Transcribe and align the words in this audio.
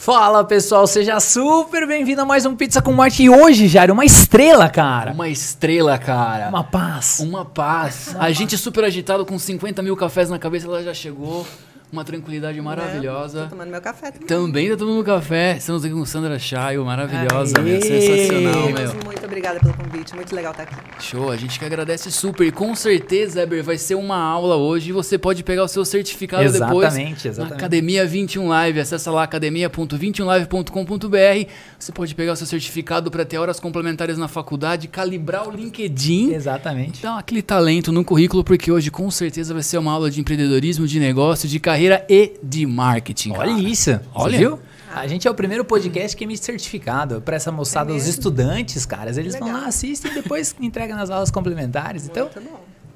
Fala 0.00 0.42
pessoal, 0.42 0.86
seja 0.86 1.20
super 1.20 1.86
bem-vindo 1.86 2.22
a 2.22 2.24
mais 2.24 2.46
um 2.46 2.56
Pizza 2.56 2.80
com 2.80 2.90
Marte. 2.90 3.22
E 3.22 3.28
hoje, 3.28 3.68
Jário, 3.68 3.92
uma 3.92 4.06
estrela, 4.06 4.66
cara. 4.66 5.12
Uma 5.12 5.28
estrela, 5.28 5.98
cara. 5.98 6.48
Uma 6.48 6.64
paz. 6.64 7.20
Uma 7.20 7.44
paz. 7.44 8.08
Uma 8.08 8.16
a 8.16 8.20
paz. 8.20 8.36
gente 8.38 8.56
super 8.56 8.82
agitado 8.84 9.26
com 9.26 9.38
50 9.38 9.82
mil 9.82 9.94
cafés 9.94 10.30
na 10.30 10.38
cabeça, 10.38 10.66
ela 10.66 10.82
já 10.82 10.94
chegou 10.94 11.46
uma 11.92 12.04
tranquilidade 12.04 12.60
maravilhosa. 12.60 13.44
Tô 13.44 13.50
tomando 13.50 13.70
meu 13.70 13.80
café 13.80 14.10
também. 14.12 14.28
Também 14.28 14.68
tá 14.70 14.76
tomando 14.76 15.02
café. 15.04 15.56
Estamos 15.56 15.84
aqui 15.84 15.92
com 15.92 16.04
Sandra 16.04 16.38
Chayo, 16.38 16.84
maravilhosa, 16.84 17.60
meu, 17.60 17.82
sensacional, 17.82 18.70
meu. 18.70 18.94
Muito 19.04 19.24
obrigada 19.24 19.58
pelo 19.58 19.74
convite, 19.74 20.14
muito 20.14 20.32
legal 20.34 20.52
estar 20.52 20.62
aqui. 20.64 20.76
Show, 21.00 21.30
a 21.30 21.36
gente 21.36 21.58
que 21.58 21.64
agradece 21.64 22.12
super. 22.12 22.46
E 22.46 22.52
com 22.52 22.74
certeza, 22.74 23.42
Eber, 23.42 23.64
vai 23.64 23.76
ser 23.76 23.96
uma 23.96 24.16
aula 24.16 24.56
hoje 24.56 24.88
e 24.90 24.92
você 24.92 25.18
pode 25.18 25.42
pegar 25.42 25.64
o 25.64 25.68
seu 25.68 25.84
certificado 25.84 26.44
exatamente, 26.44 26.74
depois 26.74 27.26
exatamente. 27.26 27.54
Academia 27.54 28.06
21 28.06 28.46
Live. 28.48 28.80
Acessa 28.80 29.10
lá 29.10 29.24
academia.21live.com.br. 29.24 31.50
Você 31.78 31.92
pode 31.92 32.14
pegar 32.14 32.34
o 32.34 32.36
seu 32.36 32.46
certificado 32.46 33.10
para 33.10 33.24
ter 33.24 33.38
horas 33.38 33.58
complementares 33.58 34.16
na 34.16 34.28
faculdade, 34.28 34.86
calibrar 34.86 35.48
o 35.48 35.50
LinkedIn. 35.50 36.34
Exatamente. 36.34 37.02
Dar 37.02 37.18
aquele 37.18 37.42
talento 37.42 37.90
no 37.90 38.04
currículo, 38.04 38.44
porque 38.44 38.70
hoje 38.70 38.92
com 38.92 39.10
certeza 39.10 39.52
vai 39.52 39.64
ser 39.64 39.78
uma 39.78 39.90
aula 39.92 40.10
de 40.10 40.20
empreendedorismo, 40.20 40.86
de 40.86 41.00
negócio, 41.00 41.48
de 41.48 41.58
carreira 41.58 41.79
carreira 41.80 42.04
e 42.08 42.38
de 42.42 42.66
marketing. 42.66 43.32
Olha 43.32 43.52
cara. 43.52 43.62
isso. 43.62 44.00
Olha. 44.14 44.32
Você 44.32 44.38
viu? 44.38 44.58
A 44.92 45.06
gente 45.06 45.26
é 45.26 45.30
o 45.30 45.34
primeiro 45.34 45.64
podcast 45.64 46.16
que 46.16 46.24
emite 46.24 46.44
certificado 46.44 47.22
para 47.22 47.36
essa 47.36 47.52
moçada, 47.52 47.92
é 47.92 47.94
os 47.94 48.08
estudantes, 48.08 48.84
caras. 48.84 49.16
Eles 49.16 49.34
Legal. 49.34 49.48
vão 49.48 49.60
lá, 49.60 49.68
assistem 49.68 50.10
e 50.10 50.14
depois 50.14 50.54
entregam 50.60 50.96
nas 50.96 51.10
aulas 51.10 51.30
complementares. 51.30 52.06
Então, 52.06 52.28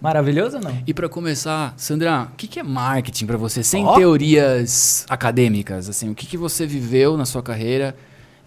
maravilhoso 0.00 0.56
ou 0.56 0.62
não? 0.62 0.82
E 0.86 0.92
para 0.92 1.08
começar, 1.08 1.72
Sandra, 1.76 2.28
o 2.32 2.36
que, 2.36 2.48
que 2.48 2.58
é 2.58 2.64
marketing 2.64 3.26
para 3.26 3.36
você? 3.36 3.62
Sem 3.62 3.86
oh. 3.86 3.94
teorias 3.94 5.06
acadêmicas, 5.08 5.88
assim, 5.88 6.10
o 6.10 6.14
que, 6.16 6.26
que 6.26 6.36
você 6.36 6.66
viveu 6.66 7.16
na 7.16 7.24
sua 7.24 7.42
carreira 7.42 7.96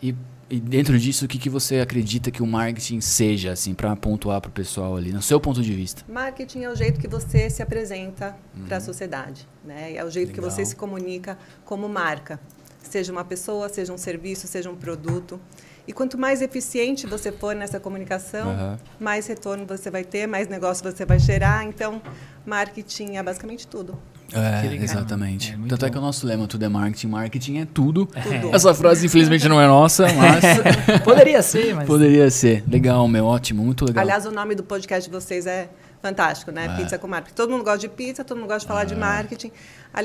e 0.04 0.14
e 0.50 0.60
dentro 0.60 0.98
disso, 0.98 1.26
o 1.26 1.28
que, 1.28 1.38
que 1.38 1.50
você 1.50 1.80
acredita 1.80 2.32
que 2.32 2.42
o 2.42 2.48
marketing 2.48 3.02
seja, 3.02 3.52
assim, 3.52 3.74
para 3.74 3.94
pontuar 3.96 4.40
para 4.40 4.50
o 4.50 4.52
pessoal 4.52 4.96
ali, 4.96 5.12
no 5.12 5.22
seu 5.22 5.40
ponto 5.42 5.62
de 5.62 5.74
vista? 5.74 6.04
Marketing 6.08 6.64
é 6.64 6.70
o 6.70 6.76
jeito 6.76 7.00
que 7.00 7.08
você 7.08 7.50
se 7.50 7.62
apresenta 7.62 8.36
uhum. 8.56 8.66
para 8.66 8.78
a 8.78 8.80
sociedade, 8.80 9.48
né? 9.66 9.94
É 9.96 10.06
o 10.06 10.10
jeito 10.10 10.30
Legal. 10.30 10.46
que 10.46 10.50
você 10.50 10.64
se 10.64 10.76
comunica 10.76 11.38
como 11.66 11.90
marca, 11.90 12.40
seja 12.82 13.12
uma 13.12 13.26
pessoa, 13.26 13.68
seja 13.68 13.92
um 13.92 13.98
serviço, 13.98 14.48
seja 14.48 14.70
um 14.70 14.76
produto. 14.76 15.40
E 15.86 15.92
quanto 15.92 16.18
mais 16.18 16.42
eficiente 16.42 17.06
você 17.06 17.32
for 17.32 17.54
nessa 17.54 17.80
comunicação, 17.80 18.50
uhum. 18.50 18.78
mais 19.00 19.28
retorno 19.28 19.66
você 19.66 19.92
vai 19.92 20.06
ter, 20.06 20.28
mais 20.28 20.48
negócio 20.48 20.84
você 20.84 21.06
vai 21.06 21.20
gerar. 21.20 21.66
Então, 21.66 22.02
marketing 22.46 23.18
é 23.18 23.24
basicamente 23.24 23.68
tudo. 23.68 24.00
É, 24.34 24.76
exatamente. 24.76 25.54
É 25.54 25.68
Tanto 25.70 25.82
bom. 25.82 25.88
é 25.88 25.90
que 25.90 25.98
o 25.98 26.02
nosso 26.02 26.28
lema 26.28 26.48
tudo 26.48 26.66
é 26.66 26.70
marketing, 26.70 27.08
marketing 27.08 27.58
é 27.58 27.66
tudo. 27.66 28.06
tudo. 28.06 28.56
Essa 28.56 28.74
frase 28.74 29.06
infelizmente 29.06 29.48
não 29.48 29.60
é 29.60 29.68
nossa, 29.68 30.06
mas 30.14 31.02
poderia 31.04 31.42
ser, 31.42 31.74
mas 31.76 31.86
poderia 31.86 32.30
ser. 32.30 32.64
Legal, 32.68 33.08
meu, 33.08 33.26
ótimo, 33.26 33.64
muito 33.64 33.86
legal. 33.86 34.02
Aliás, 34.02 34.26
o 34.26 34.32
nome 34.32 34.56
do 34.56 34.64
podcast 34.64 35.10
de 35.10 35.16
vocês 35.16 35.46
é 35.48 35.70
fantástico, 36.08 36.52
né? 36.52 36.66
É. 36.66 36.82
Pizza 36.82 36.98
com 36.98 37.08
marketing. 37.08 37.36
Todo 37.36 37.52
mundo 37.52 37.64
gosta 37.64 37.80
de 37.80 37.90
pizza, 37.90 38.24
todo 38.24 38.38
mundo 38.38 38.48
gosta 38.48 38.62
de 38.62 38.68
falar 38.68 38.84
de 38.86 38.94
é. 38.94 38.98
marketing. 38.98 39.52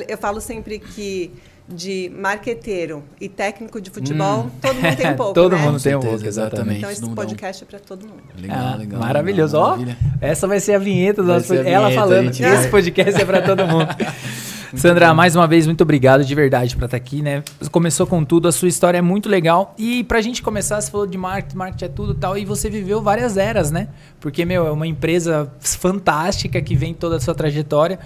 Eu 0.09 0.19
falo 0.19 0.41
sempre 0.41 0.79
que 0.79 1.33
de 1.69 2.11
marqueteiro 2.17 3.05
e 3.21 3.29
técnico 3.29 3.81
de 3.81 3.89
futebol, 3.89 4.41
hum. 4.41 4.51
todo 4.61 4.75
mundo 4.75 4.97
tem 4.97 5.11
um 5.11 5.15
pouco. 5.17 5.33
todo 5.33 5.57
né? 5.57 5.63
mundo 5.63 5.81
tem 5.81 5.95
um 5.95 6.01
pouco, 6.01 6.27
exatamente. 6.27 6.79
Então 6.79 6.91
esse 6.91 7.09
podcast 7.11 7.63
é 7.63 7.67
para 7.67 7.79
todo 7.79 8.07
mundo. 8.07 8.23
Legal, 8.37 8.59
ah, 8.59 8.77
legal. 8.77 9.01
Maravilhoso. 9.01 9.57
Ó, 9.57 9.79
essa 10.21 10.47
vai 10.49 10.61
ser 10.61 10.75
a 10.75 10.79
vinheta 10.79 11.23
do 11.23 11.29
nosso 11.29 11.55
Ela 11.55 11.91
falando. 11.93 12.31
Esse 12.31 12.69
podcast 12.69 13.21
é 13.21 13.25
para 13.25 13.43
todo 13.43 13.67
mundo. 13.67 13.89
Sandra, 14.75 15.13
mais 15.13 15.37
uma 15.37 15.47
vez, 15.47 15.67
muito 15.67 15.83
obrigado 15.83 16.25
de 16.25 16.35
verdade 16.35 16.75
por 16.75 16.85
estar 16.85 16.97
aqui, 16.97 17.21
né? 17.21 17.43
Começou 17.71 18.07
com 18.07 18.25
tudo, 18.25 18.49
a 18.49 18.53
sua 18.53 18.69
história 18.69 18.99
é 18.99 19.03
muito 19.03 19.29
legal. 19.29 19.75
E 19.77 20.03
pra 20.05 20.21
gente 20.21 20.43
começar, 20.43 20.81
você 20.81 20.91
falou 20.91 21.07
de 21.07 21.19
marketing, 21.19 21.57
marketing 21.57 21.85
é 21.85 21.89
tudo 21.89 22.15
tal, 22.15 22.39
e 22.39 22.45
você 22.45 22.71
viveu 22.71 23.03
várias 23.03 23.37
eras, 23.37 23.71
né? 23.71 23.89
Porque, 24.19 24.45
meu, 24.45 24.67
é 24.67 24.71
uma 24.71 24.87
empresa 24.87 25.53
fantástica 25.61 26.61
que 26.63 26.75
vem 26.75 26.95
toda 26.95 27.17
a 27.17 27.21
sua 27.21 27.35
trajetória. 27.35 27.99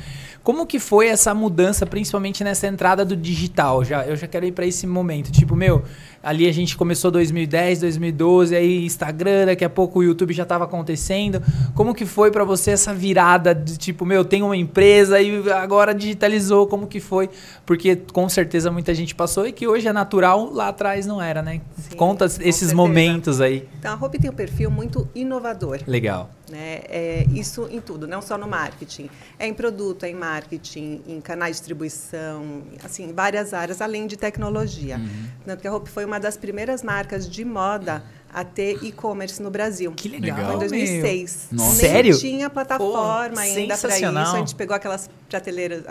Como 0.42 0.66
que 0.66 0.78
foi 0.78 1.08
essa 1.08 1.34
mudança, 1.34 1.86
principalmente 1.86 2.42
nessa 2.44 2.66
entrada 2.66 3.04
do 3.04 3.16
digital? 3.16 3.84
Já, 3.84 4.04
eu 4.04 4.16
já 4.16 4.26
quero 4.26 4.46
ir 4.46 4.52
para 4.52 4.66
esse 4.66 4.86
momento. 4.86 5.30
Tipo, 5.30 5.56
meu, 5.56 5.82
ali 6.26 6.48
a 6.48 6.52
gente 6.52 6.76
começou 6.76 7.08
2010, 7.12 7.80
2012, 7.80 8.56
aí 8.56 8.84
Instagram, 8.84 9.46
daqui 9.46 9.64
a 9.64 9.70
pouco 9.70 10.00
o 10.00 10.02
YouTube 10.02 10.32
já 10.32 10.42
estava 10.42 10.64
acontecendo. 10.64 11.40
Como 11.72 11.94
que 11.94 12.04
foi 12.04 12.32
para 12.32 12.42
você 12.42 12.72
essa 12.72 12.92
virada 12.92 13.54
de 13.54 13.78
tipo, 13.78 14.04
meu, 14.04 14.24
tem 14.24 14.42
uma 14.42 14.56
empresa 14.56 15.20
e 15.20 15.48
agora 15.52 15.94
digitalizou? 15.94 16.66
Como 16.66 16.88
que 16.88 16.98
foi? 16.98 17.30
Porque 17.64 17.94
com 17.94 18.28
certeza 18.28 18.72
muita 18.72 18.92
gente 18.92 19.14
passou 19.14 19.46
e 19.46 19.52
que 19.52 19.68
hoje 19.68 19.86
é 19.86 19.92
natural, 19.92 20.50
lá 20.52 20.68
atrás 20.68 21.06
não 21.06 21.22
era, 21.22 21.42
né? 21.42 21.60
Sim, 21.78 21.96
Conta 21.96 22.24
esses 22.24 22.40
certeza. 22.40 22.74
momentos 22.74 23.40
aí. 23.40 23.68
Então, 23.78 23.92
a 23.92 24.04
Hope 24.04 24.18
tem 24.18 24.28
um 24.28 24.34
perfil 24.34 24.68
muito 24.68 25.08
inovador. 25.14 25.78
Legal. 25.86 26.28
Né? 26.50 26.82
É, 26.88 27.26
isso 27.34 27.68
em 27.70 27.80
tudo, 27.80 28.06
não 28.06 28.22
só 28.22 28.38
no 28.38 28.46
marketing. 28.46 29.10
É 29.38 29.46
em 29.48 29.54
produto, 29.54 30.04
é 30.04 30.10
em 30.10 30.14
marketing, 30.14 31.02
em 31.06 31.20
canais 31.20 31.56
de 31.56 31.60
distribuição, 31.60 32.62
assim, 32.84 33.12
várias 33.12 33.52
áreas, 33.52 33.80
além 33.80 34.06
de 34.06 34.16
tecnologia. 34.16 34.96
Uhum. 34.96 35.26
Tanto 35.44 35.60
que 35.60 35.68
a 35.68 35.74
Hope 35.74 35.90
foi 35.90 36.04
uma 36.04 36.15
das 36.18 36.36
primeiras 36.36 36.82
marcas 36.82 37.28
de 37.28 37.44
moda 37.44 38.02
a 38.36 38.44
ter 38.44 38.84
e-commerce 38.84 39.42
no 39.42 39.50
Brasil. 39.50 39.90
Que 39.96 40.10
legal. 40.10 40.36
Foi 40.44 40.56
em 40.56 40.58
2006. 40.58 41.48
Nossa. 41.52 41.70
Nem 41.70 41.74
Sério? 41.74 42.18
tinha 42.18 42.50
plataforma 42.50 43.34
Pô, 43.34 43.40
ainda 43.40 43.78
para 43.78 43.96
isso. 43.96 44.06
A 44.06 44.36
gente 44.36 44.54
pegou 44.54 44.76
aquelas 44.76 45.08
prateleiras, 45.26 45.84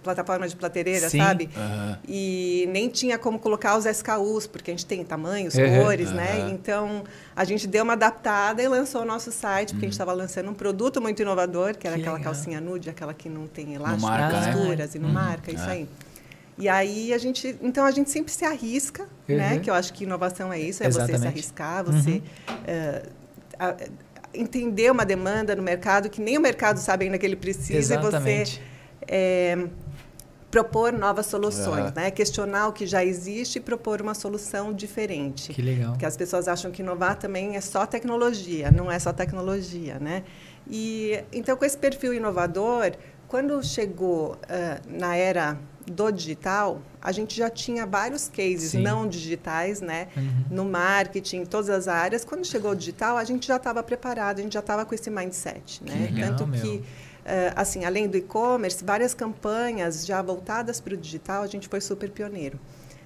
plataformas 0.00 0.52
de 0.52 0.56
prateleira, 0.56 1.08
Sim. 1.08 1.18
sabe? 1.18 1.50
Uhum. 1.56 1.96
E 2.06 2.68
nem 2.70 2.88
tinha 2.88 3.18
como 3.18 3.36
colocar 3.40 3.76
os 3.76 3.84
SKUs, 3.84 4.46
porque 4.46 4.70
a 4.70 4.74
gente 4.74 4.86
tem 4.86 5.02
tamanhos, 5.02 5.56
uhum. 5.56 5.82
cores, 5.82 6.10
uhum. 6.10 6.14
né? 6.14 6.50
Então, 6.50 7.02
a 7.34 7.44
gente 7.44 7.66
deu 7.66 7.82
uma 7.82 7.94
adaptada 7.94 8.62
e 8.62 8.68
lançou 8.68 9.02
o 9.02 9.04
nosso 9.04 9.32
site, 9.32 9.70
porque 9.70 9.86
a 9.86 9.88
gente 9.88 9.94
estava 9.94 10.12
lançando 10.12 10.48
um 10.50 10.54
produto 10.54 11.02
muito 11.02 11.20
inovador, 11.20 11.76
que 11.76 11.84
era 11.84 11.96
que 11.96 12.02
aquela 12.02 12.18
legal. 12.18 12.32
calcinha 12.32 12.60
nude, 12.60 12.88
aquela 12.88 13.12
que 13.12 13.28
não 13.28 13.48
tem 13.48 13.74
elástico, 13.74 14.02
marca, 14.02 14.40
né? 14.40 14.52
costuras 14.52 14.94
né? 14.94 14.94
e 14.94 14.98
não 15.00 15.08
marca, 15.08 15.52
isso 15.52 15.64
é. 15.64 15.72
aí. 15.72 15.88
E 16.58 16.68
aí 16.68 17.12
a 17.12 17.18
gente, 17.18 17.56
então 17.62 17.84
a 17.84 17.90
gente 17.90 18.10
sempre 18.10 18.32
se 18.32 18.44
arrisca, 18.44 19.04
né? 19.04 19.08
uhum. 19.28 19.36
né? 19.36 19.58
Que 19.60 19.70
eu 19.70 19.74
acho 19.74 19.92
que 19.92 20.04
inovação 20.04 20.52
é 20.52 20.58
isso, 20.58 20.82
é 20.82 20.86
Exatamente. 20.86 21.16
você 21.16 21.22
se 21.22 21.28
arriscar, 21.28 21.84
você 21.84 22.10
uhum. 22.10 22.18
uh, 22.18 23.08
a, 23.58 23.76
entender 24.34 24.90
uma 24.90 25.06
demanda 25.06 25.54
no 25.54 25.62
mercado 25.62 26.10
que 26.10 26.20
nem 26.20 26.36
o 26.36 26.40
mercado 26.40 26.78
sabe 26.78 27.04
ainda 27.04 27.16
que 27.16 27.24
ele 27.24 27.36
precisa 27.36 27.94
Exatamente. 27.94 28.56
e 28.56 28.58
você 28.58 28.60
é, 29.06 29.68
propor 30.50 30.92
novas 30.92 31.26
soluções, 31.26 31.92
né? 31.92 32.10
Questionar 32.10 32.68
o 32.68 32.72
que 32.72 32.86
já 32.86 33.04
existe 33.04 33.56
e 33.56 33.60
propor 33.60 34.00
uma 34.00 34.14
solução 34.14 34.72
diferente. 34.72 35.52
Que 35.52 35.62
legal. 35.62 35.90
Porque 35.92 36.06
as 36.06 36.16
pessoas 36.16 36.48
acham 36.48 36.70
que 36.70 36.82
inovar 36.82 37.16
também 37.16 37.56
é 37.56 37.60
só 37.60 37.86
tecnologia, 37.86 38.70
não 38.70 38.90
é 38.90 38.98
só 38.98 39.12
tecnologia, 39.12 39.98
né? 39.98 40.24
E 40.68 41.22
então 41.32 41.56
com 41.56 41.64
esse 41.64 41.76
perfil 41.76 42.14
inovador, 42.14 42.92
quando 43.28 43.62
chegou 43.62 44.32
uh, 44.32 44.98
na 44.98 45.16
era 45.16 45.58
do 45.90 46.10
digital, 46.10 46.80
a 47.00 47.12
gente 47.12 47.36
já 47.36 47.48
tinha 47.48 47.86
vários 47.86 48.28
cases 48.28 48.72
Sim. 48.72 48.82
não 48.82 49.06
digitais, 49.06 49.80
né? 49.80 50.08
Uhum. 50.16 50.44
No 50.50 50.64
marketing, 50.64 51.38
em 51.38 51.46
todas 51.46 51.70
as 51.70 51.88
áreas. 51.88 52.24
Quando 52.24 52.44
chegou 52.44 52.72
o 52.72 52.76
digital, 52.76 53.16
a 53.16 53.24
gente 53.24 53.46
já 53.46 53.56
estava 53.56 53.82
preparado, 53.82 54.40
a 54.40 54.42
gente 54.42 54.54
já 54.54 54.60
estava 54.60 54.84
com 54.84 54.94
esse 54.94 55.10
mindset, 55.10 55.82
né? 55.84 55.92
Que 56.08 56.14
legal, 56.14 56.30
Tanto 56.30 56.46
meu. 56.46 56.60
que, 56.60 56.76
uh, 56.76 56.82
assim, 57.56 57.84
além 57.84 58.08
do 58.08 58.16
e-commerce, 58.16 58.84
várias 58.84 59.14
campanhas 59.14 60.04
já 60.06 60.20
voltadas 60.22 60.80
para 60.80 60.94
o 60.94 60.96
digital, 60.96 61.42
a 61.42 61.46
gente 61.46 61.68
foi 61.68 61.80
super 61.80 62.10
pioneiro. 62.10 62.58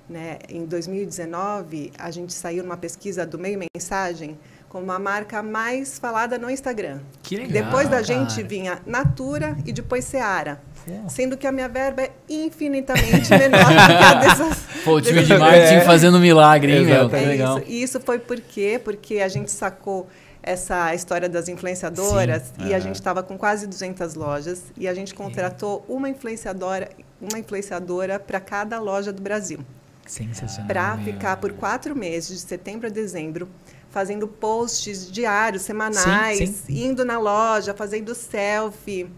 Né? 0.08 0.38
Em 0.48 0.66
2019, 0.66 1.92
a 1.98 2.10
gente 2.10 2.32
saiu 2.32 2.62
numa 2.62 2.76
pesquisa 2.76 3.24
do 3.24 3.38
Meio 3.38 3.58
Mensagem 3.74 4.36
como 4.68 4.90
a 4.90 4.98
marca 4.98 5.42
mais 5.42 5.98
falada 5.98 6.38
no 6.38 6.48
Instagram. 6.50 7.00
Que 7.22 7.36
legal, 7.36 7.64
Depois 7.64 7.84
da 7.90 8.02
cara. 8.02 8.04
gente 8.04 8.42
vinha 8.42 8.80
Natura 8.86 9.54
e 9.66 9.72
depois 9.72 10.04
Seara. 10.06 10.62
Sendo 11.08 11.36
que 11.36 11.46
a 11.46 11.52
minha 11.52 11.68
verba 11.68 12.02
é 12.02 12.12
infinitamente 12.28 13.30
menor 13.36 13.64
do 13.64 13.70
que 13.70 14.04
a 14.04 14.14
dessas. 14.20 14.58
Pô, 14.84 14.96
o 14.96 15.00
time 15.00 15.22
de 15.22 15.36
marketing 15.36 15.74
é. 15.74 15.80
fazendo 15.80 16.18
milagre, 16.18 16.76
hein, 16.76 16.84
meu? 16.84 17.08
Tá 17.08 17.18
é 17.18 17.26
legal. 17.26 17.58
Isso. 17.58 17.68
E 17.68 17.82
isso 17.82 18.00
foi 18.00 18.18
por 18.18 18.40
quê? 18.40 18.80
Porque 18.82 19.20
a 19.20 19.28
gente 19.28 19.50
sacou 19.50 20.08
essa 20.42 20.92
história 20.94 21.28
das 21.28 21.48
influenciadoras 21.48 22.52
Sim. 22.58 22.68
e 22.68 22.74
a 22.74 22.80
gente 22.80 22.96
estava 22.96 23.22
com 23.22 23.38
quase 23.38 23.66
200 23.66 24.14
lojas 24.14 24.64
e 24.76 24.88
a 24.88 24.94
gente 24.94 25.14
contratou 25.14 25.84
uma 25.88 26.08
influenciadora, 26.08 26.90
uma 27.20 27.38
influenciadora 27.38 28.18
para 28.18 28.40
cada 28.40 28.80
loja 28.80 29.12
do 29.12 29.22
Brasil. 29.22 29.60
Sensacional. 30.04 30.66
Para 30.66 30.98
ficar 30.98 31.36
por 31.36 31.52
quatro 31.52 31.96
meses, 31.96 32.40
de 32.40 32.48
setembro 32.48 32.88
a 32.88 32.90
dezembro, 32.90 33.48
fazendo 33.90 34.26
posts 34.26 35.10
diários, 35.10 35.62
semanais, 35.62 36.38
sim, 36.38 36.46
sim. 36.46 36.86
indo 36.86 37.04
na 37.04 37.18
loja, 37.18 37.72
fazendo 37.72 38.14
selfie. 38.14 39.08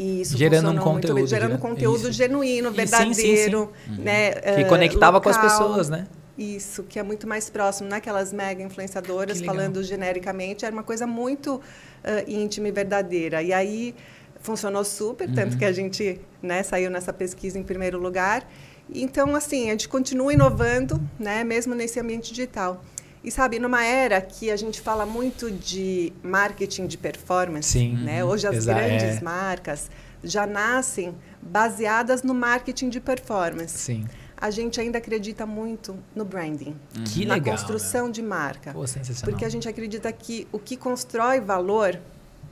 E 0.00 0.22
isso 0.22 0.34
gerando 0.34 0.70
um 0.70 0.78
conteúdo, 0.78 1.12
muito, 1.12 1.28
gerando 1.28 1.58
conteúdo 1.58 2.04
isso. 2.04 2.12
genuíno, 2.12 2.72
verdadeiro, 2.72 3.70
sim, 3.84 3.96
sim, 3.96 4.02
né? 4.02 4.30
Que 4.32 4.62
uh, 4.62 4.66
conectava 4.66 5.18
local, 5.18 5.20
com 5.20 5.28
as 5.28 5.36
pessoas, 5.36 5.90
né? 5.90 6.06
Isso, 6.38 6.84
que 6.84 6.98
é 6.98 7.02
muito 7.02 7.28
mais 7.28 7.50
próximo, 7.50 7.86
naquelas 7.86 8.32
mega 8.32 8.62
influenciadoras 8.62 9.42
falando 9.42 9.82
genericamente, 9.82 10.64
era 10.64 10.72
uma 10.74 10.82
coisa 10.82 11.06
muito 11.06 11.56
uh, 11.56 11.60
íntima 12.26 12.68
e 12.68 12.72
verdadeira. 12.72 13.42
E 13.42 13.52
aí 13.52 13.94
funcionou 14.40 14.86
super, 14.86 15.28
uhum. 15.28 15.34
tanto 15.34 15.58
que 15.58 15.66
a 15.66 15.72
gente 15.72 16.18
né, 16.42 16.62
saiu 16.62 16.90
nessa 16.90 17.12
pesquisa 17.12 17.58
em 17.58 17.62
primeiro 17.62 17.98
lugar. 17.98 18.48
Então, 18.94 19.36
assim, 19.36 19.68
a 19.68 19.72
gente 19.72 19.86
continua 19.86 20.32
inovando, 20.32 20.98
né, 21.18 21.44
mesmo 21.44 21.74
nesse 21.74 22.00
ambiente 22.00 22.30
digital. 22.30 22.82
E 23.22 23.30
sabe, 23.30 23.58
numa 23.58 23.84
era 23.84 24.20
que 24.20 24.50
a 24.50 24.56
gente 24.56 24.80
fala 24.80 25.04
muito 25.04 25.50
de 25.50 26.12
marketing 26.22 26.86
de 26.86 26.96
performance, 26.96 27.68
Sim, 27.68 27.96
né? 27.98 28.24
Hoje 28.24 28.46
as 28.46 28.64
grandes 28.64 29.18
é. 29.18 29.20
marcas 29.20 29.90
já 30.24 30.46
nascem 30.46 31.14
baseadas 31.42 32.22
no 32.22 32.34
marketing 32.34 32.88
de 32.88 33.00
performance. 33.00 33.76
Sim. 33.76 34.06
A 34.36 34.50
gente 34.50 34.80
ainda 34.80 34.96
acredita 34.96 35.44
muito 35.44 35.98
no 36.14 36.24
branding, 36.24 36.74
que 37.12 37.26
na 37.26 37.34
legal, 37.34 37.56
construção 37.56 38.06
né? 38.06 38.12
de 38.12 38.22
marca. 38.22 38.72
Pô, 38.72 38.84
porque 39.22 39.44
a 39.44 39.50
gente 39.50 39.68
acredita 39.68 40.10
que 40.12 40.48
o 40.50 40.58
que 40.58 40.78
constrói 40.78 41.40
valor 41.40 42.00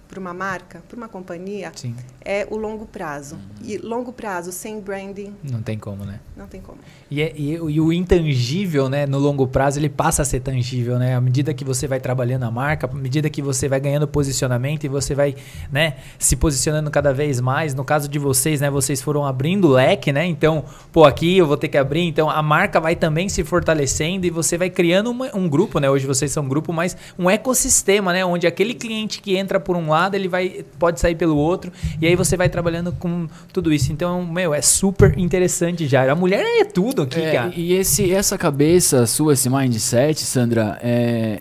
para 0.09 0.19
uma 0.19 0.33
marca, 0.33 0.83
para 0.89 0.97
uma 0.97 1.09
companhia, 1.09 1.71
Sim. 1.77 1.95
é 2.25 2.47
o 2.51 2.57
longo 2.57 2.87
prazo. 2.87 3.35
Uhum. 3.35 3.67
E 3.69 3.77
longo 3.77 4.13
prazo 4.13 4.51
sem 4.51 4.81
branding. 4.81 5.35
Não 5.43 5.61
tem 5.61 5.79
como, 5.79 6.05
né? 6.05 6.19
Não 6.35 6.47
tem 6.47 6.61
como. 6.61 6.79
E, 7.11 7.21
é, 7.21 7.33
e, 7.37 7.53
e, 7.53 7.81
o 7.81 7.93
intangível, 7.93 8.89
né, 8.89 9.07
no 9.07 9.19
longo 9.19 9.47
prazo, 9.47 9.79
ele 9.79 9.89
passa 9.89 10.23
a 10.23 10.25
ser 10.25 10.41
tangível, 10.41 10.99
né? 10.99 11.15
À 11.15 11.21
medida 11.21 11.53
que 11.53 11.65
você 11.65 11.87
vai 11.87 12.01
trabalhando 12.01 12.45
a 12.45 12.51
marca, 12.51 12.87
à 12.87 12.95
medida 12.95 13.29
que 13.29 13.43
você 13.43 13.69
vai 13.69 13.81
ganhando 13.81 14.09
posicionamento 14.09 14.85
e 14.85 14.89
você 14.89 15.15
vai, 15.15 15.37
né, 15.71 15.97
se 16.19 16.37
posicionando 16.37 16.91
cada 16.91 17.13
vez 17.13 17.41
mais. 17.41 17.75
No 17.75 17.85
caso 17.85 18.09
de 18.09 18.19
vocês, 18.19 18.61
né, 18.63 18.71
vocês 18.71 19.03
foram 19.03 19.27
abrindo 19.27 19.69
o 19.69 19.73
leque, 19.73 20.11
né? 20.11 20.25
Então, 20.25 20.65
pô, 20.91 21.05
aqui 21.05 21.37
eu 21.37 21.47
vou 21.47 21.57
ter 21.57 21.69
que 21.69 21.77
abrir. 21.77 22.03
Então, 22.03 22.31
a 22.31 22.43
marca 22.43 22.81
vai 22.81 22.97
também 22.97 23.29
se 23.29 23.45
fortalecendo 23.45 24.27
e 24.27 24.31
você 24.31 24.57
vai 24.57 24.71
criando 24.71 25.11
uma, 25.11 25.35
um 25.37 25.49
grupo, 25.49 25.79
né? 25.79 25.91
Hoje 25.91 26.07
vocês 26.07 26.33
são 26.33 26.45
um 26.45 26.49
grupo, 26.49 26.73
mas 26.73 26.97
um 27.19 27.29
ecossistema, 27.29 28.13
né? 28.13 28.25
Onde 28.25 28.47
aquele 28.47 28.75
cliente 28.75 29.21
que 29.21 29.37
entra 29.37 29.61
por 29.61 29.77
um 29.77 29.89
lado 29.89 30.08
lado, 30.09 30.15
ele 30.15 30.29
vai 30.29 30.65
pode 30.79 30.99
sair 31.01 31.15
pelo 31.15 31.37
outro, 31.37 31.71
e 32.01 32.07
aí 32.07 32.17
você 32.17 32.37
vai 32.37 32.49
trabalhando 32.49 32.93
com 32.93 33.29
tudo 33.53 33.73
isso. 33.73 33.93
Então, 33.93 34.25
meu, 34.25 34.55
é 34.55 34.63
super 34.63 35.17
interessante 35.19 35.87
já. 35.87 36.11
A 36.11 36.15
mulher 36.15 36.43
é 36.61 36.65
tudo 36.65 37.03
aqui, 37.03 37.21
é, 37.21 37.33
cara. 37.33 37.53
E 37.55 37.75
esse, 37.75 38.13
essa 38.13 38.37
cabeça 38.39 39.07
sua, 39.07 39.35
esse 39.35 39.49
mindset, 39.51 40.23
Sandra, 40.25 40.79
é, 40.83 41.41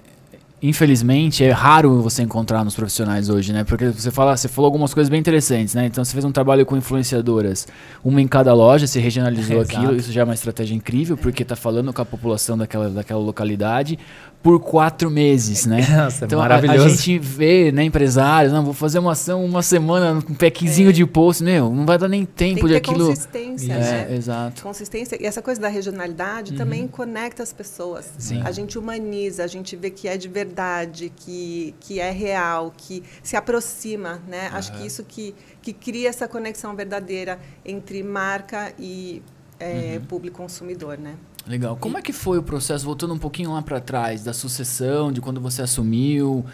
infelizmente, 0.62 1.44
é 1.44 1.52
raro 1.52 2.02
você 2.02 2.24
encontrar 2.24 2.64
nos 2.64 2.76
profissionais 2.76 3.30
hoje, 3.30 3.54
né? 3.54 3.64
Porque 3.64 3.90
você 3.90 4.12
fala, 4.12 4.36
você 4.36 4.48
falou 4.48 4.68
algumas 4.68 4.94
coisas 4.94 5.10
bem 5.10 5.20
interessantes, 5.20 5.74
né? 5.76 5.86
Então 5.86 6.04
você 6.04 6.12
fez 6.12 6.26
um 6.26 6.32
trabalho 6.32 6.66
com 6.66 6.76
influenciadoras, 6.76 7.68
uma 8.04 8.22
em 8.22 8.28
cada 8.28 8.54
loja, 8.54 8.88
se 8.88 9.00
regionalizou 9.00 9.60
é, 9.60 9.62
aquilo, 9.64 9.96
isso 9.96 10.12
já 10.12 10.22
é 10.22 10.24
uma 10.24 10.34
estratégia 10.34 10.76
incrível, 10.76 11.16
porque 11.16 11.44
está 11.44 11.56
falando 11.56 11.94
com 11.94 12.02
a 12.02 12.06
população 12.06 12.58
daquela, 12.58 12.90
daquela 12.90 13.20
localidade 13.20 13.98
por 14.48 14.62
quatro 14.62 15.12
meses, 15.12 15.66
né? 15.66 15.86
Nossa, 15.92 16.24
então 16.24 16.40
maravilhoso. 16.40 16.84
A, 16.84 16.86
a, 16.86 16.90
gente 16.90 17.20
vê, 17.20 17.70
né, 17.70 17.84
empresários, 17.84 18.54
não, 18.54 18.64
vou 18.64 18.74
fazer 18.74 18.98
uma 18.98 19.12
ação 19.12 19.44
uma 19.44 19.62
semana 19.62 20.22
com 20.22 20.32
um 20.32 20.36
packzinho 20.36 20.88
é. 20.88 20.94
de 20.94 21.06
post, 21.06 21.44
meu, 21.44 21.70
não 21.70 21.86
vai 21.86 21.98
dar 21.98 22.08
nem 22.08 22.24
tempo 22.24 22.62
Tem 22.62 22.70
de 22.70 22.76
aquilo. 22.78 23.08
Consistência, 23.08 23.74
é, 23.74 23.78
né? 23.78 24.16
Exato. 24.16 24.64
Consistência 24.64 25.22
e 25.22 25.26
essa 25.26 25.42
coisa 25.42 25.60
da 25.60 25.68
regionalidade 25.68 26.54
uhum. 26.54 26.58
também 26.58 26.88
conecta 26.88 27.44
as 27.44 27.52
pessoas. 27.52 28.10
Sim. 28.18 28.42
A 28.42 28.54
gente 28.54 28.80
humaniza, 28.80 29.44
a 29.44 29.48
gente 29.48 29.76
vê 29.76 29.90
que 29.90 30.08
é 30.08 30.16
de 30.16 30.30
verdade, 30.30 31.12
que 31.14 31.76
que 31.82 32.00
é 32.00 32.10
real, 32.10 32.74
que 32.78 33.04
se 33.22 33.36
aproxima, 33.36 34.22
né? 34.30 34.48
Uhum. 34.50 34.58
Acho 34.60 34.72
que 34.72 34.88
isso 34.88 35.04
que 35.04 35.36
que 35.62 35.74
cria 35.74 36.08
essa 36.08 36.26
conexão 36.26 36.74
verdadeira 36.74 37.38
entre 37.66 38.02
marca 38.02 38.72
e 38.80 39.22
é, 39.60 39.98
uhum. 40.00 40.06
público 40.06 40.38
consumidor, 40.38 40.98
né? 40.98 41.16
Legal. 41.48 41.78
Como 41.78 41.98
é 41.98 42.02
que 42.02 42.12
foi 42.12 42.38
o 42.38 42.44
processo, 42.44 42.86
voltando 42.86 43.14
um 43.14 43.18
pouquinho 43.18 43.54
lá 43.54 43.62
para 43.62 43.80
trás, 43.80 44.24
da 44.24 44.34
sucessão, 44.34 45.12
de 45.12 45.22
quando 45.22 45.40
você 45.40 45.62
assumiu? 45.62 46.46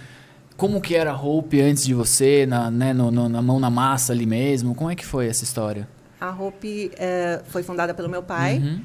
Como 0.56 0.80
que 0.80 0.96
era 0.96 1.12
a 1.12 1.20
Hope 1.20 1.60
antes 1.62 1.84
de 1.84 1.94
você, 1.94 2.46
na, 2.46 2.70
né, 2.70 2.94
no, 2.94 3.10
no, 3.10 3.28
na 3.28 3.42
mão 3.42 3.60
na 3.60 3.70
massa 3.70 4.14
ali 4.14 4.26
mesmo? 4.26 4.76
Como 4.76 4.90
é 4.90 4.96
que 4.96 5.06
foi 5.06 5.28
essa 5.28 5.44
história? 5.44 5.88
A 6.22 6.30
Hope 6.30 6.92
é, 6.96 7.42
foi 7.48 7.64
fundada 7.64 7.94
pelo 7.94 8.08
meu 8.08 8.22
pai. 8.22 8.60
Uhum. 8.60 8.82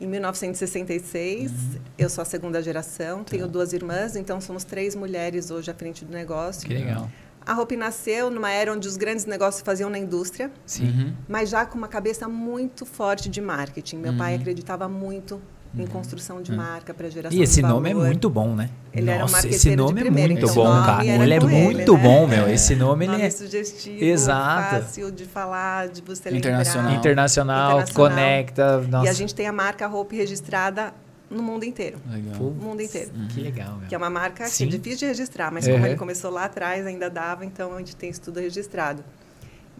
Em 0.00 0.06
1966, 0.06 1.52
uhum. 1.52 1.56
eu 1.96 2.10
sou 2.10 2.22
a 2.22 2.24
segunda 2.24 2.60
geração, 2.60 3.18
tá. 3.18 3.30
tenho 3.30 3.46
duas 3.46 3.72
irmãs, 3.72 4.16
então 4.16 4.40
somos 4.40 4.64
três 4.64 4.96
mulheres 4.96 5.50
hoje 5.50 5.70
à 5.70 5.74
frente 5.74 6.04
do 6.04 6.12
negócio. 6.12 6.66
Que 6.66 6.74
legal. 6.74 7.08
A 7.46 7.58
Hope 7.60 7.76
nasceu 7.76 8.30
numa 8.30 8.50
era 8.50 8.72
onde 8.72 8.86
os 8.86 8.96
grandes 8.96 9.24
negócios 9.24 9.56
se 9.56 9.64
faziam 9.64 9.90
na 9.90 9.98
indústria, 9.98 10.50
Sim. 10.64 11.14
mas 11.28 11.50
já 11.50 11.66
com 11.66 11.76
uma 11.76 11.88
cabeça 11.88 12.28
muito 12.28 12.86
forte 12.86 13.28
de 13.28 13.40
marketing. 13.40 13.96
Meu 13.96 14.12
uhum. 14.12 14.18
pai 14.18 14.34
acreditava 14.34 14.88
muito 14.88 15.40
em 15.74 15.82
uhum. 15.82 15.86
construção 15.86 16.42
de 16.42 16.50
uhum. 16.50 16.58
marca 16.58 16.92
para 16.92 17.08
geração 17.08 17.38
E 17.38 17.42
esse 17.42 17.62
de 17.62 17.68
nome 17.68 17.90
é 17.90 17.94
muito 17.94 18.28
bom, 18.28 18.54
né? 18.54 18.68
Ele 18.92 19.06
Nossa, 19.06 19.38
era 19.38 19.46
um 19.46 19.50
esse 19.50 19.74
nome 19.74 20.00
é 20.06 20.10
muito 20.10 20.46
bom, 20.52 20.64
cara. 20.64 21.04
Ele 21.04 21.34
é 21.34 21.40
muito 21.40 21.94
ele, 21.94 22.02
bom, 22.02 22.26
né? 22.26 22.36
meu. 22.36 22.48
Esse 22.48 22.76
nome, 22.76 23.06
nome 23.06 23.18
ele 23.18 23.26
é 23.26 23.30
sugestivo, 23.30 24.04
Exato. 24.04 24.82
fácil 24.82 25.10
de 25.10 25.24
falar, 25.24 25.88
de 25.88 26.02
você 26.02 26.28
Internacional. 26.30 26.84
lembrar. 26.84 26.98
Internacional, 27.00 27.80
Internacional. 27.80 28.10
conecta. 28.10 28.80
Nossa. 28.82 29.06
E 29.06 29.08
a 29.08 29.12
gente 29.12 29.34
tem 29.34 29.46
a 29.46 29.52
marca 29.52 29.88
Hope 29.88 30.14
registrada 30.14 30.92
no 31.32 31.42
mundo 31.42 31.64
inteiro. 31.64 31.98
Legal. 32.08 32.40
No 32.40 32.50
mundo 32.50 32.82
inteiro. 32.82 33.10
Uhum. 33.14 33.28
Que 33.28 33.40
legal. 33.40 33.78
Meu. 33.78 33.88
Que 33.88 33.94
é 33.94 33.98
uma 33.98 34.10
marca 34.10 34.46
Sim. 34.46 34.68
que 34.68 34.74
é 34.74 34.78
difícil 34.78 34.98
de 35.00 35.06
registrar, 35.06 35.50
mas 35.50 35.66
uhum. 35.66 35.74
como 35.74 35.86
ele 35.86 35.96
começou 35.96 36.30
lá 36.30 36.44
atrás, 36.44 36.86
ainda 36.86 37.08
dava, 37.08 37.44
então 37.44 37.74
a 37.74 37.78
gente 37.78 37.96
tem 37.96 38.10
isso 38.10 38.20
tudo 38.20 38.40
registrado. 38.40 39.02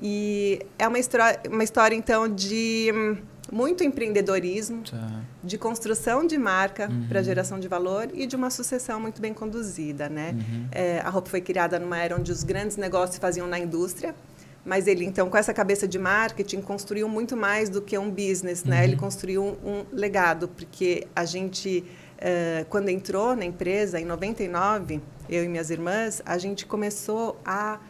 E 0.00 0.60
é 0.78 0.88
uma 0.88 0.99
história, 0.99 1.40
uma 1.49 1.62
história 1.62 1.94
então, 1.94 2.28
de 2.28 2.90
hum, 2.93 3.16
muito 3.52 3.84
empreendedorismo, 3.84 4.82
tá. 4.82 5.20
de 5.44 5.58
construção 5.58 6.26
de 6.26 6.38
marca 6.38 6.88
uhum. 6.90 7.06
para 7.06 7.22
geração 7.22 7.60
de 7.60 7.69
valor 7.69 8.08
e 8.14 8.26
de 8.26 8.34
uma 8.34 8.50
sucessão 8.50 8.98
muito 8.98 9.20
bem 9.20 9.34
conduzida. 9.34 10.08
Né? 10.08 10.34
Uhum. 10.34 10.66
É, 10.72 11.00
a 11.00 11.10
Hope 11.10 11.28
foi 11.28 11.40
criada 11.40 11.78
numa 11.78 11.98
era 11.98 12.16
onde 12.16 12.32
os 12.32 12.43
grandes 12.43 12.76
negócios 12.76 13.14
se 13.14 13.20
faziam 13.20 13.46
na 13.46 13.58
indústria, 13.58 14.14
mas 14.64 14.87
ele, 14.87 15.05
então, 15.05 15.29
com 15.29 15.37
essa 15.37 15.53
cabeça 15.53 15.88
de 15.88 15.99
marketing, 15.99 16.61
construiu 16.61 17.09
muito 17.09 17.37
mais 17.37 17.69
do 17.69 17.82
que 17.82 17.99
um 17.99 18.11
business, 18.11 18.62
né? 18.62 18.85
Ele 18.85 18.94
uhum. 18.94 19.00
construiu 19.00 19.43
um, 19.43 19.69
um, 19.69 19.85
legado, 19.93 20.47
porque 20.49 21.06
a 21.17 21.25
gente, 21.25 21.85
uh, 22.19 22.64
quando 22.69 22.88
entrou 22.88 23.35
na 23.35 23.44
empresa, 23.44 24.00
em 24.00 24.05
99, 24.05 25.00
eu 25.29 25.44
e 25.44 25.49
minhas 25.49 25.70
irmãs, 25.70 26.23
a 26.25 26.38
gente 26.38 26.64
começou 26.64 27.41
a 27.44 27.81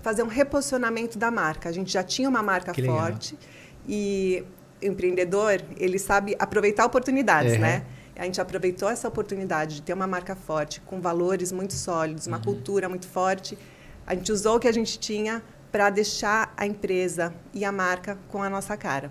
fazer 0.00 0.22
um 0.22 0.26
reposicionamento 0.26 1.18
da 1.18 1.30
marca. 1.30 1.68
A 1.68 1.72
gente 1.72 1.92
já 1.92 2.02
tinha 2.02 2.28
uma 2.28 2.42
marca 2.42 2.72
que 2.72 2.84
forte 2.84 3.34
legal. 3.34 3.48
e 3.86 4.44
o 4.82 4.86
empreendedor, 4.86 5.62
ele 5.76 5.98
sabe 5.98 6.34
aproveitar 6.38 6.84
oportunidades, 6.84 7.54
uhum. 7.54 7.60
né? 7.60 7.84
A 8.16 8.24
gente 8.24 8.40
aproveitou 8.40 8.88
essa 8.88 9.08
oportunidade 9.08 9.76
de 9.76 9.82
ter 9.82 9.92
uma 9.92 10.06
marca 10.06 10.36
forte, 10.36 10.80
com 10.82 11.00
valores 11.00 11.50
muito 11.50 11.74
sólidos, 11.74 12.26
uma 12.26 12.36
uhum. 12.36 12.44
cultura 12.44 12.88
muito 12.88 13.06
forte. 13.06 13.58
A 14.06 14.14
gente 14.14 14.30
usou 14.30 14.56
o 14.56 14.60
que 14.60 14.68
a 14.68 14.72
gente 14.72 14.98
tinha 14.98 15.42
para 15.74 15.90
deixar 15.90 16.54
a 16.56 16.64
empresa 16.64 17.34
e 17.52 17.64
a 17.64 17.72
marca 17.72 18.16
com 18.28 18.40
a 18.40 18.48
nossa 18.48 18.76
cara. 18.76 19.10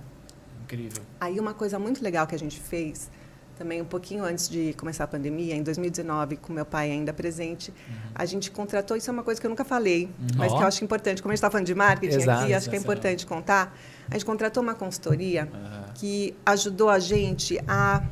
Incrível. 0.63 1.03
Aí 1.19 1.37
uma 1.37 1.53
coisa 1.53 1.77
muito 1.77 2.01
legal 2.01 2.25
que 2.25 2.33
a 2.33 2.39
gente 2.39 2.57
fez, 2.57 3.11
também 3.57 3.81
um 3.81 3.85
pouquinho 3.85 4.23
antes 4.23 4.47
de 4.47 4.71
começar 4.75 5.03
a 5.03 5.07
pandemia, 5.07 5.55
em 5.55 5.61
2019, 5.61 6.37
com 6.37 6.53
meu 6.53 6.65
pai 6.65 6.89
ainda 6.89 7.11
presente, 7.11 7.69
uhum. 7.69 7.95
a 8.15 8.25
gente 8.25 8.49
contratou, 8.49 8.95
isso 8.95 9.09
é 9.09 9.13
uma 9.13 9.23
coisa 9.23 9.41
que 9.41 9.45
eu 9.45 9.49
nunca 9.49 9.65
falei, 9.65 10.05
uhum. 10.05 10.27
mas 10.37 10.53
que 10.53 10.57
eu 10.57 10.65
acho 10.65 10.81
importante, 10.85 11.21
como 11.21 11.33
a 11.33 11.35
gente 11.35 11.39
está 11.39 11.51
falando 11.51 11.65
de 11.65 11.75
marketing 11.75 12.15
Exato, 12.15 12.43
aqui, 12.43 12.53
acho 12.53 12.69
que 12.69 12.75
é 12.77 12.79
importante 12.79 13.25
contar. 13.25 13.77
A 14.09 14.13
gente 14.13 14.25
contratou 14.25 14.63
uma 14.63 14.73
consultoria 14.73 15.49
uhum. 15.53 15.93
que 15.95 16.33
ajudou 16.45 16.89
a 16.89 16.97
gente 16.97 17.59
a 17.67 18.03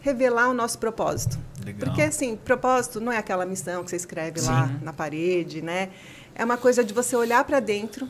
revelar 0.00 0.48
o 0.48 0.54
nosso 0.54 0.78
propósito. 0.78 1.36
Legal. 1.64 1.88
Porque, 1.88 2.02
assim, 2.02 2.36
propósito 2.36 3.00
não 3.00 3.10
é 3.10 3.18
aquela 3.18 3.44
missão 3.44 3.82
que 3.82 3.90
você 3.90 3.96
escreve 3.96 4.38
Sim. 4.38 4.46
lá 4.46 4.70
na 4.80 4.92
parede, 4.92 5.60
né? 5.60 5.88
É 6.36 6.44
uma 6.44 6.58
coisa 6.58 6.84
de 6.84 6.92
você 6.92 7.16
olhar 7.16 7.42
para 7.44 7.60
dentro 7.60 8.08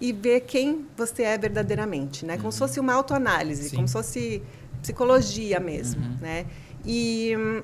e 0.00 0.12
ver 0.12 0.40
quem 0.40 0.86
você 0.96 1.24
é 1.24 1.36
verdadeiramente, 1.36 2.24
né? 2.24 2.36
Como 2.36 2.46
uhum. 2.46 2.52
se 2.52 2.58
fosse 2.58 2.80
uma 2.80 2.94
autoanálise, 2.94 3.68
Sim. 3.68 3.76
como 3.76 3.88
se 3.88 3.92
fosse 3.92 4.42
psicologia 4.80 5.58
mesmo, 5.58 6.02
uhum. 6.02 6.16
né? 6.20 6.46
E 6.84 7.34
hum, 7.36 7.62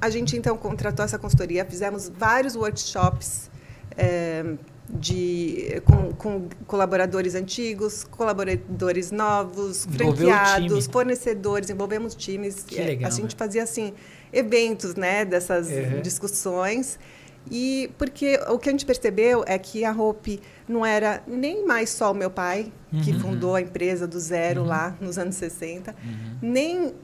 a 0.00 0.10
gente 0.10 0.36
então 0.36 0.56
contratou 0.58 1.04
essa 1.04 1.18
consultoria, 1.18 1.64
fizemos 1.64 2.10
vários 2.10 2.56
workshops 2.56 3.50
é, 3.96 4.44
de, 4.88 5.80
com, 5.84 6.12
com, 6.12 6.48
colaboradores 6.66 7.34
antigos, 7.34 8.04
colaboradores 8.04 9.10
novos, 9.10 9.86
franqueados, 9.86 10.86
fornecedores, 10.86 11.70
envolvemos 11.70 12.14
times. 12.14 12.64
Que 12.64 12.80
legal, 12.82 13.08
a 13.08 13.14
gente 13.14 13.34
né? 13.34 13.38
fazia 13.38 13.62
assim 13.62 13.94
eventos, 14.32 14.94
né, 14.94 15.24
dessas 15.24 15.68
uhum. 15.68 16.02
discussões. 16.02 16.98
E 17.50 17.90
porque 17.96 18.38
o 18.48 18.58
que 18.58 18.68
a 18.68 18.72
gente 18.72 18.84
percebeu 18.84 19.44
é 19.46 19.58
que 19.58 19.84
a 19.84 19.92
Hope 19.92 20.40
não 20.68 20.84
era 20.84 21.22
nem 21.26 21.64
mais 21.64 21.90
só 21.90 22.10
o 22.10 22.14
meu 22.14 22.30
pai, 22.30 22.72
uhum. 22.92 23.00
que 23.02 23.12
fundou 23.12 23.54
a 23.54 23.60
empresa 23.60 24.06
do 24.06 24.18
zero 24.18 24.62
uhum. 24.62 24.66
lá 24.66 24.96
nos 25.00 25.16
anos 25.16 25.36
60, 25.36 25.92
uhum. 25.92 26.38
nem 26.42 26.94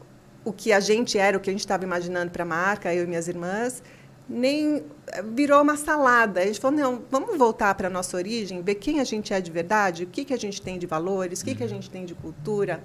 o 0.44 0.52
que 0.52 0.72
a 0.72 0.80
gente 0.80 1.16
era, 1.16 1.36
o 1.36 1.40
que 1.40 1.48
a 1.48 1.52
gente 1.52 1.60
estava 1.60 1.84
imaginando 1.84 2.32
para 2.32 2.42
a 2.42 2.46
marca, 2.46 2.92
eu 2.92 3.04
e 3.04 3.06
minhas 3.06 3.28
irmãs, 3.28 3.82
nem 4.28 4.82
eh, 5.06 5.22
virou 5.22 5.62
uma 5.62 5.76
salada. 5.76 6.40
A 6.40 6.46
gente 6.46 6.58
falou, 6.58 6.76
não, 6.76 7.02
vamos 7.08 7.38
voltar 7.38 7.72
para 7.76 7.86
a 7.86 7.90
nossa 7.90 8.16
origem, 8.16 8.60
ver 8.62 8.74
quem 8.74 8.98
a 8.98 9.04
gente 9.04 9.32
é 9.32 9.40
de 9.40 9.50
verdade, 9.50 10.02
o 10.02 10.06
que, 10.06 10.24
que 10.24 10.34
a 10.34 10.38
gente 10.38 10.60
tem 10.60 10.78
de 10.78 10.86
valores, 10.86 11.40
o 11.40 11.44
que, 11.44 11.54
que 11.54 11.62
a 11.62 11.66
uhum. 11.66 11.72
gente 11.72 11.88
tem 11.88 12.04
de 12.04 12.14
cultura 12.14 12.82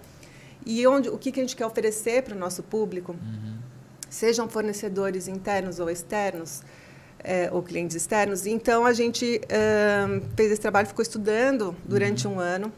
e 0.68 0.86
onde, 0.86 1.08
o 1.08 1.18
que, 1.18 1.32
que 1.32 1.40
a 1.40 1.44
gente 1.44 1.56
quer 1.56 1.66
oferecer 1.66 2.24
para 2.24 2.36
o 2.36 2.38
nosso 2.38 2.62
público, 2.62 3.14
uhum. 3.14 3.58
sejam 4.10 4.50
fornecedores 4.50 5.28
internos 5.28 5.80
ou 5.80 5.90
externos, 5.90 6.62
é, 7.28 7.50
ou 7.52 7.62
clientes 7.62 7.96
externos. 7.96 8.46
Então, 8.48 8.86
a 8.86 8.94
gente 8.94 9.42
fez 10.36 10.52
esse 10.52 10.62
trabalho, 10.62 10.88
ficou 10.88 11.04
estudando 11.04 11.76
durante 11.84 12.26
uhum. 12.26 12.36
um 12.36 12.40
ano. 12.40 12.72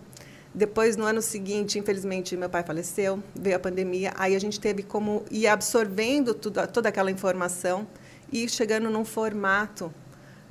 Depois, 0.54 0.98
no 0.98 1.06
ano 1.06 1.22
seguinte, 1.22 1.78
infelizmente, 1.78 2.36
meu 2.36 2.50
pai 2.50 2.64
faleceu, 2.64 3.22
veio 3.36 3.56
a 3.56 3.60
pandemia, 3.60 4.12
aí 4.18 4.36
a 4.36 4.40
gente 4.40 4.60
teve 4.60 4.82
como 4.82 5.24
ir 5.30 5.48
absorvendo 5.48 6.34
tudo, 6.34 6.66
toda 6.68 6.90
aquela 6.90 7.12
informação 7.12 7.86
e 8.32 8.50
chegando 8.50 8.90
num 8.90 9.06
formato 9.06 9.94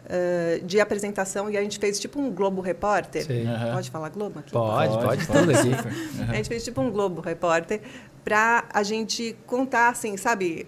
uh, 0.05 0.65
de 0.65 0.79
apresentação, 0.79 1.51
e 1.51 1.57
a 1.57 1.63
gente 1.63 1.81
fez 1.81 1.99
tipo 1.99 2.21
um 2.21 2.31
Globo 2.31 2.61
Repórter. 2.61 3.27
Uhum. 3.29 3.73
Pode 3.75 3.91
falar 3.91 4.09
Globo 4.11 4.39
aqui? 4.39 4.53
Pode, 4.53 4.95
pode, 4.95 5.27
pode 5.27 5.27
tudo 5.27 5.51
aqui. 5.51 5.69
Uhum. 5.69 6.31
A 6.31 6.35
gente 6.35 6.49
fez 6.49 6.63
tipo 6.63 6.81
um 6.81 6.93
Globo 6.93 7.21
Repórter 7.21 7.81
para 8.25 8.67
a 8.73 8.83
gente 8.85 9.37
contar, 9.47 9.89
assim, 9.89 10.17
sabe, 10.17 10.67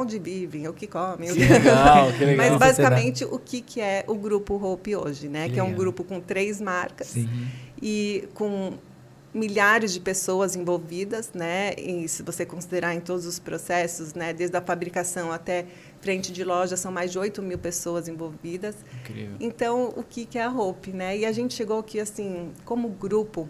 onde 0.00 0.18
vivem, 0.18 0.68
o 0.68 0.72
que 0.72 0.86
comem. 0.86 1.32
Que 1.32 1.40
legal, 1.40 2.12
que 2.12 2.24
legal. 2.24 2.50
Mas 2.50 2.58
basicamente 2.58 3.24
o 3.24 3.38
que, 3.38 3.60
que 3.60 3.80
é 3.80 4.04
o 4.06 4.14
grupo 4.14 4.54
Hope 4.54 4.96
hoje, 4.96 5.28
né? 5.28 5.48
Que, 5.48 5.54
que 5.54 5.60
é 5.60 5.62
um 5.62 5.74
grupo 5.74 6.04
com 6.04 6.20
três 6.20 6.60
marcas 6.60 7.08
Sim. 7.08 7.28
e 7.80 8.28
com 8.34 8.74
milhares 9.32 9.92
de 9.92 10.00
pessoas 10.00 10.56
envolvidas, 10.56 11.30
né? 11.34 11.74
E 11.76 12.08
se 12.08 12.22
você 12.22 12.46
considerar 12.46 12.94
em 12.94 13.00
todos 13.00 13.26
os 13.26 13.38
processos, 13.38 14.14
né? 14.14 14.32
Desde 14.32 14.56
a 14.56 14.60
fabricação 14.60 15.30
até 15.30 15.66
frente 16.00 16.32
de 16.32 16.44
loja, 16.44 16.76
são 16.76 16.90
mais 16.90 17.12
de 17.12 17.18
8 17.18 17.42
mil 17.42 17.58
pessoas 17.58 18.08
envolvidas. 18.08 18.76
Incrível. 19.00 19.36
Então, 19.40 19.92
o 19.96 20.02
que, 20.02 20.24
que 20.24 20.38
é 20.38 20.44
a 20.44 20.50
Hope, 20.50 20.92
né? 20.92 21.16
E 21.16 21.26
a 21.26 21.32
gente 21.32 21.54
chegou 21.54 21.78
aqui, 21.78 22.00
assim, 22.00 22.50
como 22.64 22.88
grupo, 22.88 23.48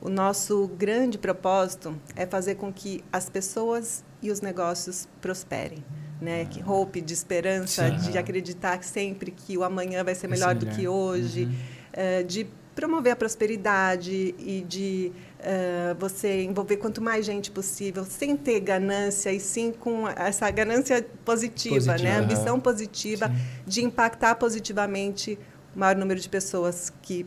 o 0.00 0.08
nosso 0.08 0.68
grande 0.78 1.18
propósito 1.18 1.94
é 2.16 2.24
fazer 2.24 2.54
com 2.54 2.72
que 2.72 3.04
as 3.12 3.28
pessoas 3.28 4.02
e 4.22 4.30
os 4.30 4.40
negócios 4.40 5.08
prosperem. 5.20 5.84
Né? 6.20 6.44
Que 6.44 6.60
ah. 6.60 6.70
hope 6.70 7.00
de 7.00 7.14
esperança, 7.14 7.88
Sim. 7.98 8.10
de 8.10 8.18
acreditar 8.18 8.82
sempre 8.82 9.30
que 9.30 9.56
o 9.56 9.64
amanhã 9.64 10.04
vai 10.04 10.14
ser 10.14 10.28
melhor 10.28 10.54
do 10.54 10.66
que 10.66 10.86
hoje, 10.86 11.44
uhum. 11.44 12.20
uh, 12.20 12.24
de 12.24 12.46
promover 12.74 13.12
a 13.12 13.16
prosperidade 13.16 14.34
e 14.38 14.64
de 14.66 15.12
uh, 15.40 15.94
você 15.98 16.42
envolver 16.42 16.76
quanto 16.76 17.02
mais 17.02 17.26
gente 17.26 17.50
possível, 17.50 18.04
sem 18.04 18.36
ter 18.36 18.60
ganância 18.60 19.32
e 19.32 19.40
sim 19.40 19.72
com 19.72 20.08
essa 20.08 20.50
ganância 20.50 21.06
positiva, 21.24 21.74
positiva 21.74 22.02
né? 22.02 22.16
ambição 22.18 22.60
positiva 22.60 23.28
Sim. 23.28 23.34
de 23.66 23.84
impactar 23.84 24.34
positivamente 24.36 25.38
o 25.74 25.78
maior 25.78 25.96
número 25.96 26.20
de 26.20 26.28
pessoas 26.28 26.92
que 27.02 27.26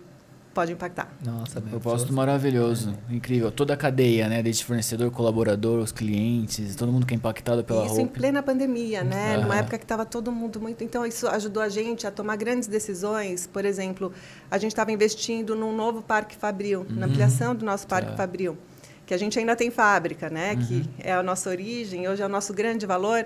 pode 0.53 0.71
impactar. 0.71 1.11
Nossa, 1.25 1.59
meu. 1.59 1.71
Propósito 1.71 2.13
maravilhoso, 2.13 2.95
é. 3.09 3.15
incrível. 3.15 3.51
Toda 3.51 3.73
a 3.73 3.77
cadeia, 3.77 4.29
né? 4.29 4.43
Desde 4.43 4.63
fornecedor, 4.63 5.09
colaborador, 5.11 5.79
os 5.79 5.91
clientes, 5.91 6.75
todo 6.75 6.91
mundo 6.91 7.05
que 7.05 7.13
é 7.13 7.17
impactado 7.17 7.63
pela 7.63 7.85
isso 7.85 7.95
roupa. 7.95 8.01
em 8.03 8.07
plena 8.07 8.43
pandemia, 8.43 9.03
né? 9.03 9.37
Uhum. 9.37 9.43
Numa 9.43 9.57
época 9.57 9.77
que 9.77 9.85
estava 9.85 10.05
todo 10.05 10.31
mundo 10.31 10.59
muito... 10.61 10.83
Então, 10.83 11.05
isso 11.05 11.27
ajudou 11.27 11.61
a 11.63 11.69
gente 11.69 12.05
a 12.05 12.11
tomar 12.11 12.35
grandes 12.35 12.67
decisões. 12.67 13.47
Por 13.47 13.65
exemplo, 13.65 14.13
a 14.49 14.57
gente 14.57 14.71
estava 14.71 14.91
investindo 14.91 15.55
num 15.55 15.75
novo 15.75 16.01
Parque 16.01 16.35
Fabril, 16.35 16.81
uhum. 16.81 16.95
na 16.95 17.07
ampliação 17.07 17.55
do 17.55 17.65
nosso 17.65 17.87
Parque 17.87 18.11
tá. 18.11 18.17
Fabril. 18.17 18.57
Que 19.05 19.13
a 19.13 19.17
gente 19.17 19.37
ainda 19.37 19.55
tem 19.55 19.69
fábrica, 19.69 20.29
né? 20.29 20.53
Uhum. 20.53 20.65
Que 20.65 20.89
é 20.99 21.13
a 21.13 21.21
nossa 21.23 21.49
origem, 21.49 22.07
hoje 22.07 22.21
é 22.21 22.25
o 22.25 22.29
nosso 22.29 22.53
grande 22.53 22.85
valor. 22.85 23.25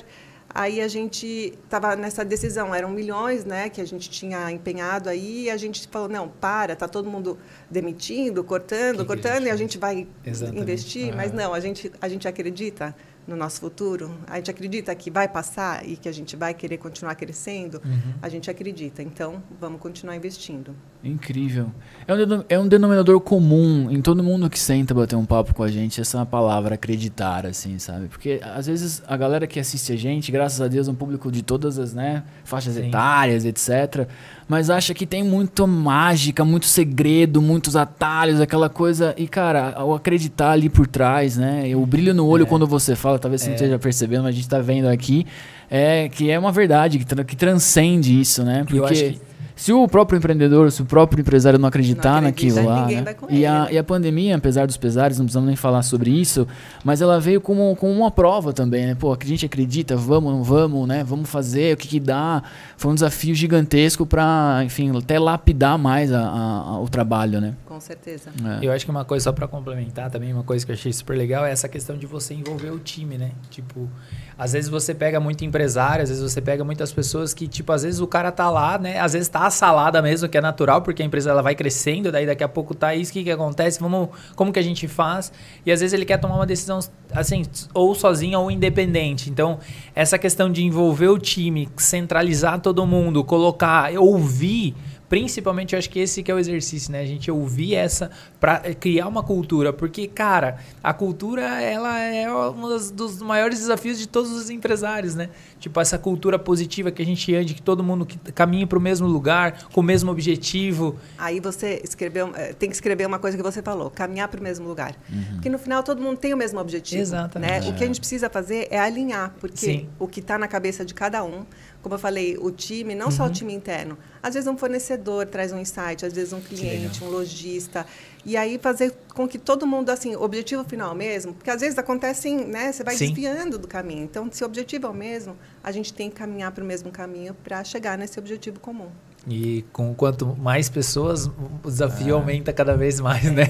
Aí 0.58 0.82
a 0.82 0.88
gente 0.88 1.54
estava 1.64 1.96
nessa 1.96 2.26
decisão, 2.26 2.74
eram 2.74 2.90
milhões, 2.90 3.46
né, 3.46 3.70
que 3.70 3.80
a 3.80 3.86
gente 3.86 4.10
tinha 4.10 4.52
empenhado 4.52 5.08
aí, 5.08 5.44
e 5.44 5.50
a 5.52 5.56
gente 5.56 5.88
falou, 5.88 6.10
não, 6.10 6.28
para, 6.28 6.76
tá 6.76 6.88
todo 6.88 7.08
mundo 7.08 7.38
demitindo, 7.70 8.44
cortando, 8.44 9.02
que 9.02 9.06
cortando, 9.06 9.46
e 9.46 9.52
a 9.52 9.56
gente 9.56 9.78
vai 9.78 10.08
Exatamente. 10.26 10.64
investir, 10.64 11.16
mas 11.16 11.32
não, 11.32 11.54
a 11.54 11.60
gente, 11.60 11.92
a 12.02 12.10
gente 12.10 12.28
acredita 12.28 12.96
no 13.28 13.36
nosso 13.36 13.60
futuro, 13.60 14.18
a 14.26 14.38
gente 14.38 14.50
acredita 14.50 14.96
que 14.96 15.12
vai 15.12 15.28
passar 15.28 15.86
e 15.86 15.98
que 15.98 16.08
a 16.08 16.12
gente 16.12 16.36
vai 16.36 16.54
querer 16.54 16.78
continuar 16.78 17.14
crescendo, 17.16 17.82
uhum. 17.84 18.14
a 18.22 18.30
gente 18.30 18.50
acredita. 18.50 19.04
Então, 19.04 19.44
vamos 19.60 19.82
continuar 19.82 20.16
investindo. 20.16 20.74
Incrível. 21.04 21.70
É 22.08 22.14
um, 22.14 22.46
é 22.48 22.60
um 22.60 22.68
denominador 22.68 23.20
comum 23.20 23.92
em 23.92 24.02
todo 24.02 24.24
mundo 24.24 24.50
que 24.50 24.58
senta 24.58 24.94
bater 24.94 25.16
um 25.16 25.26
papo 25.26 25.54
com 25.54 25.64
a 25.64 25.68
gente, 25.68 26.00
essa 26.00 26.26
palavra 26.26 26.76
acreditar, 26.76 27.46
assim, 27.46 27.78
sabe? 27.80 28.08
Porque 28.08 28.40
às 28.42 28.66
vezes 28.68 29.04
a 29.06 29.18
galera 29.18 29.46
que 29.46 29.60
assiste 29.60 29.92
a 29.92 29.98
gente, 29.98 30.32
graças 30.32 30.62
a 30.62 30.68
Deus, 30.68 30.88
é 30.88 30.92
um 30.92 30.96
público 30.96 31.30
de 31.30 31.44
todas 31.44 31.78
as 31.78 31.94
né, 31.94 32.24
faixas 32.46 32.76
Sim. 32.76 32.88
etárias, 32.88 33.44
etc 33.44 34.08
mas 34.48 34.70
acha 34.70 34.94
que 34.94 35.06
tem 35.06 35.24
muito 35.24 35.68
mágica, 35.68 36.46
muito 36.46 36.66
segredo, 36.66 37.42
muitos 37.42 37.76
atalhos, 37.76 38.40
aquela 38.40 38.70
coisa. 38.70 39.14
E, 39.18 39.28
cara, 39.28 39.74
ao 39.76 39.94
acreditar 39.94 40.52
ali 40.52 40.70
por 40.70 40.88
trás, 40.88 41.36
né? 41.36 41.76
O 41.76 41.86
brilho 41.86 42.14
no 42.14 42.26
olho 42.26 42.44
é. 42.44 42.46
quando 42.46 42.66
você 42.66 42.96
fala, 42.96 43.20
talvez 43.20 43.42
você 43.42 43.48
é. 43.48 43.50
não 43.50 43.56
esteja 43.56 43.80
percebendo, 43.80 44.24
mas 44.24 44.30
a 44.30 44.32
gente 44.32 44.44
está 44.44 44.60
vendo 44.60 44.88
aqui, 44.88 45.26
é 45.70 46.08
que 46.10 46.32
é 46.32 46.40
uma 46.40 46.52
verdade, 46.52 46.98
que, 46.98 47.24
que 47.26 47.36
transcende 47.36 48.20
isso, 48.20 48.44
né? 48.44 48.64
Porque 48.66 49.20
se 49.58 49.74
o 49.74 49.88
próprio 49.88 50.18
empreendedor, 50.18 50.72
se 50.72 50.84
o 50.84 50.86
próprio 50.86 51.20
empresário 51.20 51.58
não 51.58 51.68
acreditar 51.68 52.22
não 52.22 52.30
acredita, 52.30 52.62
naquilo 52.62 52.70
lá, 52.70 52.86
né? 52.86 53.16
e, 53.28 53.44
a, 53.44 53.64
né? 53.64 53.74
e 53.74 53.78
a 53.78 53.84
pandemia, 53.84 54.36
apesar 54.36 54.68
dos 54.68 54.78
pesares, 54.78 55.18
não 55.18 55.26
precisamos 55.26 55.48
nem 55.48 55.56
falar 55.56 55.82
sobre 55.82 56.12
isso, 56.12 56.48
mas 56.84 57.02
ela 57.02 57.20
veio 57.20 57.42
como, 57.42 57.76
como 57.76 57.92
uma 57.92 58.12
prova 58.12 58.54
também, 58.54 58.86
né? 58.86 58.94
Pô, 58.96 59.12
a 59.12 59.26
gente 59.26 59.48
acredita, 59.48 59.96
vamos, 59.96 60.32
não 60.32 60.44
vamos, 60.44 60.88
né? 60.88 61.04
Vamos 61.04 61.28
fazer, 61.28 61.74
o 61.74 61.78
que, 61.78 61.88
que 61.88 62.00
dá. 62.00 62.44
Foi 62.78 62.92
um 62.92 62.94
desafio 62.94 63.34
gigantesco 63.34 64.06
para, 64.06 64.62
enfim, 64.64 64.96
até 64.96 65.18
lapidar 65.18 65.76
mais 65.76 66.14
a, 66.14 66.22
a, 66.22 66.80
o 66.80 66.88
trabalho, 66.88 67.42
né? 67.42 67.56
Com 67.66 67.80
certeza. 67.80 68.30
É. 68.62 68.66
Eu 68.68 68.72
acho 68.72 68.86
que 68.86 68.92
uma 68.92 69.06
coisa, 69.06 69.24
só 69.24 69.32
para 69.32 69.48
complementar 69.48 70.12
também, 70.12 70.32
uma 70.32 70.44
coisa 70.44 70.64
que 70.64 70.72
eu 70.72 70.76
achei 70.76 70.94
super 70.94 71.18
legal 71.18 71.44
é 71.44 71.52
essa 71.52 71.68
questão 71.68 71.98
de 71.98 72.06
você 72.06 72.36
envolver 72.36 72.70
o 72.70 72.78
time, 72.78 73.18
né? 73.18 73.32
Tipo, 73.50 73.90
às 74.38 74.54
vezes 74.54 74.70
você 74.70 74.94
pega 74.94 75.20
muito 75.20 75.44
empresário, 75.44 76.04
às 76.04 76.10
vezes 76.10 76.24
você 76.24 76.40
pega 76.40 76.64
muitas 76.64 76.92
pessoas 76.94 77.34
que, 77.34 77.48
tipo, 77.48 77.72
às 77.72 77.84
vezes 77.84 78.00
o 78.00 78.08
cara 78.08 78.32
tá 78.32 78.50
lá, 78.50 78.78
né? 78.78 79.00
Às 79.00 79.14
vezes 79.14 79.28
tá 79.28 79.48
a 79.48 79.50
salada 79.50 80.02
mesmo, 80.02 80.30
que 80.30 80.38
é 80.38 80.42
natural, 80.42 80.82
porque 80.82 81.02
a 81.02 81.06
empresa 81.06 81.32
ela 81.32 81.42
vai 81.42 81.56
crescendo, 81.56 82.12
daí 82.12 82.26
daqui 82.26 82.44
a 82.44 82.48
pouco 82.48 82.76
tá 82.76 82.94
isso, 82.94 83.10
o 83.12 83.14
que 83.14 83.24
que 83.24 83.32
acontece? 83.32 83.80
Vamos, 83.80 84.10
como 84.36 84.54
que 84.54 84.60
a 84.60 84.64
gente 84.64 84.88
faz? 84.88 85.32
E 85.66 85.72
às 85.72 85.80
vezes 85.80 85.94
ele 85.94 86.06
quer 86.06 86.18
tomar 86.18 86.36
uma 86.36 86.46
decisão, 86.46 86.80
assim, 87.12 87.44
ou 87.74 87.96
sozinho 87.96 88.40
ou 88.40 88.52
independente. 88.52 89.30
Então, 89.30 89.58
essa 89.96 90.20
questão 90.20 90.52
de 90.52 90.64
envolver 90.64 91.08
o 91.08 91.18
time, 91.18 91.68
centralizar 91.78 92.60
todo 92.60 92.86
mundo, 92.86 93.24
colocar, 93.24 93.92
ouvir 93.98 94.76
Principalmente, 95.10 95.74
eu 95.74 95.80
acho 95.80 95.90
que 95.90 96.00
esse 96.00 96.22
que 96.22 96.30
é 96.30 96.34
o 96.34 96.40
exercício, 96.40 96.92
né? 96.92 97.00
A 97.00 97.06
gente 97.06 97.32
ouvir 97.32 97.76
essa 97.76 98.12
para 98.40 98.60
criar 98.76 99.08
uma 99.08 99.24
cultura, 99.24 99.72
porque 99.72 100.08
cara, 100.08 100.58
a 100.84 100.94
cultura 100.94 101.42
ela 101.62 101.98
é 102.00 102.32
um 102.32 102.62
dos, 102.62 102.92
dos, 102.92 103.22
maiores 103.22 103.60
desafios 103.60 103.98
de 103.98 104.08
todos 104.08 104.32
os 104.32 104.50
empresários, 104.50 105.16
né? 105.16 105.30
Tipo 105.60 105.80
essa 105.80 105.98
cultura 105.98 106.38
positiva 106.38 106.92
que 106.92 107.02
a 107.02 107.06
gente 107.06 107.34
ande, 107.34 107.54
que 107.54 107.62
todo 107.62 107.84
mundo 107.84 108.06
caminhe 108.36 108.66
para 108.66 108.78
o 108.78 108.82
mesmo 108.82 109.08
lugar, 109.08 109.64
com 109.72 109.80
o 109.80 109.84
mesmo 109.84 110.12
objetivo. 110.12 110.98
Aí 111.18 111.40
você 111.40 111.82
escreveu, 111.84 112.32
eh, 112.36 112.54
tem 112.54 112.70
que 112.70 112.76
escrever 112.76 113.08
uma 113.08 113.18
coisa 113.18 113.38
que 113.38 113.44
você 113.44 113.62
falou, 113.62 113.90
caminhar 113.90 114.28
para 114.28 114.40
o 114.40 114.44
mesmo 114.44 114.68
lugar, 114.68 114.96
uhum. 115.10 115.24
porque 115.34 115.50
no 115.50 115.58
final 115.58 115.84
todo 115.84 116.02
mundo 116.02 116.18
tem 116.18 116.34
o 116.34 116.38
mesmo 116.38 116.60
objetivo, 116.60 117.02
Exatamente. 117.02 117.66
né? 117.66 117.70
O 117.70 117.74
que 117.74 117.84
a 117.84 117.88
gente 117.88 118.00
precisa 118.00 118.30
fazer 118.30 118.68
é 118.70 118.80
alinhar, 118.80 119.34
porque 119.40 119.58
Sim. 119.58 119.90
o 119.98 120.08
que 120.08 120.20
está 120.20 120.38
na 120.38 120.48
cabeça 120.48 120.84
de 120.84 120.94
cada 120.94 121.24
um 121.24 121.46
como 121.88 121.96
eu 121.96 122.00
falei, 122.00 122.38
o 122.38 122.52
time, 122.52 122.94
não 122.94 123.06
uhum. 123.06 123.12
só 123.12 123.24
o 123.24 123.26
uhum. 123.28 123.32
time 123.32 123.54
interno, 123.54 123.98
às 124.22 124.34
vezes 124.34 124.46
um 124.46 124.58
fornecedor 124.58 125.26
traz 125.26 125.54
um 125.54 125.58
insight, 125.58 126.06
às 126.06 126.12
vezes 126.12 126.34
um 126.34 126.42
cliente, 126.42 127.02
um 127.02 127.08
lojista, 127.08 127.86
e 128.26 128.36
aí 128.36 128.60
fazer 128.62 128.94
com 129.16 129.26
que 129.26 129.40
todo 129.40 129.66
mundo, 129.66 129.90
assim, 129.90 130.14
objetivo 130.18 130.66
final 130.66 130.94
mesmo, 130.94 131.34
porque 131.34 131.50
às 131.50 131.62
vezes 131.62 131.80
acontecem, 131.80 132.46
né, 132.46 132.74
você 132.74 132.84
vai 132.84 132.98
Sim. 132.98 133.08
desviando 133.08 133.58
do 133.58 133.70
caminho. 133.70 134.04
Então, 134.04 134.28
se 134.30 134.44
o 134.44 134.46
objetivo 134.46 134.86
é 134.86 134.90
o 134.90 134.94
mesmo, 134.94 135.38
a 135.64 135.72
gente 135.72 135.94
tem 135.94 136.10
que 136.10 136.18
caminhar 136.18 136.52
para 136.52 136.62
o 136.62 136.68
mesmo 136.68 136.92
caminho 136.92 137.34
para 137.34 137.64
chegar 137.64 137.98
nesse 137.98 138.20
objetivo 138.20 138.60
comum. 138.60 138.90
E 139.26 139.64
com 139.72 139.96
quanto 139.96 140.36
mais 140.36 140.68
pessoas, 140.70 141.28
o 141.64 141.70
desafio 141.72 142.16
ah. 142.16 142.20
aumenta 142.20 142.52
cada 142.52 142.76
vez 142.76 143.00
mais, 143.00 143.32
né? 143.32 143.46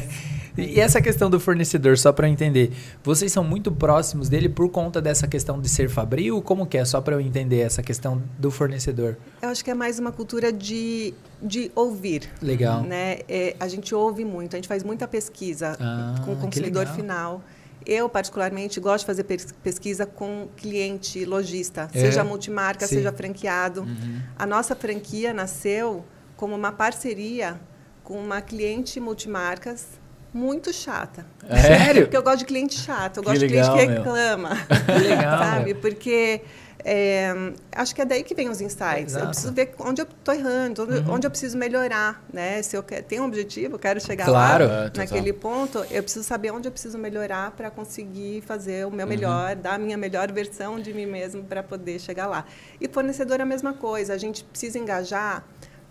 E 0.58 0.80
essa 0.80 1.02
questão 1.02 1.30
do 1.30 1.40
fornecedor, 1.40 1.98
só 1.98 2.12
para 2.12 2.28
eu 2.28 2.32
entender, 2.32 2.72
vocês 3.04 3.32
são 3.32 3.44
muito 3.44 3.72
próximos 3.72 4.28
dele 4.28 4.50
por 4.50 4.70
conta 4.70 5.02
dessa 5.02 5.28
questão 5.28 5.62
de 5.62 5.70
ser 5.70 5.90
fabril? 5.90 6.42
Como 6.42 6.66
que 6.66 6.78
é? 6.78 6.86
Só 6.86 7.00
para 7.00 7.16
eu 7.16 7.22
entender 7.22 7.60
essa 7.60 7.84
questão 7.84 8.22
do 8.38 8.50
fornecedor. 8.50 9.18
Eu 9.42 9.50
acho 9.50 9.64
que 9.64 9.70
é 9.70 9.74
mais 9.74 10.00
uma 10.00 10.12
cultura 10.12 10.52
de, 10.52 11.14
de 11.42 11.72
ouvir. 11.76 12.30
Legal. 12.42 12.82
Né? 12.82 13.20
É, 13.30 13.56
a 13.60 13.68
gente 13.68 13.94
ouve 13.94 14.26
muito, 14.26 14.56
a 14.56 14.58
gente 14.58 14.68
faz 14.68 14.84
muita 14.84 15.08
pesquisa 15.08 15.78
ah, 15.80 16.16
com 16.26 16.34
o 16.34 16.38
consumidor 16.38 16.88
final. 16.88 17.44
Eu, 17.86 18.10
particularmente, 18.10 18.80
gosto 18.82 19.04
de 19.04 19.06
fazer 19.06 19.24
pesquisa 19.64 20.06
com 20.06 20.50
cliente 20.58 21.24
lojista, 21.24 21.90
é? 21.94 22.02
seja 22.02 22.22
multimarca, 22.22 22.86
Sim. 22.86 22.96
seja 22.96 23.14
franqueado. 23.14 23.82
Uhum. 23.84 24.22
A 24.38 24.46
nossa 24.46 24.76
franquia 24.76 25.34
nasceu 25.34 26.04
como 26.36 26.54
uma 26.54 26.72
parceria 26.72 27.60
com 28.04 28.20
uma 28.20 28.42
cliente 28.42 29.00
multimarcas 29.00 29.88
muito 30.38 30.72
chata. 30.72 31.26
É? 31.50 31.60
Sério? 31.60 32.04
Porque 32.04 32.18
eu 32.18 32.24
gosto 32.24 32.40
de 32.40 32.46
cliente 32.46 32.78
chato, 32.78 33.18
eu 33.18 33.24
gosto 33.24 33.42
legal, 33.42 33.64
de 33.66 33.72
cliente 33.72 33.92
que 33.92 33.98
reclama. 33.98 34.50
Que 34.86 35.08
legal. 35.08 35.40
sabe? 35.40 35.74
Porque 35.74 36.42
é, 36.90 37.34
acho 37.74 37.94
que 37.94 38.02
é 38.02 38.06
daí 38.06 38.24
que 38.24 38.34
vem 38.34 38.48
os 38.48 38.62
insights. 38.62 39.14
Exato. 39.14 39.26
Eu 39.26 39.30
preciso 39.30 39.54
ver 39.54 39.74
onde 39.80 40.02
eu 40.02 40.06
estou 40.06 40.34
errando, 40.34 40.84
onde, 40.84 40.98
uhum. 41.00 41.14
onde, 41.16 41.28
eu 41.28 41.32
preciso 41.32 41.58
melhorar. 41.58 42.24
Né? 42.32 42.62
Se 42.62 42.78
eu 42.78 42.84
quero, 42.84 43.04
tenho 43.04 43.24
um 43.24 43.26
objetivo, 43.26 43.76
eu 43.76 43.80
quero 43.80 44.00
chegar 44.00 44.26
claro, 44.26 44.68
lá 44.68 44.86
é, 44.86 44.92
naquele 44.98 45.34
ponto, 45.34 45.80
eu 45.92 46.02
preciso 46.02 46.24
saber 46.24 46.52
onde 46.52 46.68
eu 46.68 46.72
preciso 46.72 46.98
melhorar 46.98 47.52
para 47.52 47.70
conseguir 47.70 48.42
fazer 48.42 48.86
o 48.86 48.92
meu 48.92 49.06
uhum. 49.06 49.10
melhor, 49.10 49.56
dar 49.56 49.74
a 49.74 49.78
minha 49.78 49.98
melhor 49.98 50.32
versão 50.32 50.80
de 50.80 50.94
mim 50.94 51.06
mesmo 51.06 51.44
para 51.44 51.62
poder 51.62 52.00
chegar 52.00 52.28
lá. 52.28 52.46
E 52.80 52.88
fornecedor 52.88 53.40
é 53.40 53.44
a 53.44 53.46
mesma 53.46 53.74
coisa. 53.74 54.14
A 54.14 54.18
gente 54.18 54.44
precisa 54.44 54.80
engajar 54.80 55.44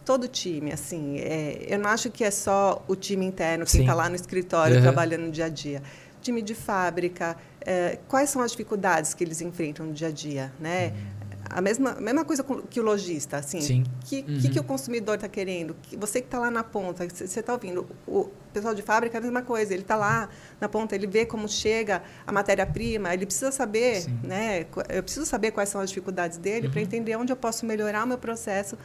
todo 0.07 0.29
time, 0.29 0.73
assim, 0.73 1.19
é, 1.19 1.67
eu 1.69 1.81
não 1.81 1.91
acho 1.91 2.11
que 2.13 2.23
é 2.23 2.31
só 2.31 2.83
o 2.87 2.95
time 2.95 3.27
interno, 3.27 3.67
quem 3.67 3.81
está 3.81 3.93
lá 3.93 4.09
no 4.09 4.15
escritório 4.15 4.77
uhum. 4.77 4.83
trabalhando 4.83 5.23
no 5.23 5.33
dia 5.33 5.47
a 5.47 5.49
dia. 5.49 5.83
Time 6.23 6.41
de 6.41 6.55
fábrica, 6.55 7.37
é, 7.61 7.99
quais 8.07 8.31
são 8.31 8.41
as 8.41 8.53
dificuldades 8.53 9.15
que 9.15 9.25
eles 9.25 9.41
enfrentam 9.41 9.85
no 9.85 9.93
dia 9.93 10.07
a 10.07 10.11
dia, 10.13 10.53
né? 10.61 10.91
Uhum. 10.91 11.17
A 11.51 11.61
mesma, 11.61 11.95
mesma 11.95 12.25
coisa 12.25 12.45
que 12.71 12.81
o 12.81 12.83
lojista, 12.85 13.37
assim. 13.37 13.61
Sim. 13.61 13.85
Que, 14.05 14.25
uhum. 14.29 14.41
que, 14.41 14.49
que 14.49 14.61
o 14.61 14.65
consumidor 14.65 15.17
está 15.17 15.29
querendo? 15.29 15.77
Você 15.99 16.21
que 16.21 16.27
está 16.27 16.39
lá 16.39 16.51
na 16.51 16.65
ponta, 16.65 17.07
você 17.09 17.41
está 17.41 17.53
ouvindo. 17.53 17.87
O 18.07 18.31
pessoal 18.53 18.75
de 18.75 18.83
fábrica 18.83 19.17
é 19.17 19.21
a 19.21 19.23
mesma 19.23 19.43
coisa. 19.43 19.73
Ele 19.73 19.83
está 19.83 19.95
lá 19.95 20.29
na 20.61 20.69
ponta, 20.69 20.95
ele 20.95 21.07
vê 21.07 21.25
como 21.25 21.49
chega 21.49 22.03
a 22.27 22.33
matéria-prima, 22.33 23.15
ele 23.15 23.27
precisa 23.27 23.53
saber, 23.53 24.03
Sim. 24.03 24.19
né? 24.25 24.67
Eu 24.89 25.03
preciso 25.03 25.25
saber 25.25 25.53
quais 25.53 25.69
são 25.69 25.81
as 25.81 25.89
dificuldades 25.89 26.39
dele 26.39 26.67
uhum. 26.67 26.73
para 26.73 26.81
entender 26.81 27.17
onde 27.17 27.33
eu 27.33 27.37
posso 27.37 27.65
melhorar 27.65 28.05
o 28.05 28.07
meu 28.07 28.19
processo 28.19 28.77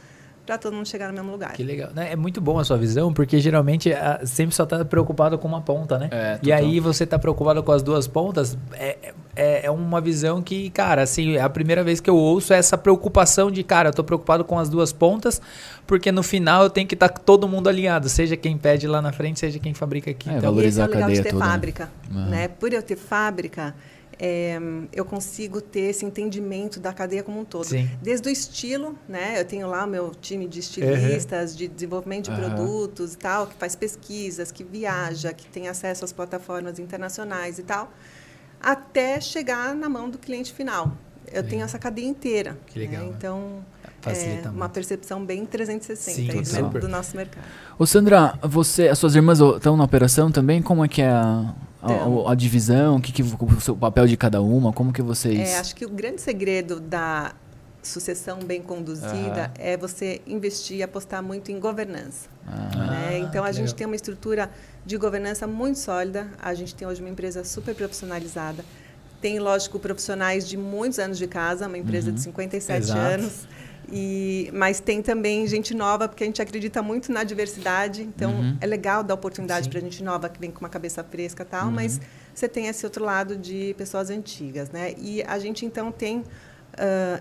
para 0.44 0.58
todo 0.58 0.74
mundo 0.74 0.88
chegar 0.88 1.08
no 1.08 1.14
mesmo 1.14 1.30
lugar. 1.30 1.52
Que 1.52 1.62
legal. 1.62 1.90
Né? 1.94 2.12
É 2.12 2.16
muito 2.16 2.40
bom 2.40 2.58
a 2.58 2.64
sua 2.64 2.76
visão, 2.76 3.12
porque 3.12 3.38
geralmente 3.38 3.92
a, 3.92 4.26
sempre 4.26 4.54
só 4.54 4.64
está 4.64 4.84
preocupado 4.84 5.38
com 5.38 5.46
uma 5.46 5.60
ponta, 5.60 5.98
né? 5.98 6.08
É, 6.10 6.38
e 6.42 6.52
aí 6.52 6.80
você 6.80 7.04
está 7.04 7.18
preocupado 7.18 7.62
com 7.62 7.70
as 7.70 7.82
duas 7.82 8.08
pontas, 8.08 8.58
é, 8.72 9.12
é, 9.36 9.66
é, 9.66 9.70
uma 9.70 10.00
visão 10.00 10.42
que, 10.42 10.68
cara, 10.70 11.02
assim, 11.02 11.36
é 11.36 11.40
a 11.40 11.48
primeira 11.48 11.84
vez 11.84 12.00
que 12.00 12.10
eu 12.10 12.16
ouço 12.16 12.52
essa 12.52 12.76
preocupação 12.76 13.50
de, 13.50 13.62
cara, 13.62 13.88
eu 13.88 13.90
estou 13.90 14.04
preocupado 14.04 14.44
com 14.44 14.58
as 14.58 14.68
duas 14.68 14.92
pontas, 14.92 15.40
porque 15.86 16.10
no 16.10 16.22
final 16.22 16.64
eu 16.64 16.70
tenho 16.70 16.88
que 16.88 16.94
estar 16.94 17.08
tá 17.08 17.20
todo 17.24 17.46
mundo 17.46 17.68
alinhado, 17.68 18.08
seja 18.08 18.36
quem 18.36 18.58
pede 18.58 18.88
lá 18.88 19.00
na 19.00 19.12
frente, 19.12 19.38
seja 19.38 19.58
quem 19.60 19.74
fabrica 19.74 20.10
aqui. 20.10 20.28
É, 20.28 20.38
então, 20.38 20.50
valorizar 20.50 20.82
e 20.82 20.84
é 20.84 20.86
a 20.86 21.00
cadeia 21.00 21.16
de 21.18 21.22
ter 21.22 21.30
toda. 21.30 21.44
Né? 21.44 21.50
fábrica, 21.50 21.90
uhum. 22.10 22.26
né? 22.26 22.48
Por 22.48 22.72
eu 22.72 22.82
ter 22.82 22.96
fábrica, 22.96 23.74
é, 24.24 24.56
eu 24.92 25.04
consigo 25.04 25.60
ter 25.60 25.90
esse 25.90 26.04
entendimento 26.04 26.78
da 26.78 26.92
cadeia 26.92 27.24
como 27.24 27.40
um 27.40 27.44
todo. 27.44 27.64
Sim. 27.64 27.90
Desde 28.00 28.28
o 28.28 28.30
estilo, 28.30 28.96
né? 29.08 29.40
Eu 29.40 29.44
tenho 29.44 29.66
lá 29.66 29.84
o 29.84 29.88
meu 29.88 30.12
time 30.14 30.46
de 30.46 30.60
estilistas, 30.60 31.50
uhum. 31.50 31.56
de 31.56 31.66
desenvolvimento 31.66 32.26
de 32.26 32.40
uhum. 32.40 32.50
produtos 32.50 33.14
e 33.14 33.18
tal, 33.18 33.48
que 33.48 33.54
faz 33.56 33.74
pesquisas, 33.74 34.52
que 34.52 34.62
viaja, 34.62 35.32
que 35.32 35.48
tem 35.48 35.66
acesso 35.66 36.04
às 36.04 36.12
plataformas 36.12 36.78
internacionais 36.78 37.58
e 37.58 37.64
tal, 37.64 37.92
até 38.60 39.20
chegar 39.20 39.74
na 39.74 39.88
mão 39.88 40.08
do 40.08 40.18
cliente 40.18 40.52
final. 40.52 40.96
Eu 41.32 41.42
tenho 41.42 41.64
essa 41.64 41.78
cadeia 41.78 42.06
inteira. 42.06 42.56
Que 42.66 42.78
legal. 42.78 43.02
Né? 43.02 43.12
Então, 43.16 43.64
Facilita 44.00 44.32
é 44.32 44.42
muito. 44.42 44.56
uma 44.56 44.68
percepção 44.68 45.24
bem 45.24 45.44
360 45.44 46.44
Sim, 46.44 46.62
do, 46.62 46.80
do 46.80 46.88
nosso 46.88 47.16
mercado. 47.16 47.44
Ô 47.76 47.84
Sandra, 47.86 48.38
você, 48.40 48.86
as 48.88 49.00
suas 49.00 49.16
irmãs 49.16 49.40
estão 49.40 49.76
na 49.76 49.82
operação 49.82 50.30
também? 50.30 50.62
Como 50.62 50.84
é 50.84 50.88
que 50.88 51.02
é 51.02 51.10
a 51.10 51.54
a, 51.82 52.32
a, 52.32 52.34
divisão, 52.34 52.96
o 52.96 53.00
que, 53.00 53.12
que 53.12 53.22
o 53.22 53.76
papel 53.76 54.06
de 54.06 54.16
cada 54.16 54.40
uma, 54.40 54.72
como 54.72 54.92
que 54.92 55.02
vocês... 55.02 55.50
É, 55.50 55.58
acho 55.58 55.74
que 55.74 55.84
o 55.84 55.90
grande 55.90 56.20
segredo 56.20 56.78
da 56.78 57.34
sucessão 57.82 58.38
bem 58.38 58.62
conduzida 58.62 59.10
uhum. 59.10 59.54
é 59.58 59.76
você 59.76 60.20
investir 60.26 60.76
e 60.78 60.82
apostar 60.82 61.22
muito 61.22 61.50
em 61.50 61.58
governança. 61.58 62.28
Uhum. 62.46 62.86
Né? 62.86 63.18
Então, 63.18 63.44
a 63.44 63.50
gente 63.50 63.66
legal. 63.66 63.76
tem 63.76 63.86
uma 63.86 63.96
estrutura 63.96 64.50
de 64.86 64.96
governança 64.96 65.46
muito 65.46 65.78
sólida. 65.78 66.30
A 66.40 66.54
gente 66.54 66.74
tem 66.74 66.86
hoje 66.86 67.00
uma 67.00 67.10
empresa 67.10 67.42
super 67.42 67.74
profissionalizada. 67.74 68.64
Tem, 69.20 69.38
lógico, 69.38 69.78
profissionais 69.78 70.48
de 70.48 70.56
muitos 70.56 70.98
anos 70.98 71.18
de 71.18 71.26
casa, 71.26 71.66
uma 71.66 71.78
empresa 71.78 72.10
uhum. 72.10 72.14
de 72.14 72.20
57 72.22 72.78
Exato. 72.78 72.98
anos. 73.00 73.48
E, 73.92 74.50
mas 74.54 74.80
tem 74.80 75.02
também 75.02 75.46
gente 75.46 75.74
nova, 75.74 76.08
porque 76.08 76.24
a 76.24 76.26
gente 76.26 76.40
acredita 76.40 76.82
muito 76.82 77.12
na 77.12 77.22
diversidade. 77.24 78.02
Então, 78.02 78.32
uhum. 78.32 78.56
é 78.58 78.66
legal 78.66 79.04
dar 79.04 79.12
oportunidade 79.12 79.68
para 79.68 79.80
gente 79.80 80.02
nova 80.02 80.30
que 80.30 80.40
vem 80.40 80.50
com 80.50 80.60
uma 80.60 80.68
cabeça 80.70 81.04
fresca 81.04 81.44
tal, 81.44 81.66
uhum. 81.66 81.72
mas 81.72 82.00
você 82.34 82.48
tem 82.48 82.68
esse 82.68 82.86
outro 82.86 83.04
lado 83.04 83.36
de 83.36 83.74
pessoas 83.76 84.08
antigas. 84.08 84.70
Né? 84.70 84.94
E 84.96 85.22
a 85.22 85.38
gente, 85.38 85.66
então, 85.66 85.92
tem 85.92 86.20
uh, 86.20 86.24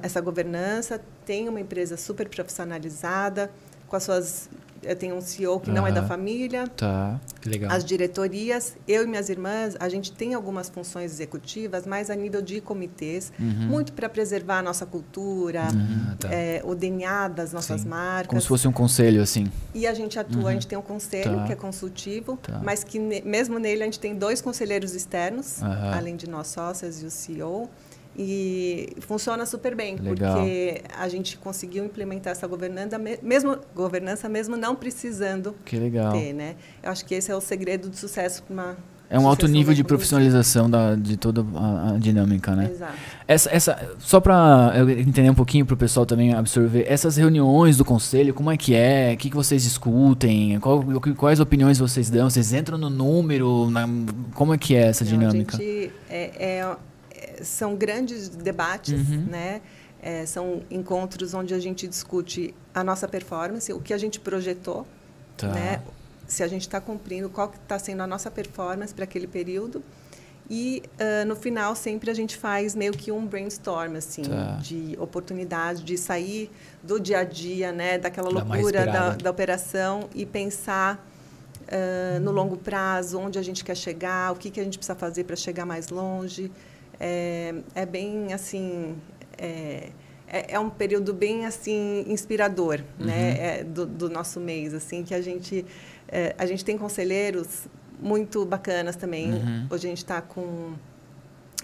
essa 0.02 0.22
governança, 0.22 1.02
tem 1.26 1.50
uma 1.50 1.60
empresa 1.60 1.98
super 1.98 2.30
profissionalizada, 2.30 3.52
com 3.88 3.98
as 3.98 4.04
suas 4.04 4.50
eu 4.84 4.96
tenho 4.96 5.16
um 5.16 5.22
CEO 5.22 5.60
que 5.60 5.70
não 5.70 5.86
é 5.86 5.92
da 5.92 6.04
família. 6.04 6.68
Tá, 6.68 7.20
que 7.40 7.50
legal. 7.50 7.72
As 7.72 7.84
diretorias, 7.84 8.76
eu 8.88 9.04
e 9.04 9.08
minhas 9.08 9.30
irmãs, 9.30 9.76
a 9.80 9.88
gente 9.88 10.12
tem 10.12 10.34
algumas 10.34 10.70
funções 10.70 11.12
executivas, 11.12 11.86
mas 11.86 12.10
a 12.10 12.16
nível 12.16 12.42
de 12.42 12.62
comitês, 12.62 13.32
uhum. 13.40 13.68
muito 13.68 13.94
para 13.94 14.10
preservar 14.10 14.60
a 14.60 14.62
nossa 14.62 14.86
cultura, 14.86 15.68
uhum, 15.74 16.16
tá. 16.18 16.34
é, 16.34 16.62
o 16.64 16.74
DNA 16.74 17.28
das 17.28 17.54
nossas 17.54 17.82
Sim. 17.82 17.88
marcas. 17.88 18.28
Como 18.28 18.42
se 18.42 18.48
fosse 18.48 18.68
um 18.68 18.72
conselho, 18.72 19.22
assim. 19.22 19.48
E 19.74 19.86
a 19.86 19.94
gente 19.94 20.18
atua, 20.20 20.42
uhum. 20.42 20.48
a 20.48 20.54
gente 20.54 20.68
tem 20.68 20.78
um 20.78 20.84
conselho 20.84 21.38
tá. 21.38 21.46
que 21.46 21.54
é 21.54 21.56
consultivo, 21.56 22.38
tá. 22.38 22.62
mas 22.64 22.84
que 22.84 23.00
mesmo 23.00 23.60
nele 23.60 23.84
a 23.84 23.86
gente 23.86 24.00
tem 24.00 24.16
dois 24.16 24.42
conselheiros 24.42 24.96
externos, 24.96 25.62
além 25.94 26.16
de 26.16 26.30
nós 26.30 26.48
sócias 26.48 27.02
e 27.02 27.06
o 27.06 27.12
CEO. 27.12 27.70
E 28.18 28.98
funciona 29.00 29.46
super 29.46 29.74
bem, 29.74 29.96
Legal. 29.96 30.36
porque 30.36 30.82
a 30.98 31.08
gente 31.08 31.38
conseguiu 31.38 31.86
implementar 31.86 32.32
essa 32.32 32.46
governança 32.46 32.98
mesmo, 32.98 33.58
governança 33.74 34.28
mesmo 34.28 34.58
não 34.58 34.76
precisando 34.76 35.56
que 35.66 35.78
legal. 35.78 36.12
ter, 36.12 36.34
né? 36.34 36.56
Eu 36.84 36.92
acho 36.92 37.06
que 37.06 37.16
esse 37.16 37.32
é 37.32 37.36
o 37.36 37.42
segredo 37.42 37.90
do 37.90 37.96
sucesso 37.96 38.44
para 38.44 38.54
uma 38.54 38.78
é 39.12 39.20
um 39.20 39.28
alto 39.28 39.46
nível 39.46 39.74
de 39.74 39.84
profissionalização 39.84 40.70
da, 40.70 40.96
de 40.96 41.18
toda 41.18 41.46
a, 41.54 41.90
a, 41.90 41.98
dinâmica, 41.98 42.56
né? 42.56 42.70
Exato. 42.72 42.94
Essa, 43.28 43.50
essa, 43.54 43.90
só 44.00 44.22
para 44.22 44.72
eu 44.78 44.90
entender 44.90 45.30
um 45.30 45.36
pouquinho, 45.36 45.66
para 45.66 45.74
o 45.74 45.78
pessoal 45.78 46.06
também 46.06 46.34
absorver, 46.34 46.86
essas 46.88 47.18
reuniões 47.18 47.76
do 47.76 47.84
conselho, 47.84 48.34
como 48.34 48.50
é 48.50 48.56
que 48.56 48.74
é? 48.74 49.12
O 49.14 49.18
que, 49.18 49.30
que 49.30 49.36
vocês 49.36 49.64
discutem? 49.64 50.58
Qual, 50.62 50.82
quais 51.18 51.42
opiniões 51.42 51.78
vocês 51.78 52.10
dão? 52.10 52.30
Vocês 52.30 52.54
entram 52.54 52.78
no 52.78 52.90
número? 52.90 53.70
Na, 53.70 53.86
como 54.34 54.54
é 54.54 54.58
que 54.58 54.76
é 54.76 54.88
essa 54.88 55.04
Não, 55.04 55.12
dinâmica? 55.12 55.58
A 55.58 55.60
gente 55.60 55.92
é, 56.10 56.60
é 56.60 56.76
são 57.44 57.76
grandes 57.76 58.30
debates, 58.30 59.10
uhum. 59.10 59.26
né? 59.30 59.62
É, 60.02 60.26
são 60.26 60.64
encontros 60.72 61.34
onde 61.36 61.54
a 61.54 61.60
gente 61.60 61.88
discute 61.88 62.56
a 62.74 62.84
nossa 62.84 63.08
performance, 63.08 63.72
o 63.72 63.80
que 63.80 63.94
a 63.94 63.98
gente 63.98 64.20
projetou, 64.20 64.88
tá. 65.38 65.50
né? 65.50 65.82
Se 66.28 66.42
a 66.42 66.48
gente 66.48 66.62
está 66.62 66.82
cumprindo, 66.82 67.30
qual 67.30 67.52
está 67.52 67.78
sendo 67.78 68.02
a 68.02 68.08
nossa 68.08 68.32
performance 68.32 68.94
para 68.94 69.04
aquele 69.04 69.28
período. 69.28 69.84
E 70.50 70.84
uh, 71.00 71.26
no 71.26 71.36
final 71.36 71.76
sempre 71.76 72.12
a 72.12 72.14
gente 72.14 72.36
faz 72.36 72.76
meio 72.76 72.92
que 72.92 73.10
um 73.10 73.26
brainstorm 73.26 73.96
assim 73.96 74.24
tá. 74.24 74.58
de 74.62 74.98
oportunidade 75.00 75.82
de 75.82 75.98
sair 75.98 76.52
do 76.84 77.00
dia 77.00 77.20
a 77.20 77.24
dia, 77.24 77.72
né, 77.72 77.98
daquela 77.98 78.30
loucura 78.30 78.86
da, 78.86 79.10
da, 79.12 79.32
operação 79.32 80.10
e 80.14 80.26
pensar 80.26 81.08
uh, 81.62 82.20
no 82.20 82.32
longo 82.32 82.58
prazo, 82.58 83.18
onde 83.18 83.40
a 83.40 83.42
gente 83.42 83.64
quer 83.64 83.78
chegar, 83.78 84.34
o 84.34 84.36
que, 84.36 84.50
que 84.50 84.60
a 84.60 84.64
gente 84.64 84.78
precisa 84.78 84.96
fazer 84.96 85.24
para 85.24 85.38
chegar 85.38 85.66
mais 85.66 85.88
longe 85.88 86.52
é, 87.02 87.56
é 87.74 87.86
bem 87.86 88.32
assim 88.32 88.96
é, 89.38 89.90
é, 90.28 90.54
é, 90.54 90.60
um 90.60 90.70
período 90.70 91.14
bem 91.14 91.46
assim 91.48 92.06
inspirador 92.08 92.80
uhum. 93.00 93.06
né 93.08 93.38
é, 93.40 93.64
do, 93.64 93.88
do, 93.88 94.10
nosso 94.10 94.40
mês 94.40 94.74
assim 94.74 95.04
que 95.04 95.16
a 95.16 95.22
gente 95.22 95.66
é, 96.08 96.36
a 96.38 96.46
gente 96.46 96.64
tem 96.64 96.78
conselheiros 96.78 97.68
muito 98.00 98.46
bacanas 98.46 98.96
também 98.96 99.34
uhum. 99.34 99.68
hoje 99.72 99.88
a 99.88 99.90
gente 99.90 99.98
está 99.98 100.22
com 100.22 100.74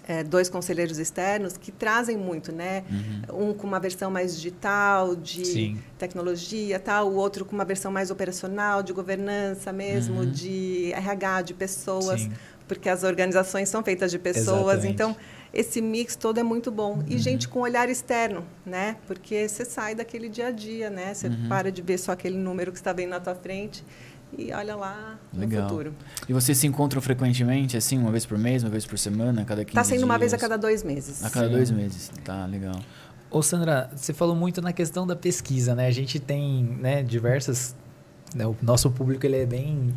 é, 0.08 0.24
dois 0.24 0.50
conselheiros 0.50 0.98
externos 1.00 1.58
que 1.58 1.70
trazem 1.70 2.16
muito, 2.16 2.54
né? 2.54 2.86
Uhum. 3.30 3.50
Um 3.50 3.54
com 3.54 3.68
uma 3.68 3.78
versão 3.78 4.10
mais 4.10 4.38
digital, 4.38 5.18
de 5.18 5.46
Sim. 5.46 5.82
tecnologia, 5.98 6.80
tal, 6.80 7.10
o 7.10 7.16
outro 7.16 7.44
com 7.44 7.54
uma 7.54 7.66
versão 7.66 7.92
mais 7.92 8.10
operacional, 8.10 8.82
de 8.82 8.94
governança 8.94 9.74
mesmo, 9.74 10.22
uhum. 10.22 10.32
de 10.32 10.94
RH, 10.94 11.42
de 11.42 11.54
pessoas. 11.54 12.22
Sim 12.22 12.32
porque 12.68 12.90
as 12.90 13.04
organizações 13.04 13.70
são 13.70 13.84
feitas 13.84 14.12
de 14.12 14.20
pessoas, 14.20 14.80
Exatamente. 14.80 14.94
então 14.94 15.16
esse 15.54 15.82
mix 15.82 16.16
todo 16.16 16.40
é 16.40 16.44
muito 16.44 16.70
bom. 16.70 17.04
E 17.08 17.14
uhum. 17.14 17.20
gente 17.20 17.48
com 17.48 17.62
olhar 17.62 17.90
externo, 17.90 18.44
né? 18.66 18.98
Porque 19.08 19.48
você 19.48 19.66
sai 19.66 19.96
daquele 19.96 20.30
dia 20.30 20.48
a 20.48 20.52
dia, 20.52 20.90
né? 20.90 21.14
Você 21.14 21.28
uhum. 21.28 21.48
para 21.48 21.72
de 21.72 21.82
ver 21.82 21.98
só 21.98 22.12
aquele 22.12 22.38
número 22.38 22.72
que 22.72 22.78
está 22.78 22.94
vendo 22.94 23.12
na 23.12 23.20
tua 23.20 23.36
frente 23.36 23.84
e 24.38 24.52
olha 24.52 24.76
lá 24.76 25.18
Legal. 25.34 25.64
no 25.64 25.70
futuro. 25.70 25.96
E 26.28 26.34
vocês 26.34 26.58
se 26.58 26.68
encontram 26.68 27.02
frequentemente, 27.02 27.78
assim, 27.78 27.98
uma 27.98 28.12
vez 28.12 28.26
por 28.26 28.38
mês, 28.38 28.64
uma 28.64 28.70
vez 28.70 28.86
por 28.86 28.98
semana, 28.98 29.42
a 29.42 29.46
cada 29.46 29.64
15 29.64 29.72
Está 29.72 29.84
sendo 29.84 29.98
dias? 29.98 30.04
uma 30.04 30.18
vez 30.18 30.34
a 30.34 30.38
cada 30.38 30.58
dois 30.58 30.84
meses. 30.84 31.24
A 31.24 31.30
cada 31.30 31.48
Sim. 31.48 31.54
dois 31.54 31.72
meses, 31.72 32.12
tá, 32.24 32.46
legal. 32.46 32.80
Ô 33.32 33.42
Sandra, 33.42 33.90
você 33.96 34.14
falou 34.14 34.36
muito 34.36 34.62
na 34.62 34.74
questão 34.74 35.08
da 35.08 35.16
pesquisa, 35.16 35.76
né? 35.76 35.88
A 35.88 35.92
gente 35.92 36.20
tem 36.20 36.64
né, 36.80 37.04
diversas... 37.04 37.76
Né, 38.36 38.46
o 38.46 38.56
nosso 38.62 38.92
público 38.92 39.26
ele 39.26 39.38
é 39.38 39.46
bem 39.46 39.94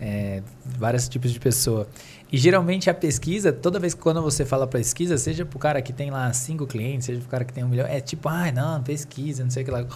é, 0.00 0.42
vários 0.64 1.08
tipos 1.08 1.32
de 1.32 1.40
pessoa. 1.40 1.88
E 2.30 2.36
geralmente 2.36 2.90
a 2.90 2.94
pesquisa, 2.94 3.50
toda 3.50 3.78
vez 3.78 3.94
que 3.94 4.00
quando 4.00 4.20
você 4.20 4.44
fala 4.44 4.66
pesquisa, 4.66 5.16
seja 5.16 5.46
para 5.46 5.56
o 5.56 5.58
cara 5.58 5.80
que 5.80 5.94
tem 5.94 6.10
lá 6.10 6.30
cinco 6.34 6.66
clientes, 6.66 7.06
seja 7.06 7.18
para 7.20 7.26
o 7.26 7.30
cara 7.30 7.44
que 7.44 7.52
tem 7.54 7.64
um 7.64 7.68
milhão, 7.68 7.86
é 7.86 8.00
tipo, 8.00 8.28
ah, 8.28 8.52
não, 8.52 8.82
pesquisa, 8.82 9.42
não 9.42 9.50
sei 9.50 9.62
o 9.62 9.66
que 9.66 9.70
lá. 9.70 9.86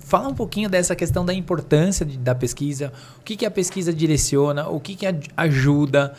Fala 0.00 0.28
um 0.28 0.34
pouquinho 0.34 0.70
dessa 0.70 0.96
questão 0.96 1.24
da 1.24 1.34
importância 1.34 2.06
de, 2.06 2.16
da 2.16 2.34
pesquisa, 2.34 2.90
o 3.18 3.22
que, 3.22 3.36
que 3.36 3.44
a 3.44 3.50
pesquisa 3.50 3.92
direciona, 3.92 4.68
o 4.68 4.80
que, 4.80 4.96
que 4.96 5.06
ajuda. 5.36 6.14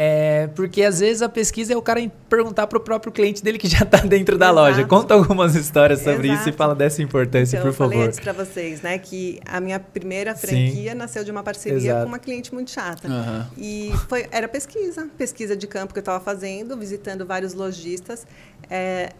É, 0.00 0.46
porque 0.54 0.84
às 0.84 1.00
vezes 1.00 1.22
a 1.22 1.28
pesquisa 1.28 1.72
é 1.72 1.76
o 1.76 1.82
cara 1.82 2.08
perguntar 2.28 2.68
para 2.68 2.78
o 2.78 2.80
próprio 2.80 3.10
cliente 3.10 3.42
dele 3.42 3.58
que 3.58 3.66
já 3.66 3.82
está 3.82 3.98
dentro 3.98 4.38
da 4.38 4.46
Exato. 4.46 4.60
loja. 4.60 4.84
Conta 4.86 5.14
algumas 5.14 5.56
histórias 5.56 5.98
sobre 5.98 6.28
Exato. 6.28 6.40
isso 6.40 6.48
e 6.50 6.52
fala 6.52 6.72
dessa 6.72 7.02
importância, 7.02 7.56
então, 7.56 7.68
por 7.68 7.76
favor. 7.76 7.94
Eu 7.94 7.98
falei 7.98 8.06
antes 8.06 8.20
para 8.20 8.32
vocês, 8.32 8.80
né, 8.80 8.96
que 8.96 9.40
a 9.44 9.60
minha 9.60 9.80
primeira 9.80 10.36
franquia 10.36 10.92
Sim. 10.92 10.96
nasceu 10.96 11.24
de 11.24 11.32
uma 11.32 11.42
parceria 11.42 11.78
Exato. 11.78 12.02
com 12.02 12.06
uma 12.06 12.20
cliente 12.20 12.54
muito 12.54 12.70
chata. 12.70 13.08
Uhum. 13.08 13.44
E 13.58 13.92
foi, 14.08 14.28
era 14.30 14.46
pesquisa, 14.46 15.08
pesquisa 15.18 15.56
de 15.56 15.66
campo 15.66 15.92
que 15.92 15.98
eu 15.98 16.02
estava 16.02 16.22
fazendo, 16.22 16.76
visitando 16.76 17.26
vários 17.26 17.52
lojistas. 17.52 18.24
É, 18.70 19.10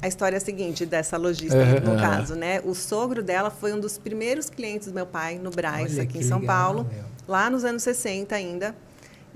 a 0.00 0.08
história 0.08 0.36
é 0.36 0.38
a 0.38 0.40
seguinte 0.40 0.86
dessa 0.86 1.18
lojista, 1.18 1.58
uhum. 1.58 1.92
no 1.92 2.00
caso, 2.00 2.34
né? 2.34 2.62
O 2.64 2.74
sogro 2.74 3.22
dela 3.22 3.50
foi 3.50 3.74
um 3.74 3.78
dos 3.78 3.98
primeiros 3.98 4.48
clientes 4.48 4.88
do 4.88 4.94
meu 4.94 5.06
pai 5.06 5.38
no 5.38 5.50
Braz, 5.50 5.92
Olha, 5.92 6.04
aqui 6.04 6.18
em 6.18 6.22
São 6.22 6.40
legal, 6.40 6.56
Paulo, 6.56 6.88
meu. 6.90 7.04
lá 7.28 7.50
nos 7.50 7.64
anos 7.64 7.82
60 7.82 8.34
ainda. 8.34 8.74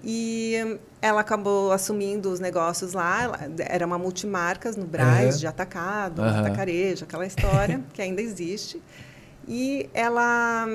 E 0.05 0.79
ela 1.01 1.21
acabou 1.21 1.73
assumindo 1.73 2.31
os 2.31 2.41
negócios 2.41 2.93
lá. 2.93 3.23
Ela, 3.23 3.39
era 3.59 3.87
uma 3.87 3.99
multimarcas 3.99 4.77
no 4.77 4.87
Braz, 4.87 5.35
uhum. 5.35 5.41
de 5.41 5.47
atacado, 5.47 6.23
uhum. 6.23 6.29
atacarejo, 6.29 7.05
aquela 7.05 7.27
história 7.27 7.83
que 7.93 8.03
ainda 8.03 8.21
existe. 8.21 8.83
E 9.49 9.89
ela 9.95 10.67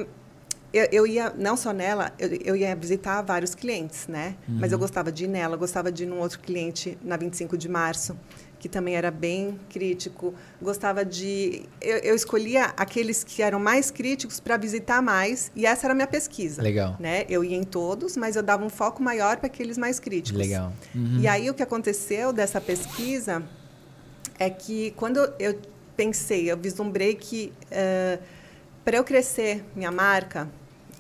eu, 0.73 0.88
eu, 0.91 1.07
ia, 1.07 1.34
não 1.38 1.57
só 1.57 1.73
nela, 1.73 2.13
eu, 2.17 2.29
eu, 2.45 2.55
ia 2.55 2.73
visitar 2.75 3.21
vários 3.21 3.53
clientes, 3.53 4.07
né? 4.07 4.36
Uhum. 4.47 4.57
Mas 4.60 4.71
eu 4.71 4.77
uhum. 4.77 4.81
gostava 4.81 5.12
de 5.12 5.25
ir 5.25 5.27
nela, 5.27 5.57
gostava 5.57 5.91
de 5.91 6.03
ir 6.03 6.05
num 6.05 6.19
outro 6.19 6.39
cliente 6.39 6.97
na 7.03 7.17
25 7.17 7.57
de 7.57 7.67
março, 7.67 8.17
que 8.62 8.69
também 8.69 8.95
era 8.95 9.10
bem 9.10 9.60
crítico. 9.71 10.36
Gostava 10.62 11.04
de. 11.04 11.63
Eu, 11.82 11.97
eu 11.97 12.15
escolhia 12.15 12.65
aqueles 12.78 13.24
que 13.24 13.41
eram 13.41 13.60
mais 13.60 13.89
críticos 13.89 14.39
para 14.39 14.56
visitar 14.56 15.02
mais, 15.02 15.52
e 15.56 15.65
essa 15.65 15.88
era 15.88 15.93
a 15.93 15.95
minha 15.95 16.08
pesquisa. 16.08 16.62
Legal. 16.62 16.95
Né? 17.00 17.26
Eu 17.28 17.43
ia 17.43 17.58
em 17.58 17.63
todos, 17.63 18.15
mas 18.15 18.36
eu 18.36 18.43
dava 18.43 18.63
um 18.63 18.69
foco 18.69 19.02
maior 19.02 19.38
para 19.38 19.47
aqueles 19.47 19.80
mais 19.80 20.00
críticos. 20.00 20.39
Legal. 20.39 20.71
Uhum. 20.93 21.17
E 21.19 21.28
aí 21.28 21.50
o 21.50 21.56
que 21.56 21.63
aconteceu 21.63 22.32
dessa 22.32 22.62
pesquisa 22.62 23.41
é 24.38 24.47
que 24.47 24.91
quando 24.91 25.17
eu 25.39 25.58
pensei, 25.97 26.52
eu 26.52 26.56
vislumbrei 26.56 27.15
que. 27.15 27.52
Uh, 27.71 28.21
para 28.86 28.97
eu 28.97 29.04
crescer 29.04 29.63
minha 29.76 29.91
marca, 29.91 30.50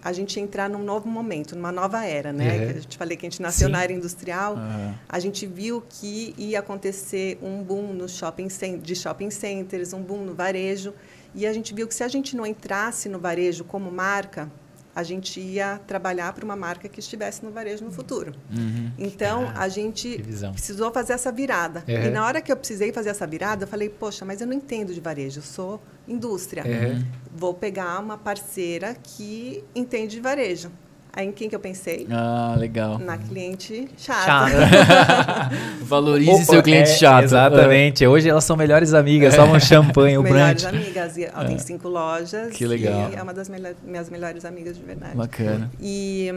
a 0.03 0.11
gente 0.11 0.39
entrar 0.39 0.69
num 0.69 0.83
novo 0.83 1.07
momento, 1.07 1.55
numa 1.55 1.71
nova 1.71 2.05
era, 2.05 2.33
né? 2.33 2.51
Uhum. 2.51 2.65
Que 2.65 2.77
a 2.77 2.81
gente 2.81 2.97
falei 2.97 3.17
que 3.17 3.25
a 3.25 3.29
gente 3.29 3.41
nasceu 3.41 3.67
Sim. 3.67 3.73
na 3.73 3.79
área 3.79 3.93
industrial, 3.93 4.55
uhum. 4.55 4.93
a 5.07 5.19
gente 5.19 5.45
viu 5.45 5.83
que 5.87 6.33
ia 6.37 6.59
acontecer 6.59 7.37
um 7.41 7.61
boom 7.63 7.93
no 7.93 8.09
shopping 8.09 8.47
de 8.81 8.95
shopping 8.95 9.29
centers, 9.29 9.93
um 9.93 10.01
boom 10.01 10.23
no 10.23 10.33
varejo, 10.33 10.93
e 11.33 11.45
a 11.45 11.53
gente 11.53 11.73
viu 11.73 11.87
que 11.87 11.95
se 11.95 12.03
a 12.03 12.07
gente 12.07 12.35
não 12.35 12.45
entrasse 12.45 13.07
no 13.07 13.19
varejo 13.19 13.63
como 13.63 13.91
marca, 13.91 14.51
a 14.95 15.03
gente 15.03 15.39
ia 15.39 15.79
trabalhar 15.87 16.33
para 16.33 16.43
uma 16.43 16.55
marca 16.55 16.89
que 16.89 16.99
estivesse 16.99 17.43
no 17.43 17.51
varejo 17.51 17.83
no 17.85 17.91
futuro. 17.91 18.33
Uhum. 18.49 18.91
Então, 18.97 19.51
ah, 19.55 19.61
a 19.63 19.69
gente 19.69 20.21
precisou 20.51 20.91
fazer 20.91 21.13
essa 21.13 21.31
virada. 21.31 21.83
Uhum. 21.87 22.05
E 22.05 22.09
na 22.09 22.25
hora 22.25 22.41
que 22.41 22.51
eu 22.51 22.57
precisei 22.57 22.91
fazer 22.91 23.09
essa 23.09 23.25
virada, 23.25 23.63
eu 23.63 23.67
falei, 23.67 23.89
poxa, 23.89 24.25
mas 24.25 24.41
eu 24.41 24.47
não 24.47 24.53
entendo 24.53 24.93
de 24.93 24.99
varejo, 24.99 25.39
eu 25.39 25.43
sou 25.43 25.81
indústria. 26.07 26.63
Uhum. 26.63 27.05
Vou 27.33 27.53
pegar 27.53 27.99
uma 27.99 28.17
parceira 28.17 28.95
que 29.01 29.63
entende 29.73 30.15
de 30.15 30.21
varejo. 30.21 30.71
Aí 31.13 31.27
em 31.27 31.31
quem 31.31 31.49
que 31.49 31.55
eu 31.55 31.59
pensei? 31.59 32.07
Ah, 32.09 32.55
legal. 32.57 32.97
Na 32.97 33.17
cliente 33.17 33.89
chata. 33.97 34.49
chata. 34.49 35.51
Valorize 35.83 36.31
Opa, 36.31 36.43
seu 36.45 36.63
cliente 36.63 36.91
é, 36.91 36.95
chato. 36.95 37.23
Exatamente. 37.25 38.07
Hoje 38.07 38.29
elas 38.29 38.45
são 38.45 38.55
melhores 38.55 38.93
amigas, 38.93 39.33
é. 39.33 39.41
um 39.41 39.59
champanhe, 39.59 40.17
o 40.17 40.23
Melhores 40.23 40.63
amigas. 40.63 41.17
E 41.17 41.25
ela 41.25 41.43
é. 41.43 41.47
tem 41.47 41.57
cinco 41.57 41.89
lojas. 41.89 42.53
Que 42.53 42.65
legal. 42.65 43.09
E 43.11 43.15
é 43.15 43.21
uma 43.21 43.33
das 43.33 43.49
minhas 43.49 44.09
melhores 44.09 44.45
amigas 44.45 44.77
de 44.77 44.83
verdade. 44.83 45.15
Bacana. 45.15 45.69
E, 45.81 46.29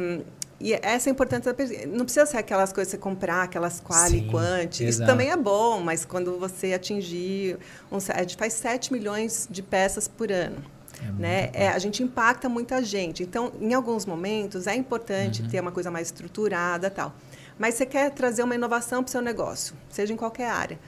e 0.61 0.73
essa 0.73 1.09
é 1.09 1.11
a 1.11 1.13
importância 1.13 1.53
da 1.53 1.65
Não 1.87 2.05
precisa 2.05 2.27
ser 2.27 2.39
aquelas 2.39 2.73
coisas 2.73 2.93
que 2.93 2.97
você 2.97 3.03
comprar, 3.03 3.45
aquelas 3.45 3.79
quali, 3.79 4.23
quanti. 4.23 4.89
Isso 4.89 5.07
também 5.07 5.31
é 5.31 5.37
bom, 5.37 5.81
mas 5.81 6.05
quando 6.05 6.37
você 6.37 6.73
atingir... 6.73 7.59
Um, 7.93 7.99
a 8.09 8.21
gente 8.23 8.37
faz 8.37 8.55
7 8.55 8.93
milhões 8.93 9.47
de 9.49 9.63
peças 9.63 10.09
por 10.09 10.33
ano. 10.33 10.57
É 11.00 11.12
né? 11.12 11.50
É, 11.52 11.68
a 11.68 11.78
gente 11.78 12.02
impacta 12.02 12.48
muita 12.48 12.83
gente. 12.83 13.22
Então, 13.22 13.52
em 13.61 13.74
alguns 13.74 14.07
momentos, 14.07 14.66
é 14.66 14.74
importante 14.74 15.42
uhum. 15.42 15.48
ter 15.48 15.61
uma 15.61 15.72
coisa 15.72 15.90
mais 15.90 16.09
estruturada 16.09 16.90
tal. 16.90 17.14
Mas 17.59 17.74
você 17.74 17.87
quer 17.87 18.11
trazer 18.11 18.42
uma 18.42 18.54
inovação 18.54 19.02
para 19.02 19.09
o 19.09 19.12
seu 19.12 19.22
negócio, 19.22 19.74
seja 19.88 20.12
em 20.12 20.16
qualquer 20.16 20.50
área. 20.50 20.78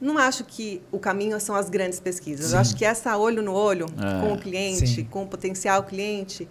Não 0.00 0.18
acho 0.18 0.44
que 0.44 0.82
o 0.92 0.98
caminho 0.98 1.40
são 1.40 1.54
as 1.54 1.70
grandes 1.70 1.98
pesquisas. 1.98 2.46
Sim. 2.46 2.54
Eu 2.54 2.60
acho 2.60 2.76
que 2.76 2.84
essa 2.84 3.16
olho 3.16 3.42
no 3.42 3.54
olho 3.54 3.86
é, 3.86 4.20
com 4.20 4.34
o 4.34 4.38
cliente, 4.38 4.86
sim. 4.86 5.04
com 5.04 5.22
o 5.22 5.26
potencial 5.26 5.82
cliente, 5.84 6.46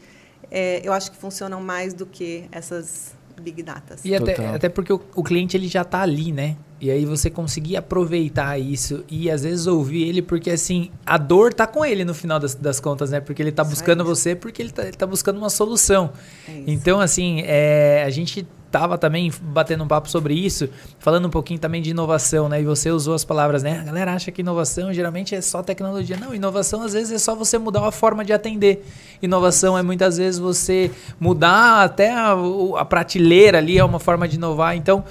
é, 0.50 0.82
eu 0.84 0.92
acho 0.92 1.12
que 1.12 1.18
funcionam 1.18 1.62
mais 1.62 1.94
do 1.94 2.06
que 2.06 2.46
essas 2.52 3.14
big 3.42 3.62
datas. 3.62 4.04
E 4.04 4.16
até, 4.16 4.48
até, 4.48 4.70
porque 4.70 4.94
o, 4.94 5.02
o, 5.16 5.24
cliente 5.24 5.58
ele 5.58 5.68
já 5.68 5.82
está 5.82 6.02
ali, 6.02 6.32
né? 6.32 6.56
E 6.84 6.92
aí 6.92 7.06
você 7.06 7.30
conseguir 7.30 7.78
aproveitar 7.78 8.60
isso 8.60 9.06
e 9.10 9.32
às 9.32 9.44
vezes 9.44 9.68
ouvir 9.68 10.06
ele, 10.06 10.22
porque 10.22 10.52
assim, 10.52 10.92
a 11.06 11.18
dor 11.18 11.54
tá 11.54 11.66
com 11.66 11.86
ele 11.86 12.04
no 12.04 12.14
final 12.14 12.42
das, 12.42 12.56
das 12.56 12.78
contas, 12.82 13.10
né? 13.10 13.22
Porque 13.22 13.42
ele 13.42 13.54
tá 13.54 13.64
buscando 13.64 14.04
você, 14.04 14.36
porque 14.36 14.62
ele 14.62 14.70
tá, 14.70 14.84
ele 14.84 14.92
tá 14.92 15.08
buscando 15.08 15.38
uma 15.38 15.50
solução. 15.50 16.12
É 16.46 16.64
então, 16.68 17.00
assim, 17.00 17.42
é, 17.46 18.04
a 18.06 18.10
gente 18.10 18.46
tava 18.70 18.98
também 18.98 19.32
batendo 19.42 19.82
um 19.82 19.88
papo 19.88 20.10
sobre 20.10 20.34
isso, 20.34 20.68
falando 21.00 21.26
um 21.26 21.30
pouquinho 21.30 21.58
também 21.58 21.82
de 21.82 21.92
inovação, 21.92 22.50
né? 22.50 22.60
E 22.60 22.66
você 22.66 22.92
usou 22.92 23.14
as 23.14 23.24
palavras, 23.24 23.64
né? 23.64 23.80
A 23.80 23.84
galera 23.86 24.14
acha 24.14 24.30
que 24.30 24.42
inovação 24.42 24.94
geralmente 24.94 25.34
é 25.34 25.40
só 25.40 25.64
tecnologia. 25.64 26.18
Não, 26.18 26.36
inovação 26.36 26.82
às 26.82 26.92
vezes 26.92 27.14
é 27.14 27.18
só 27.18 27.34
você 27.34 27.58
mudar 27.58 27.88
a 27.88 27.92
forma 27.94 28.26
de 28.26 28.34
atender. 28.34 28.86
Inovação 29.22 29.78
é 29.78 29.82
muitas 29.82 30.18
vezes 30.18 30.38
você 30.38 30.92
mudar 31.18 31.82
até 31.86 32.12
a, 32.12 32.36
a 32.78 32.84
prateleira 32.84 33.60
ali, 33.60 33.78
é 33.78 33.86
uma 33.86 34.00
forma 34.00 34.28
de 34.28 34.36
inovar. 34.36 34.76
Então, 34.76 35.06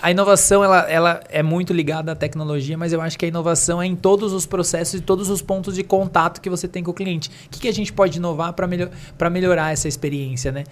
a 0.00 0.10
inovação 0.10 0.62
ela, 0.62 0.80
ela 0.90 1.20
é 1.28 1.42
muito 1.42 1.72
ligada 1.72 2.12
à 2.12 2.14
tecnologia, 2.14 2.78
mas 2.78 2.92
eu 2.92 3.00
acho 3.00 3.18
que 3.18 3.24
a 3.24 3.28
inovação 3.28 3.82
é 3.82 3.86
em 3.86 3.96
todos 3.96 4.32
os 4.32 4.46
processos 4.46 5.00
e 5.00 5.02
todos 5.02 5.28
os 5.28 5.42
pontos 5.42 5.74
de 5.74 5.82
contato 5.82 6.40
que 6.40 6.48
você 6.48 6.68
tem 6.68 6.82
com 6.82 6.90
o 6.90 6.94
cliente. 6.94 7.30
O 7.46 7.50
que, 7.50 7.60
que 7.60 7.68
a 7.68 7.72
gente 7.72 7.92
pode 7.92 8.18
inovar 8.18 8.52
para 8.52 8.66
melhor, 8.66 8.90
melhorar 9.30 9.72
essa 9.72 9.88
experiência, 9.88 10.52
né? 10.52 10.64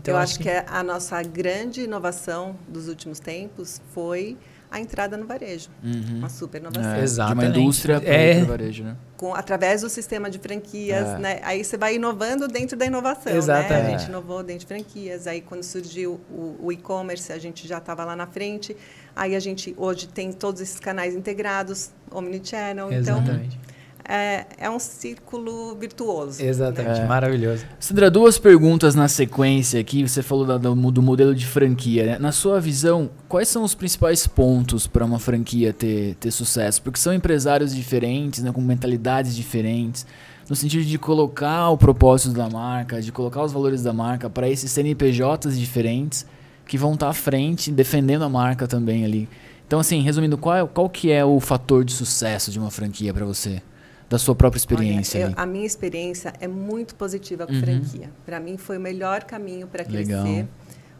Então, 0.00 0.14
eu 0.14 0.18
acho, 0.18 0.34
acho 0.34 0.38
que... 0.38 0.44
que 0.44 0.64
a 0.68 0.82
nossa 0.82 1.20
grande 1.22 1.82
inovação 1.82 2.56
dos 2.68 2.88
últimos 2.88 3.18
tempos 3.18 3.80
foi 3.92 4.36
a 4.70 4.80
entrada 4.80 5.16
no 5.16 5.26
varejo. 5.26 5.68
Uhum. 5.82 6.18
Uma 6.18 6.28
super 6.28 6.60
inovação. 6.60 6.94
É, 6.94 7.02
Exatamente. 7.02 7.52
De 7.52 7.58
uma 7.58 7.64
indústria 7.64 8.00
para 8.00 8.14
é. 8.14 8.42
o 8.42 8.46
varejo, 8.46 8.84
né? 8.84 8.96
Com, 9.16 9.34
através 9.34 9.80
do 9.80 9.88
sistema 9.88 10.30
de 10.30 10.38
franquias, 10.38 11.08
é. 11.08 11.18
né? 11.18 11.40
Aí 11.42 11.64
você 11.64 11.76
vai 11.76 11.96
inovando 11.96 12.46
dentro 12.46 12.76
da 12.76 12.86
inovação, 12.86 13.34
Exatamente. 13.34 13.72
né? 13.72 13.94
A 13.94 13.98
gente 13.98 14.08
inovou 14.08 14.42
dentro 14.42 14.60
de 14.60 14.66
franquias. 14.66 15.26
Aí 15.26 15.40
quando 15.40 15.62
surgiu 15.62 16.20
o, 16.30 16.56
o 16.60 16.72
e-commerce, 16.72 17.32
a 17.32 17.38
gente 17.38 17.66
já 17.66 17.78
estava 17.78 18.04
lá 18.04 18.14
na 18.14 18.26
frente. 18.26 18.76
Aí 19.16 19.34
a 19.34 19.40
gente 19.40 19.74
hoje 19.76 20.06
tem 20.06 20.32
todos 20.32 20.60
esses 20.60 20.78
canais 20.78 21.14
integrados, 21.14 21.90
omnichannel. 22.10 22.86
Então, 22.86 22.98
Exatamente. 22.98 23.56
Então, 23.56 23.77
é, 24.08 24.46
é 24.56 24.70
um 24.70 24.78
círculo 24.78 25.76
virtuoso. 25.76 26.42
Exatamente, 26.42 26.98
né? 26.98 27.04
é. 27.04 27.06
maravilhoso. 27.06 27.64
Sandra, 27.78 28.10
duas 28.10 28.38
perguntas 28.38 28.94
na 28.94 29.06
sequência 29.06 29.78
aqui. 29.78 30.08
Você 30.08 30.22
falou 30.22 30.46
da, 30.46 30.56
do, 30.56 30.74
do, 30.90 31.02
modelo 31.02 31.34
de 31.34 31.46
franquia. 31.46 32.06
Né? 32.06 32.18
Na 32.18 32.32
sua 32.32 32.58
visão, 32.58 33.10
quais 33.28 33.48
são 33.48 33.62
os 33.62 33.74
principais 33.74 34.26
pontos 34.26 34.86
para 34.86 35.04
uma 35.04 35.18
franquia 35.18 35.74
ter, 35.74 36.14
ter 36.14 36.30
sucesso? 36.30 36.80
Porque 36.80 36.98
são 36.98 37.12
empresários 37.12 37.74
diferentes, 37.74 38.42
né, 38.42 38.50
com 38.50 38.62
mentalidades 38.62 39.36
diferentes 39.36 40.06
no 40.48 40.56
sentido 40.56 40.84
de 40.84 40.98
colocar 40.98 41.68
o 41.68 41.76
propósito 41.76 42.34
da 42.34 42.48
marca, 42.48 43.02
de 43.02 43.12
colocar 43.12 43.42
os 43.42 43.52
valores 43.52 43.82
da 43.82 43.92
marca 43.92 44.30
para 44.30 44.48
esses 44.48 44.70
CNPJs 44.70 45.58
diferentes 45.58 46.24
que 46.66 46.78
vão 46.78 46.94
estar 46.94 47.06
tá 47.06 47.10
à 47.10 47.14
frente, 47.14 47.70
defendendo 47.70 48.24
a 48.24 48.28
marca 48.30 48.66
também 48.66 49.04
ali. 49.04 49.28
Então, 49.66 49.78
assim, 49.78 50.00
resumindo, 50.00 50.38
qual, 50.38 50.66
qual 50.66 50.88
que 50.88 51.12
é 51.12 51.22
o 51.22 51.38
fator 51.40 51.84
de 51.84 51.92
sucesso 51.92 52.50
de 52.50 52.58
uma 52.58 52.70
franquia 52.70 53.12
para 53.12 53.26
você? 53.26 53.60
Da 54.08 54.18
sua 54.18 54.34
própria 54.34 54.58
experiência? 54.58 55.26
Olha, 55.26 55.32
eu, 55.32 55.42
a 55.42 55.46
minha 55.46 55.66
experiência 55.66 56.32
é 56.40 56.48
muito 56.48 56.94
positiva 56.94 57.46
com 57.46 57.52
uhum. 57.52 57.60
franquia. 57.60 58.10
Para 58.24 58.40
mim 58.40 58.56
foi 58.56 58.78
o 58.78 58.80
melhor 58.80 59.24
caminho 59.24 59.66
para 59.66 59.84
crescer, 59.84 60.12
Legal. 60.12 60.48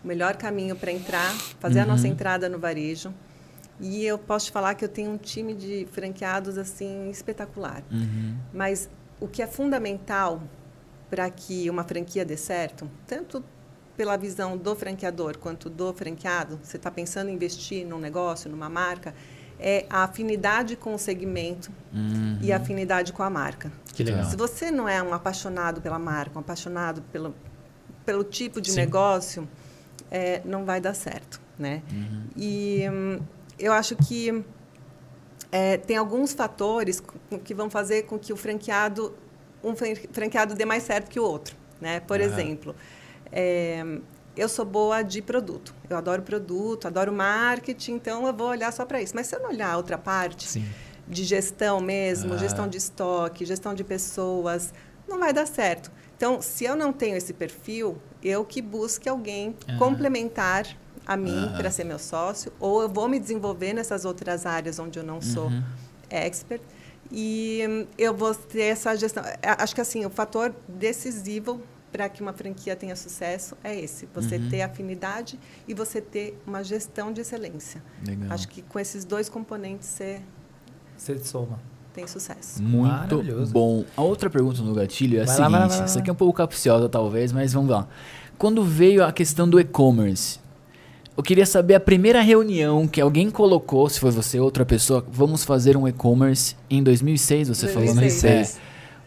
o 0.05 0.07
melhor 0.07 0.37
caminho 0.37 0.77
para 0.77 0.92
entrar, 0.92 1.33
fazer 1.59 1.79
uhum. 1.79 1.85
a 1.85 1.88
nossa 1.88 2.07
uhum. 2.07 2.12
entrada 2.12 2.49
no 2.49 2.59
varejo. 2.59 3.12
E 3.81 4.05
eu 4.05 4.18
posso 4.18 4.47
te 4.47 4.53
falar 4.53 4.75
que 4.75 4.85
eu 4.85 4.88
tenho 4.88 5.11
um 5.11 5.16
time 5.16 5.55
de 5.55 5.87
franqueados 5.92 6.59
assim 6.59 7.09
espetacular. 7.11 7.83
Uhum. 7.90 8.37
Mas 8.53 8.90
o 9.21 9.29
que 9.29 9.40
é 9.40 9.47
fundamental 9.47 10.42
para 11.09 11.31
que 11.31 11.71
uma 11.71 11.85
franquia 11.85 12.25
dê 12.25 12.37
certo, 12.37 12.90
tanto 13.07 13.42
pela 13.97 14.16
visão 14.16 14.57
do 14.57 14.77
franqueador 14.77 15.38
quanto 15.38 15.71
do 15.71 15.92
franqueado, 15.92 16.61
você 16.62 16.77
está 16.77 16.90
pensando 16.90 17.31
em 17.31 17.35
investir 17.35 17.87
num 17.87 17.99
negócio, 17.99 18.51
numa 18.51 18.68
marca, 18.68 19.14
é 19.59 19.87
a 19.90 20.05
afinidade 20.05 20.77
com 20.77 20.94
o 20.94 20.99
segmento 20.99 21.71
uhum. 21.92 22.38
e 22.40 22.53
a 22.53 22.57
afinidade 22.57 23.12
com 23.12 23.23
a 23.23 23.31
marca. 23.31 23.73
Que 23.92 24.05
legal. 24.05 24.25
Se 24.25 24.37
você 24.37 24.71
não 24.71 24.88
é 24.88 25.03
um 25.03 25.12
apaixonado 25.12 25.81
pela 25.81 25.99
marca, 25.99 26.37
um 26.37 26.40
apaixonado 26.40 27.03
pelo, 27.12 27.35
pelo 28.05 28.23
tipo 28.23 28.61
de 28.61 28.71
Sim. 28.71 28.77
negócio, 28.77 29.49
é, 30.11 30.40
não 30.44 30.64
vai 30.64 30.81
dar 30.81 30.94
certo, 30.94 31.40
né? 31.59 31.83
Uhum. 31.90 32.25
E 32.37 32.85
hum, 32.90 33.21
eu 33.59 33.73
acho 33.73 33.97
que 33.97 34.44
é, 35.51 35.77
tem 35.77 35.97
alguns 35.97 36.33
fatores 36.33 37.03
que 37.44 37.55
vão 37.55 37.68
fazer 37.68 38.03
com 38.03 38.18
que 38.18 38.33
o 38.33 38.37
franqueado 38.37 39.14
um 39.62 39.75
franqueado 40.12 40.55
dê 40.55 40.64
mais 40.64 40.85
certo 40.85 41.11
que 41.11 41.18
o 41.18 41.25
outro, 41.25 41.57
né? 41.81 42.01
Por 42.01 42.21
uhum. 42.21 42.27
exemplo, 42.27 42.77
é, 43.33 43.85
eu 44.38 44.48
sou 44.48 44.64
boa 44.64 45.03
de 45.03 45.20
produto. 45.20 45.74
Eu 45.90 45.96
adoro 45.96 46.22
produto, 46.22 46.87
adoro 46.87 47.12
marketing, 47.12 47.94
então 47.94 48.27
eu 48.27 48.33
vou 48.33 48.48
olhar 48.48 48.72
só 48.72 48.87
para 48.87 49.03
isso. 49.03 49.14
Mas 49.14 49.27
se 49.27 49.35
eu 49.35 49.40
não 49.40 49.51
olhar 49.51 49.72
a 49.72 49.77
outra 49.77 49.98
parte, 49.98 50.48
Sim. 50.48 50.64
de 51.07 51.24
gestão 51.24 51.81
mesmo, 51.81 52.35
ah. 52.35 52.37
gestão 52.37 52.68
de 52.68 52.79
estoque, 52.79 53.44
gestão 53.44 53.74
de 53.74 53.83
pessoas, 53.83 54.72
não 55.09 55.18
vai 55.18 55.33
dar 55.33 55.46
certo. 55.46 55.90
Então, 56.16 56.40
se 56.40 56.64
eu 56.64 56.77
não 56.77 56.92
tenho 56.92 57.16
esse 57.16 57.33
perfil, 57.33 58.01
eu 58.22 58.44
que 58.44 58.62
busque 58.62 59.09
alguém 59.09 59.57
ah. 59.66 59.77
complementar 59.77 60.66
a 61.05 61.16
mim 61.16 61.51
ah. 61.53 61.57
para 61.57 61.70
ser 61.70 61.85
meu 61.85 61.98
sócio, 61.98 62.53
ou 62.61 62.83
eu 62.83 62.88
vou 62.88 63.09
me 63.09 63.18
desenvolver 63.18 63.72
nessas 63.72 64.05
outras 64.05 64.46
áreas 64.46 64.79
onde 64.79 64.98
eu 64.98 65.05
não 65.05 65.20
sou. 65.20 65.46
Uhum. 65.46 65.62
expert. 66.11 66.62
E 67.11 67.64
hum, 67.68 67.87
eu 67.96 68.14
vou 68.14 68.35
ter 68.35 68.64
essa 68.64 68.94
gestão. 68.94 69.24
Acho 69.42 69.74
que 69.74 69.81
assim, 69.81 70.05
o 70.05 70.11
fator 70.11 70.55
decisivo 70.68 71.61
para 71.90 72.09
que 72.09 72.22
uma 72.22 72.33
franquia 72.33 72.77
tenha 72.77 72.94
sucesso 72.96 73.57
é 73.62 73.79
esse: 73.79 74.09
você 74.14 74.37
uhum. 74.37 74.48
ter 74.48 74.62
afinidade 74.62 75.38
e 75.66 75.74
você 75.74 76.01
ter 76.01 76.40
uma 76.46 76.62
gestão 76.62 77.12
de 77.12 77.20
excelência. 77.20 77.83
Legal. 78.07 78.33
Acho 78.33 78.48
que 78.48 78.62
com 78.62 78.79
esses 78.79 79.05
dois 79.05 79.29
componentes 79.29 79.88
você. 79.88 80.20
Você 80.96 81.18
soma. 81.18 81.61
Tem 81.94 82.07
sucesso. 82.07 82.62
Muito 82.62 83.22
bom. 83.51 83.85
A 83.96 84.03
outra 84.03 84.31
pergunta 84.31 84.62
no 84.62 84.74
gatilho 84.74 85.18
é 85.18 85.22
a 85.22 85.24
vai 85.24 85.35
seguinte: 85.35 85.51
lá, 85.51 85.59
vai 85.59 85.61
lá, 85.61 85.66
vai 85.66 85.79
lá. 85.79 85.85
essa 85.85 85.98
aqui 85.98 86.11
é 86.11 86.12
um 86.12 86.16
pouco 86.16 86.37
capciosa, 86.37 86.88
talvez, 86.88 87.33
mas 87.33 87.53
vamos 87.53 87.70
lá. 87.70 87.88
Quando 88.37 88.62
veio 88.62 89.05
a 89.05 89.11
questão 89.11 89.48
do 89.48 89.59
e-commerce, 89.59 90.38
eu 91.16 91.22
queria 91.24 91.44
saber 91.44 91.74
a 91.74 91.81
primeira 91.81 92.20
reunião 92.20 92.87
que 92.87 93.01
alguém 93.01 93.29
colocou, 93.29 93.88
se 93.88 93.98
foi 93.98 94.12
você 94.12 94.38
ou 94.38 94.44
outra 94.44 94.64
pessoa, 94.64 95.05
vamos 95.11 95.42
fazer 95.42 95.77
um 95.77 95.88
e-commerce 95.88 96.55
em 96.70 96.81
2006, 96.81 97.48
você 97.48 97.66
2006. 97.66 97.74
falou, 97.74 97.94
2006. 97.96 98.57
É. 98.57 98.61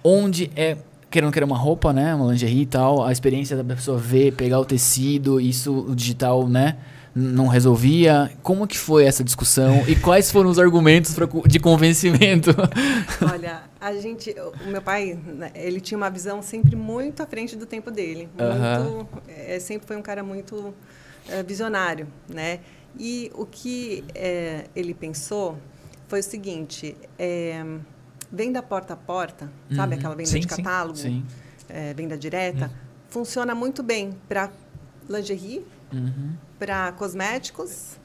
Onde 0.04 0.52
é 0.54 0.78
querendo 1.12 1.32
querer 1.32 1.46
uma 1.46 1.58
roupa, 1.58 1.92
né, 1.92 2.16
uma 2.16 2.32
lingerie 2.32 2.62
e 2.62 2.66
tal, 2.66 3.04
a 3.04 3.12
experiência 3.12 3.58
da 3.58 3.64
pessoa 3.64 3.98
ver, 3.98 4.32
pegar 4.34 4.60
o 4.60 4.66
tecido, 4.66 5.42
isso 5.42 5.88
o 5.90 5.96
digital, 5.96 6.48
né, 6.48 6.78
não 7.14 7.48
resolvia. 7.48 8.32
Como 8.42 8.66
que 8.66 8.78
foi 8.78 9.04
essa 9.04 9.22
discussão 9.22 9.84
e 9.88 9.96
quais 9.96 10.32
foram 10.32 10.50
os 10.50 10.58
argumentos 10.58 11.14
pra, 11.14 11.28
de 11.46 11.60
convencimento? 11.60 12.52
Olha, 13.30 13.64
a 13.80 13.94
gente, 13.94 14.34
o 14.66 14.70
meu 14.70 14.82
pai, 14.82 15.20
né, 15.26 15.52
ele 15.54 15.82
tinha 15.82 15.98
uma 15.98 16.10
visão 16.10 16.42
sempre 16.42 16.76
muito 16.78 17.22
à 17.22 17.26
frente 17.26 17.58
do 17.58 17.66
tempo 17.66 17.92
dele. 17.92 18.30
Muito, 18.34 19.20
é, 19.28 19.60
sempre 19.60 19.86
foi 19.86 19.98
um 19.98 20.02
cara 20.02 20.24
muito 20.24 20.74
é, 21.30 21.44
visionário, 21.44 22.08
né? 22.30 22.62
E 22.98 23.32
o 23.36 23.46
que 23.46 24.04
é, 24.16 24.66
ele 24.76 24.94
pensou 24.94 25.58
foi 26.08 26.20
o 26.20 26.24
seguinte: 26.24 26.96
é, 27.18 27.64
venda 28.32 28.62
porta 28.62 28.94
a 28.94 28.98
porta, 28.98 29.52
uhum. 29.70 29.76
sabe 29.76 29.96
aquela 29.96 30.16
venda 30.16 30.30
sim, 30.30 30.40
de 30.40 30.48
catálogo, 30.48 30.98
sim, 30.98 31.26
sim. 31.28 31.36
É, 31.68 31.94
venda 31.94 32.18
direta, 32.18 32.66
uhum. 32.66 32.72
funciona 33.10 33.54
muito 33.54 33.84
bem 33.84 34.18
para 34.28 34.50
lingerie, 35.10 35.66
uhum. 35.92 36.34
para 36.58 36.92
cosméticos, 36.94 37.98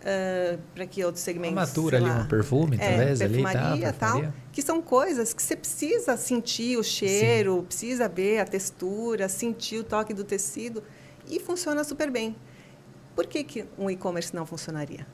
uh, 0.00 0.58
para 0.74 0.86
que 0.86 1.04
outros 1.04 1.24
segmentos. 1.24 1.54
Matura 1.54 1.98
ali, 1.98 2.10
um 2.10 2.26
perfume, 2.26 2.76
é, 2.76 2.88
talvez 2.88 3.20
ali, 3.20 3.42
tá, 3.42 3.92
tal, 3.92 4.32
que 4.52 4.62
são 4.62 4.80
coisas 4.80 5.32
que 5.32 5.42
você 5.42 5.56
precisa 5.56 6.16
sentir 6.16 6.78
o 6.78 6.84
cheiro, 6.84 7.62
precisa 7.64 8.08
ver 8.08 8.40
a 8.40 8.44
textura, 8.44 9.28
sentir 9.28 9.78
o 9.78 9.84
toque 9.84 10.14
do 10.14 10.24
tecido 10.24 10.82
e 11.28 11.38
funciona 11.40 11.84
super 11.84 12.10
bem. 12.10 12.36
Por 13.14 13.26
que, 13.26 13.44
que 13.44 13.64
um 13.76 13.90
e-commerce 13.90 14.34
não 14.34 14.46
funcionaria? 14.46 15.06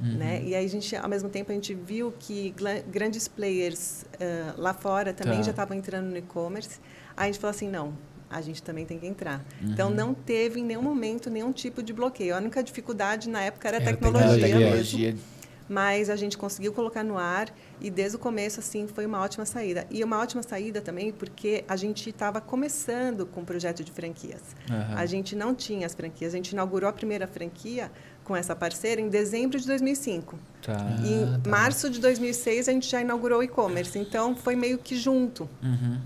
Uhum. 0.00 0.16
Né? 0.16 0.42
E 0.44 0.54
aí 0.54 0.64
a 0.64 0.68
gente, 0.68 0.94
ao 0.96 1.08
mesmo 1.08 1.28
tempo, 1.28 1.52
a 1.52 1.54
gente 1.54 1.74
viu 1.74 2.12
que 2.18 2.54
grandes 2.88 3.28
players 3.28 4.02
uh, 4.02 4.60
lá 4.60 4.74
fora 4.74 5.12
também 5.12 5.38
tá. 5.38 5.44
já 5.44 5.50
estavam 5.50 5.76
entrando 5.76 6.06
no 6.06 6.16
e-commerce. 6.16 6.80
Aí 7.16 7.24
a 7.28 7.32
gente 7.32 7.40
falou 7.40 7.54
assim, 7.54 7.68
não, 7.68 7.94
a 8.28 8.40
gente 8.40 8.62
também 8.62 8.84
tem 8.84 8.98
que 8.98 9.06
entrar. 9.06 9.44
Uhum. 9.62 9.70
Então 9.70 9.90
não 9.90 10.12
teve 10.12 10.60
em 10.60 10.64
nenhum 10.64 10.82
momento 10.82 11.30
nenhum 11.30 11.52
tipo 11.52 11.82
de 11.82 11.92
bloqueio. 11.92 12.34
A 12.34 12.38
única 12.38 12.62
dificuldade 12.62 13.28
na 13.28 13.42
época 13.42 13.68
era 13.68 13.78
a 13.78 13.80
tecnologia, 13.80 14.40
tecnologia 14.40 15.12
mesmo. 15.12 15.34
Mas 15.66 16.10
a 16.10 16.16
gente 16.16 16.36
conseguiu 16.36 16.72
colocar 16.74 17.02
no 17.02 17.16
ar 17.16 17.48
e 17.80 17.90
desde 17.90 18.16
o 18.16 18.18
começo 18.18 18.60
assim 18.60 18.86
foi 18.86 19.06
uma 19.06 19.20
ótima 19.20 19.46
saída. 19.46 19.86
E 19.90 20.04
uma 20.04 20.20
ótima 20.20 20.42
saída 20.42 20.80
também 20.80 21.10
porque 21.10 21.64
a 21.66 21.74
gente 21.74 22.10
estava 22.10 22.40
começando 22.40 23.24
com 23.24 23.40
o 23.40 23.44
projeto 23.44 23.82
de 23.82 23.90
franquias. 23.90 24.42
Uhum. 24.68 24.98
A 24.98 25.06
gente 25.06 25.34
não 25.34 25.54
tinha 25.54 25.86
as 25.86 25.94
franquias. 25.94 26.34
A 26.34 26.36
gente 26.36 26.50
inaugurou 26.50 26.88
a 26.88 26.92
primeira 26.92 27.26
franquia 27.26 27.90
com 28.24 28.34
essa 28.34 28.56
parceira 28.56 29.00
em 29.00 29.08
dezembro 29.08 29.60
de 29.60 29.66
2005. 29.66 30.38
Tá. 30.62 30.76
E 31.04 31.12
em 31.12 31.24
ah, 31.24 31.40
tá. 31.42 31.50
março 31.50 31.90
de 31.90 32.00
2006 32.00 32.68
a 32.68 32.72
gente 32.72 32.90
já 32.90 33.00
inaugurou 33.00 33.40
o 33.40 33.42
e-commerce. 33.42 33.98
Então 33.98 34.34
foi 34.34 34.56
meio 34.56 34.78
que 34.78 34.96
junto. 34.96 35.48
Uhum. 35.62 36.00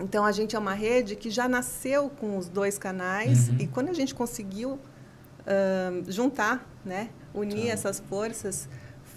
Então 0.00 0.24
a 0.24 0.32
gente 0.32 0.56
é 0.56 0.58
uma 0.58 0.74
rede 0.74 1.14
que 1.14 1.30
já 1.30 1.48
nasceu 1.48 2.10
com 2.10 2.36
os 2.36 2.48
dois 2.48 2.78
canais 2.78 3.48
uhum. 3.48 3.56
e 3.60 3.66
quando 3.66 3.90
a 3.90 3.92
gente 3.92 4.14
conseguiu 4.14 4.72
uh, 4.72 6.10
juntar, 6.10 6.66
né, 6.84 7.10
unir 7.34 7.66
tá. 7.66 7.72
essas 7.72 8.00
forças, 8.00 8.68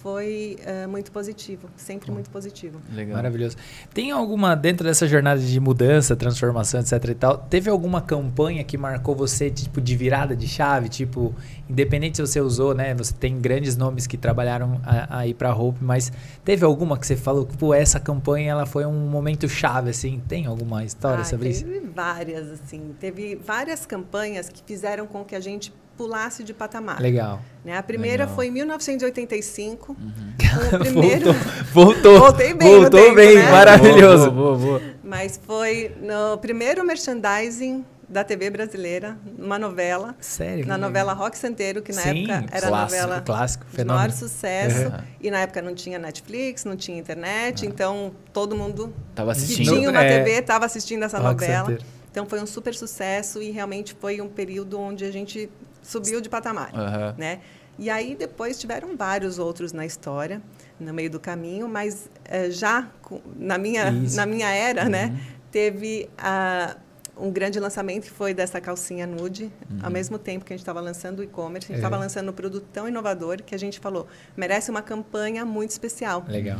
foi 0.03 0.57
uh, 0.59 0.89
muito 0.89 1.13
positivo, 1.13 1.69
sempre 1.77 2.11
muito 2.11 2.29
positivo. 2.29 2.77
Legal. 2.91 3.15
Maravilhoso. 3.15 3.55
Tem 3.93 4.11
alguma, 4.11 4.53
dentro 4.53 4.85
dessa 4.85 5.07
jornada 5.07 5.39
de 5.39 5.59
mudança, 5.61 6.13
transformação, 6.13 6.81
etc 6.81 7.05
e 7.05 7.15
tal, 7.15 7.37
teve 7.37 7.69
alguma 7.69 8.01
campanha 8.01 8.65
que 8.65 8.77
marcou 8.77 9.15
você, 9.15 9.49
tipo, 9.49 9.79
de 9.79 9.95
virada 9.95 10.35
de 10.35 10.45
chave? 10.45 10.89
Tipo, 10.89 11.33
independente 11.69 12.17
se 12.17 12.21
você 12.21 12.41
usou, 12.41 12.75
né? 12.75 12.93
Você 12.95 13.13
tem 13.13 13.39
grandes 13.39 13.77
nomes 13.77 14.05
que 14.05 14.17
trabalharam 14.17 14.81
aí 15.09 15.33
para 15.33 15.55
Hope, 15.55 15.81
mas 15.81 16.11
teve 16.43 16.65
alguma 16.65 16.97
que 16.97 17.07
você 17.07 17.15
falou 17.15 17.45
que, 17.45 17.55
pô, 17.55 17.73
essa 17.73 17.97
campanha, 17.97 18.51
ela 18.51 18.65
foi 18.65 18.85
um 18.85 19.07
momento 19.07 19.47
chave, 19.47 19.91
assim? 19.91 20.21
Tem 20.27 20.45
alguma 20.45 20.83
história 20.83 21.21
ah, 21.21 21.25
sobre 21.25 21.47
teve 21.47 21.55
isso? 21.55 21.65
Teve 21.65 21.87
várias, 21.87 22.51
assim. 22.51 22.93
Teve 22.99 23.35
várias 23.37 23.85
campanhas 23.85 24.49
que 24.49 24.61
fizeram 24.65 25.07
com 25.07 25.23
que 25.23 25.33
a 25.33 25.39
gente 25.39 25.71
pulasse 25.97 26.43
de 26.43 26.53
patamar. 26.53 27.01
Legal. 27.01 27.41
Né? 27.63 27.77
A 27.77 27.83
primeira 27.83 28.23
Legal. 28.23 28.35
foi 28.35 28.47
em 28.47 28.51
1985. 28.51 29.95
Uhum. 29.99 30.79
Primeiro... 30.79 31.33
voltou, 31.71 31.73
voltou. 31.73 32.19
Voltei 32.19 32.53
bem 32.53 32.79
Voltou 32.79 32.99
tempo, 32.99 33.15
bem, 33.15 33.35
né? 33.35 33.51
maravilhoso. 33.51 34.31
Boa, 34.31 34.57
boa, 34.57 34.79
boa. 34.79 34.81
Mas 35.03 35.39
foi 35.45 35.95
no 36.01 36.37
primeiro 36.37 36.83
merchandising 36.85 37.85
da 38.07 38.23
TV 38.23 38.49
brasileira, 38.49 39.17
uma 39.39 39.57
novela. 39.57 40.15
Sério? 40.19 40.67
Na 40.67 40.77
novela 40.77 41.13
Rock 41.13 41.37
Santeiro, 41.37 41.81
que 41.81 41.91
na 41.91 42.01
Sim, 42.01 42.31
época 42.31 42.55
era 42.55 42.67
clássico, 42.67 43.01
novela 43.01 43.21
clássico, 43.21 43.65
de 43.71 43.83
maior 43.83 44.11
sucesso. 44.11 44.87
Uhum. 44.87 45.03
E 45.19 45.31
na 45.31 45.39
época 45.39 45.61
não 45.61 45.73
tinha 45.73 45.97
Netflix, 45.97 46.63
não 46.63 46.75
tinha 46.75 46.97
internet, 46.97 47.63
uhum. 47.65 47.71
então 47.71 48.11
todo 48.31 48.55
mundo 48.55 48.93
tava 49.15 49.31
assistindo. 49.31 49.71
que 49.71 49.77
tinha 49.77 49.89
uma 49.89 50.03
é, 50.03 50.19
TV 50.19 50.39
estava 50.39 50.65
assistindo 50.65 51.03
essa 51.03 51.17
Rock 51.17 51.41
novela. 51.41 51.65
Santeiro. 51.65 51.83
Então 52.11 52.25
foi 52.27 52.39
um 52.39 52.45
super 52.45 52.75
sucesso 52.75 53.41
e 53.41 53.49
realmente 53.49 53.95
foi 53.99 54.21
um 54.21 54.29
período 54.29 54.79
onde 54.79 55.03
a 55.03 55.11
gente 55.11 55.49
subiu 55.83 56.21
de 56.21 56.29
patamar, 56.29 56.73
uhum. 56.73 57.13
né? 57.17 57.39
E 57.77 57.89
aí 57.89 58.15
depois 58.15 58.59
tiveram 58.59 58.95
vários 58.95 59.39
outros 59.39 59.73
na 59.73 59.85
história, 59.85 60.41
no 60.79 60.93
meio 60.93 61.09
do 61.09 61.19
caminho, 61.19 61.67
mas 61.67 62.09
é, 62.25 62.49
já 62.49 62.89
na 63.35 63.57
minha 63.57 63.91
na 63.91 64.25
minha 64.25 64.49
era, 64.49 64.83
uhum. 64.83 64.89
né, 64.89 65.19
teve 65.51 66.09
a 66.17 66.77
um 67.15 67.31
grande 67.31 67.59
lançamento 67.59 68.05
que 68.05 68.11
foi 68.11 68.33
dessa 68.33 68.59
calcinha 68.59 69.05
nude, 69.05 69.43
uhum. 69.69 69.79
ao 69.83 69.91
mesmo 69.91 70.17
tempo 70.17 70.43
que 70.43 70.51
a 70.51 70.55
gente 70.55 70.63
estava 70.63 70.81
lançando 70.81 71.19
o 71.19 71.23
e-commerce, 71.23 71.67
a 71.67 71.75
gente 71.75 71.77
estava 71.77 71.95
é. 71.95 71.99
lançando 71.99 72.29
um 72.29 72.33
produto 72.33 72.65
tão 72.73 72.87
inovador 72.87 73.37
que 73.43 73.53
a 73.53 73.57
gente 73.57 73.79
falou, 73.79 74.07
merece 74.35 74.71
uma 74.71 74.81
campanha 74.81 75.45
muito 75.45 75.69
especial. 75.69 76.25
Legal. 76.27 76.57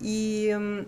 E 0.00 0.48
um, 0.54 0.84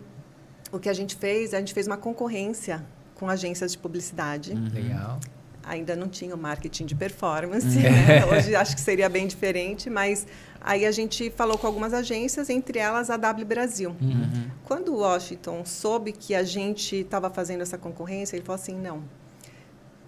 o 0.71 0.79
que 0.79 0.89
a 0.89 0.93
gente 0.93 1.17
fez, 1.17 1.53
a 1.53 1.59
gente 1.59 1.75
fez 1.75 1.89
uma 1.89 1.97
concorrência 1.97 2.85
com 3.17 3.29
agências 3.29 3.73
de 3.73 3.79
publicidade. 3.79 4.53
Uhum. 4.53 4.71
Legal 4.73 5.19
ainda 5.62 5.94
não 5.94 6.09
tinha 6.09 6.35
o 6.35 6.38
marketing 6.38 6.87
de 6.87 6.94
performance. 6.94 7.66
Uhum. 7.66 7.83
Né? 7.83 8.27
Hoje 8.31 8.55
acho 8.55 8.75
que 8.75 8.81
seria 8.81 9.09
bem 9.09 9.27
diferente, 9.27 9.88
mas 9.88 10.27
aí 10.61 10.85
a 10.85 10.90
gente 10.90 11.31
falou 11.31 11.57
com 11.57 11.66
algumas 11.66 11.94
agências, 11.94 12.51
entre 12.51 12.79
elas 12.79 13.11
a 13.11 13.16
W 13.16 13.46
Brasil. 13.46 13.96
Uhum. 14.01 14.51
Quando 14.64 14.94
o 14.94 14.98
Washington 14.98 15.64
soube 15.64 16.12
que 16.12 16.35
a 16.35 16.42
gente 16.42 16.96
estava 16.96 17.31
fazendo 17.31 17.62
essa 17.62 17.79
concorrência, 17.79 18.37
ele 18.37 18.44
falou 18.44 18.61
assim: 18.61 18.75
não, 18.75 19.03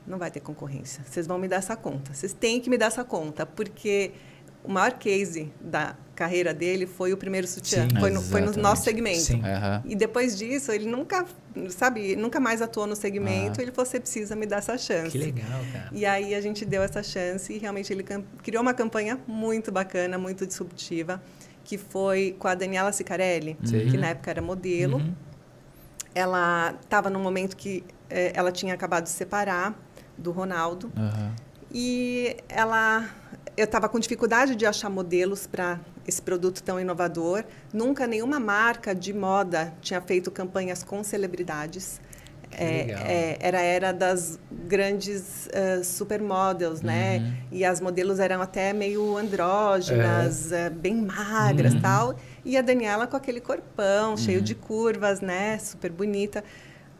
não 0.06 0.18
vai 0.18 0.30
ter 0.30 0.40
concorrência. 0.40 1.04
Vocês 1.06 1.26
vão 1.26 1.38
me 1.38 1.48
dar 1.48 1.56
essa 1.56 1.76
conta. 1.76 2.12
Vocês 2.12 2.32
têm 2.32 2.60
que 2.60 2.68
me 2.68 2.76
dar 2.76 2.86
essa 2.86 3.04
conta, 3.04 3.46
porque 3.46 4.12
o 4.64 4.72
maior 4.72 4.92
case 4.94 5.52
da 5.60 5.94
carreira 6.14 6.54
dele 6.54 6.86
foi 6.86 7.12
o 7.12 7.16
primeiro 7.16 7.46
sutiã. 7.46 7.88
Sim, 7.88 8.00
foi, 8.00 8.10
no, 8.10 8.22
foi, 8.22 8.40
no, 8.40 8.52
nosso 8.52 8.82
segmento. 8.84 9.34
Uhum. 9.34 9.82
E 9.84 9.94
depois 9.94 10.38
disso, 10.38 10.72
ele 10.72 10.86
nunca, 10.86 11.26
sabe, 11.68 12.16
nunca 12.16 12.40
mais 12.40 12.62
atuou 12.62 12.86
no 12.86 12.96
segmento. 12.96 13.60
Ele 13.60 13.70
falou, 13.70 13.84
você 13.84 14.00
precisa 14.00 14.34
me 14.34 14.46
dar 14.46 14.58
essa 14.58 14.78
chance. 14.78 15.10
Que 15.10 15.18
legal, 15.18 15.60
cara. 15.72 15.90
E 15.92 16.06
aí 16.06 16.34
a 16.34 16.40
gente 16.40 16.64
deu 16.64 16.82
essa 16.82 17.02
chance 17.02 17.52
e 17.52 17.58
realmente 17.58 17.92
ele 17.92 18.04
criou 18.42 18.62
uma 18.62 18.72
campanha 18.72 19.18
muito 19.26 19.70
bacana, 19.70 20.16
muito 20.16 20.46
disruptiva, 20.46 21.20
que 21.62 21.76
foi 21.76 22.34
com 22.38 22.48
a 22.48 22.54
Daniela 22.54 22.92
Sicarelli, 22.92 23.58
Sim. 23.64 23.90
que 23.90 23.96
na 23.98 24.08
época 24.08 24.30
era 24.30 24.40
modelo. 24.40 24.98
Uhum. 24.98 25.14
Ela 26.14 26.74
estava 26.80 27.10
num 27.10 27.20
momento 27.20 27.56
que 27.56 27.84
eh, 28.08 28.32
ela 28.34 28.52
tinha 28.52 28.72
acabado 28.72 29.04
de 29.04 29.10
separar 29.10 29.76
do 30.16 30.30
Ronaldo. 30.30 30.92
Uhum. 30.96 31.32
E 31.72 32.36
ela 32.48 33.10
eu 33.56 33.64
estava 33.64 33.88
com 33.88 33.98
dificuldade 33.98 34.56
de 34.56 34.66
achar 34.66 34.90
modelos 34.90 35.46
para 35.46 35.78
esse 36.06 36.20
produto 36.20 36.62
tão 36.62 36.78
inovador. 36.80 37.44
Nunca 37.72 38.06
nenhuma 38.06 38.40
marca 38.40 38.94
de 38.94 39.12
moda 39.12 39.72
tinha 39.80 40.00
feito 40.00 40.30
campanhas 40.30 40.82
com 40.82 41.02
celebridades. 41.04 42.00
É, 42.56 42.92
é, 42.92 43.38
era 43.40 43.60
era 43.60 43.92
das 43.92 44.38
grandes 44.68 45.48
uh, 45.48 45.82
supermodels, 45.82 46.82
né? 46.82 47.16
uhum. 47.16 47.22
né? 47.24 47.36
E 47.50 47.64
as 47.64 47.80
modelos 47.80 48.20
eram 48.20 48.40
até 48.40 48.72
meio 48.72 49.16
andrógenas, 49.16 50.52
é. 50.52 50.68
uh, 50.68 50.70
bem 50.70 50.94
magras, 50.94 51.74
uhum. 51.74 51.80
tal. 51.80 52.14
E 52.44 52.56
a 52.56 52.62
Daniela 52.62 53.08
com 53.08 53.16
aquele 53.16 53.40
corpão 53.40 54.10
uhum. 54.10 54.16
cheio 54.16 54.40
de 54.40 54.54
curvas, 54.54 55.20
né? 55.20 55.58
Super 55.58 55.90
bonita. 55.90 56.44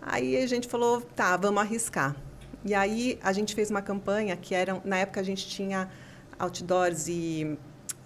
Aí 0.03 0.37
a 0.37 0.47
gente 0.47 0.67
falou, 0.67 1.01
tá, 1.01 1.37
vamos 1.37 1.63
arriscar. 1.63 2.17
E 2.65 2.75
aí 2.75 3.19
a 3.23 3.33
gente 3.33 3.55
fez 3.55 3.71
uma 3.71 3.83
campanha 3.83 4.37
que 4.37 4.55
era, 4.55 4.81
na 4.85 4.99
época 4.99 5.21
a 5.21 5.25
gente 5.25 5.47
tinha 5.47 5.89
outdoors 6.39 7.09
e 7.09 7.59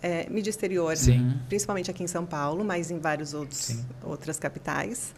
é, 0.02 0.26
mídia 0.30 0.50
exterior, 0.50 0.96
Sim. 0.96 1.34
principalmente 1.48 1.90
aqui 1.90 2.02
em 2.02 2.06
São 2.06 2.24
Paulo, 2.24 2.64
mas 2.64 2.90
em 2.90 2.98
várias 2.98 3.34
outras 3.34 4.38
capitais 4.38 5.14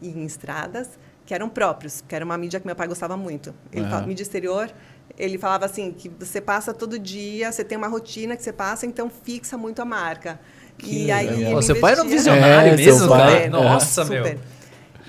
e 0.00 0.08
em 0.08 0.24
estradas, 0.24 0.98
que 1.24 1.34
eram 1.34 1.48
próprios, 1.48 2.02
que 2.06 2.14
era 2.14 2.24
uma 2.24 2.36
mídia 2.36 2.58
que 2.58 2.66
meu 2.66 2.74
pai 2.74 2.88
gostava 2.88 3.16
muito. 3.16 3.54
Ele 3.72 3.84
uhum. 3.84 3.90
fala, 3.90 4.06
mídia 4.06 4.22
exterior, 4.22 4.70
ele 5.18 5.38
falava 5.38 5.66
assim, 5.66 5.92
que 5.92 6.08
você 6.08 6.40
passa 6.40 6.72
todo 6.72 6.98
dia, 6.98 7.52
você 7.52 7.62
tem 7.62 7.78
uma 7.78 7.88
rotina 7.88 8.36
que 8.36 8.42
você 8.42 8.52
passa, 8.52 8.86
então 8.86 9.10
fixa 9.10 9.56
muito 9.56 9.80
a 9.80 9.84
marca. 9.84 10.40
Que 10.78 11.04
e 11.06 11.12
aí 11.12 11.52
Pô, 11.52 11.62
seu 11.62 11.78
pai 11.78 11.92
era 11.92 12.02
um 12.02 12.08
visionário 12.08 12.72
é, 12.72 12.76
mesmo, 12.76 13.08
pai, 13.08 13.48
Nossa, 13.48 14.04
super. 14.04 14.22
meu. 14.22 14.40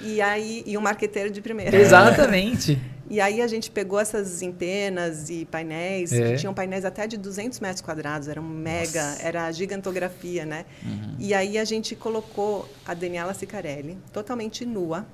E 0.04 0.22
aí, 0.22 0.64
e 0.66 0.78
um 0.78 0.82
marqueteiro 0.82 1.32
de 1.32 1.42
primeira. 1.42 1.76
Exatamente. 1.76 2.80
E 3.14 3.22
aí 3.22 3.44
a 3.44 3.48
gente 3.48 3.70
pegou 3.70 4.00
essas 4.00 4.42
empenas 4.42 5.30
e 5.30 5.46
painéis, 5.46 6.12
é. 6.12 6.32
que 6.32 6.38
tinham 6.40 6.52
painéis 6.52 6.84
até 6.84 7.06
de 7.06 7.16
200 7.16 7.60
metros 7.60 7.80
quadrados, 7.80 8.28
era 8.28 8.42
um 8.42 8.44
mega, 8.44 9.08
Nossa. 9.08 9.22
era 9.22 9.52
gigantografia, 9.52 10.48
né? 10.48 10.66
Uhum. 10.84 11.16
E 11.20 11.32
aí 11.32 11.60
a 11.60 11.64
gente 11.64 11.96
colocou 11.96 12.68
a 12.84 12.96
Daniela 12.96 13.32
Sicarelli 13.36 14.00
totalmente 14.12 14.66
nua, 14.66 15.06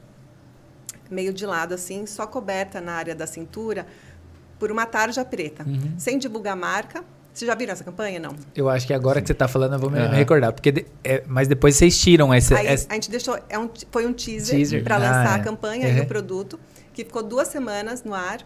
meio 1.12 1.34
de 1.34 1.46
lado 1.46 1.74
assim, 1.74 2.06
só 2.06 2.26
coberta 2.26 2.80
na 2.80 2.94
área 2.94 3.14
da 3.14 3.28
cintura 3.28 3.86
por 4.58 4.72
uma 4.72 4.86
tarja 4.86 5.26
preta, 5.26 5.66
uhum. 5.68 5.96
sem 5.98 6.18
divulgar 6.18 6.56
marca. 6.56 7.04
Vocês 7.34 7.48
já 7.48 7.54
viram 7.54 7.74
essa 7.74 7.84
campanha, 7.84 8.18
não? 8.18 8.34
Eu 8.56 8.70
acho 8.70 8.88
que 8.88 8.94
agora 8.94 9.20
que 9.20 9.28
você 9.28 9.34
está 9.34 9.48
falando 9.50 9.74
eu 9.74 9.80
vou 9.80 9.90
me, 9.90 10.00
uhum. 10.00 10.10
recordar, 10.12 10.54
porque 10.54 10.72
de, 10.72 10.86
é, 11.04 11.22
mas 11.28 11.50
depois 11.50 11.76
vocês 11.76 12.00
tiram 12.00 12.34
essa, 12.34 12.58
aí, 12.58 12.68
essa... 12.68 12.88
A 12.90 12.94
gente 12.94 13.12
deixou, 13.12 13.38
é 13.50 13.60
um, 13.60 13.70
foi 13.92 14.06
um 14.08 14.14
teaser, 14.14 14.56
teaser. 14.56 14.84
para 14.86 14.96
lançar 14.96 15.34
ah, 15.34 15.38
é. 15.38 15.42
a 15.42 15.44
campanha 15.44 15.90
e 15.90 16.00
o 16.00 16.06
produto 16.06 16.58
que 17.04 17.10
ficou 17.10 17.24
duas 17.24 17.48
semanas 17.48 18.04
no 18.04 18.14
ar. 18.14 18.46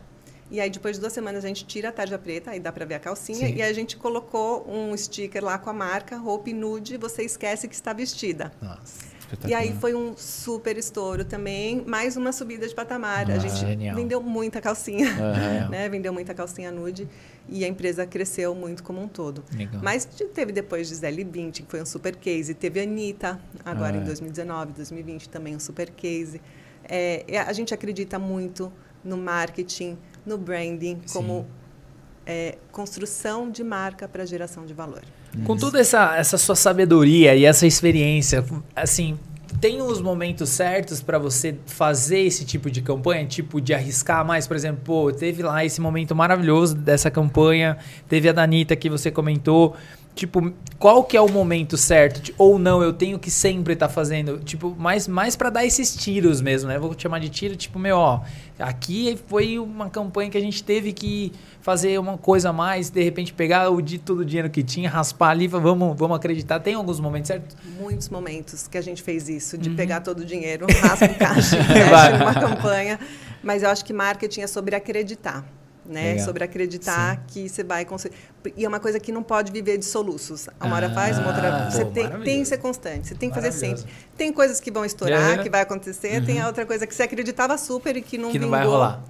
E 0.51 0.59
aí, 0.59 0.69
depois 0.69 0.97
de 0.97 1.01
duas 1.01 1.13
semanas, 1.13 1.43
a 1.43 1.47
gente 1.47 1.65
tira 1.65 1.89
a 1.89 1.91
tarja 1.91 2.17
preta, 2.17 2.51
aí 2.51 2.59
dá 2.59 2.71
para 2.71 2.85
ver 2.85 2.95
a 2.95 2.99
calcinha. 2.99 3.47
Sim. 3.47 3.55
E 3.55 3.61
a 3.61 3.73
gente 3.73 3.97
colocou 3.97 4.69
um 4.69 4.95
sticker 4.95 5.43
lá 5.43 5.57
com 5.57 5.69
a 5.69 5.73
marca, 5.73 6.17
roupa 6.17 6.51
nude, 6.51 6.97
você 6.97 7.23
esquece 7.23 7.67
que 7.67 7.73
está 7.73 7.91
vestida. 7.93 8.51
Nossa. 8.61 9.13
E 9.47 9.53
aí 9.53 9.73
foi 9.73 9.95
um 9.95 10.15
super 10.15 10.77
estouro 10.77 11.25
também, 11.25 11.83
mais 11.87 12.15
uma 12.15 12.31
subida 12.31 12.67
de 12.67 12.75
patamar. 12.75 13.31
Ah, 13.31 13.33
a 13.33 13.39
gente 13.39 13.55
genial. 13.55 13.95
vendeu 13.95 14.21
muita 14.21 14.61
calcinha, 14.61 15.07
uhum. 15.09 15.69
né? 15.71 15.89
Vendeu 15.89 16.13
muita 16.13 16.35
calcinha 16.35 16.71
nude 16.71 17.07
e 17.49 17.65
a 17.65 17.67
empresa 17.67 18.05
cresceu 18.05 18.53
muito 18.53 18.83
como 18.83 19.01
um 19.01 19.07
todo. 19.07 19.43
Legal. 19.57 19.81
Mas 19.81 20.05
teve 20.05 20.51
depois 20.51 20.87
Gisele 20.87 21.23
Bündchen, 21.23 21.65
que 21.65 21.71
foi 21.71 21.81
um 21.81 21.85
super 21.85 22.15
case. 22.15 22.53
Teve 22.53 22.79
a 22.79 22.83
Anitta, 22.83 23.39
agora 23.65 23.97
em 23.97 24.03
2019, 24.03 24.69
ah. 24.69 24.73
2020 24.75 25.29
também 25.29 25.55
um 25.55 25.59
super 25.59 25.89
case. 25.89 26.39
É, 26.87 27.25
a 27.47 27.53
gente 27.53 27.73
acredita 27.73 28.19
muito 28.19 28.71
no 29.03 29.17
marketing, 29.17 29.97
no 30.25 30.37
branding, 30.37 31.01
Sim. 31.05 31.13
como 31.13 31.47
é, 32.25 32.57
construção 32.71 33.49
de 33.49 33.63
marca 33.63 34.07
para 34.07 34.25
geração 34.25 34.65
de 34.65 34.73
valor. 34.73 35.01
Com 35.45 35.57
toda 35.57 35.79
essa, 35.79 36.15
essa 36.15 36.37
sua 36.37 36.55
sabedoria 36.55 37.35
e 37.35 37.43
essa 37.43 37.65
experiência, 37.65 38.45
assim, 38.75 39.17
tem 39.59 39.81
os 39.81 40.01
momentos 40.01 40.49
certos 40.49 41.01
para 41.01 41.17
você 41.17 41.55
fazer 41.65 42.19
esse 42.19 42.45
tipo 42.45 42.69
de 42.69 42.81
campanha, 42.81 43.25
tipo 43.25 43.59
de 43.59 43.73
arriscar 43.73 44.25
mais, 44.25 44.45
por 44.45 44.55
exemplo, 44.55 44.81
pô, 44.83 45.11
teve 45.11 45.41
lá 45.41 45.65
esse 45.65 45.81
momento 45.81 46.15
maravilhoso 46.15 46.75
dessa 46.75 47.09
campanha, 47.09 47.77
teve 48.07 48.29
a 48.29 48.31
Danita 48.31 48.75
que 48.75 48.89
você 48.89 49.09
comentou, 49.09 49.75
tipo, 50.15 50.53
qual 50.77 51.03
que 51.03 51.15
é 51.15 51.21
o 51.21 51.29
momento 51.29 51.77
certo? 51.77 52.33
Ou 52.37 52.59
não, 52.59 52.83
eu 52.83 52.93
tenho 52.93 53.17
que 53.17 53.31
sempre 53.31 53.73
estar 53.73 53.87
tá 53.87 53.93
fazendo, 53.93 54.39
tipo, 54.39 54.75
mais, 54.77 55.07
mais 55.07 55.35
para 55.35 55.49
dar 55.49 55.65
esses 55.65 55.95
tiros 55.95 56.41
mesmo, 56.41 56.69
né? 56.69 56.77
Vou 56.77 56.93
chamar 56.97 57.19
de 57.19 57.29
tiro, 57.29 57.55
tipo, 57.55 57.79
meu, 57.79 57.97
ó, 57.97 58.21
aqui 58.59 59.17
foi 59.27 59.57
uma 59.57 59.89
campanha 59.89 60.29
que 60.29 60.37
a 60.37 60.41
gente 60.41 60.63
teve 60.63 60.93
que 60.93 61.31
fazer 61.61 61.99
uma 61.99 62.17
coisa 62.17 62.49
a 62.49 62.53
mais, 62.53 62.89
de 62.89 63.01
repente 63.01 63.33
pegar 63.33 63.69
o 63.69 63.81
de 63.81 63.97
todo 63.97 64.19
o 64.19 64.25
dinheiro 64.25 64.49
que 64.49 64.61
tinha, 64.61 64.89
raspar 64.89 65.29
ali, 65.29 65.47
vamos, 65.47 65.97
vamos 65.97 66.17
acreditar. 66.17 66.59
Tem 66.59 66.73
alguns 66.73 66.99
momentos, 66.99 67.29
certo? 67.29 67.55
Muitos 67.79 68.09
momentos 68.09 68.67
que 68.67 68.77
a 68.77 68.81
gente 68.81 69.01
fez 69.01 69.29
isso, 69.29 69.57
de 69.57 69.69
uhum. 69.69 69.75
pegar 69.75 70.01
todo 70.01 70.19
o 70.19 70.25
dinheiro, 70.25 70.67
raspa 70.81 71.05
o 71.05 71.15
caixa, 71.15 71.57
numa 72.19 72.33
campanha. 72.33 72.99
Mas 73.41 73.63
eu 73.63 73.69
acho 73.69 73.83
que 73.83 73.93
marketing 73.93 74.41
é 74.41 74.47
sobre 74.47 74.75
acreditar 74.75 75.45
né? 75.85 76.13
Legal. 76.13 76.25
Sobre 76.25 76.43
acreditar 76.43 77.15
Sim. 77.15 77.21
que 77.27 77.49
você 77.49 77.63
vai 77.63 77.85
conseguir. 77.85 78.15
E 78.57 78.65
é 78.65 78.67
uma 78.67 78.79
coisa 78.79 78.99
que 78.99 79.11
não 79.11 79.23
pode 79.23 79.51
viver 79.51 79.77
de 79.77 79.85
soluços. 79.85 80.47
Uma 80.61 80.75
hora 80.75 80.87
ah, 80.87 80.93
faz, 80.93 81.17
uma 81.17 81.27
outra. 81.27 81.69
Você 81.69 81.85
pô, 81.85 81.91
tem, 81.91 82.09
tem 82.21 82.39
que 82.41 82.45
ser 82.45 82.57
constante, 82.57 83.07
você 83.07 83.15
tem 83.15 83.29
que 83.29 83.35
fazer 83.35 83.51
sempre. 83.51 83.83
Tem 84.17 84.31
coisas 84.31 84.59
que 84.59 84.71
vão 84.71 84.85
estourar, 84.85 85.41
que 85.41 85.49
vai 85.49 85.61
acontecer, 85.61 86.19
uhum. 86.19 86.25
tem 86.25 86.39
a 86.39 86.47
outra 86.47 86.65
coisa 86.65 86.85
que 86.87 86.93
você 86.93 87.03
acreditava 87.03 87.57
super 87.57 87.95
e 87.97 88.01
que 88.01 88.17
não 88.17 88.31
que 88.31 88.39
vingou. 88.39 88.51
não 88.51 88.57
vai 88.57 88.67
rolar. 88.67 89.03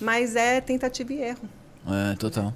Mas 0.00 0.34
é 0.36 0.60
tentativa 0.60 1.12
e 1.12 1.22
erro. 1.22 1.48
É, 1.86 2.14
total. 2.16 2.52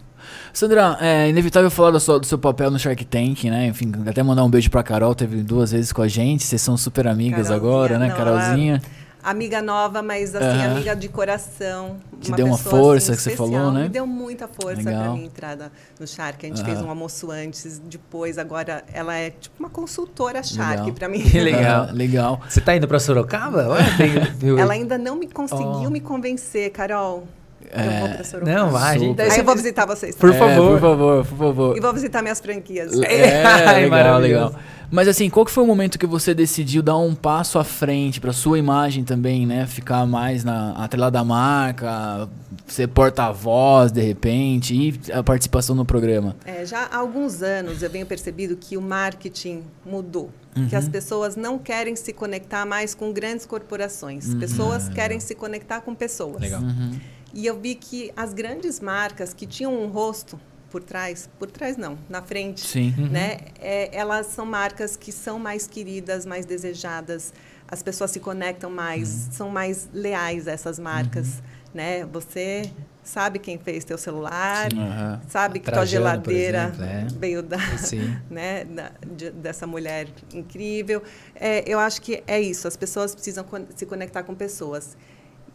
Sandra, 0.53 0.97
é 1.01 1.29
inevitável 1.29 1.71
falar 1.71 1.91
do 1.91 2.01
seu, 2.01 2.19
do 2.19 2.27
seu 2.27 2.39
papel 2.39 2.71
no 2.71 2.79
Shark 2.79 3.05
Tank, 3.05 3.45
né? 3.45 3.67
Enfim, 3.67 3.93
até 4.09 4.23
mandar 4.23 4.45
um 4.45 4.51
beijo 4.51 4.71
pra 4.71 4.83
Carol, 4.83 5.15
teve 5.15 5.43
duas 5.43 5.73
vezes 5.73 5.93
com 5.93 6.03
a 6.03 6.09
gente, 6.09 6.45
vocês 6.45 6.61
são 6.61 6.77
super 6.77 7.07
amigas 7.07 7.49
Carolzinha, 7.49 7.57
agora, 7.57 7.99
né? 7.99 8.09
Não, 8.09 8.17
Carolzinha. 8.17 8.73
Ela 8.75 9.06
amiga 9.27 9.61
nova, 9.61 10.03
mas 10.03 10.35
assim, 10.35 10.59
uhum. 10.59 10.73
amiga 10.73 10.95
de 10.95 11.09
coração. 11.09 11.97
Que 12.21 12.29
uma 12.29 12.37
deu 12.37 12.47
uma 12.47 12.57
força 12.57 13.13
assim, 13.13 13.23
que 13.23 13.29
especial. 13.29 13.49
você 13.49 13.55
falou, 13.57 13.73
né? 13.73 13.83
Me 13.83 13.89
deu 13.89 14.07
muita 14.07 14.47
força 14.47 14.83
para 14.83 15.11
minha 15.11 15.27
entrada 15.27 15.73
no 15.99 16.07
Shark. 16.07 16.47
A 16.47 16.49
gente 16.49 16.61
uhum. 16.61 16.65
fez 16.65 16.81
um 16.81 16.89
almoço 16.89 17.31
antes, 17.31 17.81
depois, 17.85 18.39
agora 18.39 18.85
ela 18.93 19.15
é 19.17 19.31
tipo 19.31 19.57
uma 19.59 19.69
consultora 19.69 20.43
Shark 20.43 20.93
para 20.93 21.09
mim. 21.09 21.21
Que 21.21 21.41
legal, 21.43 21.89
legal. 21.93 22.41
Você 22.49 22.61
tá 22.61 22.77
indo 22.77 22.87
para 22.87 23.01
Sorocaba? 23.01 23.67
ela 24.59 24.73
ainda 24.73 24.97
não 24.97 25.17
me 25.17 25.27
conseguiu 25.27 25.67
oh. 25.67 25.91
me 25.91 26.01
convencer, 26.01 26.71
Carol. 26.71 27.27
É, 27.73 27.85
eu 27.85 28.01
vou 28.01 28.09
pra 28.11 28.25
Sorocaba. 28.25 28.59
Não, 28.59 28.71
vai, 28.71 28.99
gente. 28.99 29.21
Aí 29.21 29.39
eu 29.39 29.45
vou 29.45 29.57
visitar 29.57 29.87
vocês. 29.87 30.15
Por 30.15 30.31
é, 30.31 30.39
favor. 30.39 30.73
Por 30.73 30.81
favor, 30.81 31.27
por 31.27 31.39
favor. 31.39 31.77
E 31.77 31.81
vou 31.81 31.93
visitar 31.93 32.23
minhas 32.23 32.41
franquias. 32.41 32.93
É, 33.01 33.81
legal, 33.83 34.21
legal. 34.21 34.55
Mas 34.91 35.09
assim, 35.09 35.29
qual 35.29 35.45
que 35.45 35.53
foi 35.53 35.65
o 35.65 35.67
momento 35.67 35.99
que 35.99 36.07
você 36.07 36.35
decidiu 36.35 36.83
dar 36.83 36.97
um 36.97 37.15
passo 37.15 37.59
à 37.59 37.65
frente 37.65 38.21
para 38.21 38.33
sua 38.33 38.59
imagem 38.59 39.05
também, 39.05 39.47
né? 39.47 39.67
Ficar 39.67 40.07
mais 40.07 40.45
na 40.45 40.73
atrelada 40.73 41.19
da 41.19 41.25
marca, 41.25 42.29
ser 42.67 42.89
porta-voz 42.89 43.91
de 43.91 44.01
repente 44.01 44.75
e 44.75 45.13
a 45.13 45.23
participação 45.23 45.75
no 45.75 45.85
programa? 45.85 46.37
É, 46.45 46.65
já 46.65 46.85
há 46.85 46.97
alguns 46.97 47.43
anos 47.43 47.83
eu 47.83 47.91
venho 47.91 48.07
percebido 48.07 48.57
que 48.57 48.77
o 48.77 48.83
marketing 48.83 49.63
mudou. 49.85 50.31
Uhum. 50.57 50.69
Que 50.69 50.77
as 50.77 50.89
pessoas 50.89 51.37
não 51.37 51.59
querem 51.59 51.95
se 51.97 52.13
conectar 52.13 52.65
mais 52.65 52.95
com 52.95 53.13
grandes 53.13 53.45
corporações. 53.45 54.29
Uhum. 54.29 54.41
Pessoas 54.41 54.89
querem 54.89 55.21
se 55.21 55.35
conectar 55.35 55.81
com 55.83 55.95
pessoas. 55.95 56.41
Legal. 56.41 56.63
Uhum. 56.63 56.99
E 57.35 57.45
eu 57.45 57.61
vi 57.61 57.75
que 57.75 58.11
as 58.17 58.33
grandes 58.33 58.81
marcas 58.81 59.35
que 59.35 59.47
tinham 59.47 59.75
um 59.75 59.89
rosto 59.89 60.41
por 60.77 60.85
trás, 60.85 61.27
por 61.39 61.51
trás 61.51 61.79
não, 61.79 61.97
na 62.07 62.21
frente, 62.21 62.61
Sim. 62.61 62.95
Uhum. 62.99 63.07
né? 63.07 63.39
É, 63.59 63.97
elas 63.97 64.27
são 64.27 64.45
marcas 64.45 64.95
que 64.95 65.11
são 65.11 65.39
mais 65.39 65.67
queridas, 65.67 66.27
mais 66.27 66.45
desejadas. 66.45 67.33
As 67.67 67.83
pessoas 67.83 68.11
se 68.11 68.21
conectam 68.21 68.71
mais, 68.71 69.09
uhum. 69.09 69.33
são 69.33 69.49
mais 69.49 69.89
leais 69.91 70.47
a 70.47 70.53
essas 70.53 70.79
marcas, 70.79 71.29
uhum. 71.29 71.43
né? 71.73 72.05
Você 72.13 72.71
sabe 73.03 73.39
quem 73.39 73.57
fez 73.57 73.85
teu 73.85 73.97
celular, 73.97 74.69
uhum. 74.71 75.19
sabe 75.31 75.61
que 75.61 75.73
tua 75.73 75.87
geladeira 75.87 76.65
exemplo, 76.75 76.85
é. 76.85 77.07
veio 77.19 77.43
da, 77.43 77.57
né, 78.29 78.65
da, 78.65 78.93
de, 79.17 79.31
dessa 79.31 79.67
mulher 79.67 80.09
incrível. 80.35 81.03
É, 81.35 81.65
eu 81.67 81.79
acho 81.79 82.03
que 82.03 82.23
é 82.27 82.39
isso. 82.39 82.69
As 82.69 82.77
pessoas 82.77 83.15
precisam 83.15 83.47
se 83.75 83.87
conectar 83.87 84.23
com 84.25 84.35
pessoas. 84.35 84.95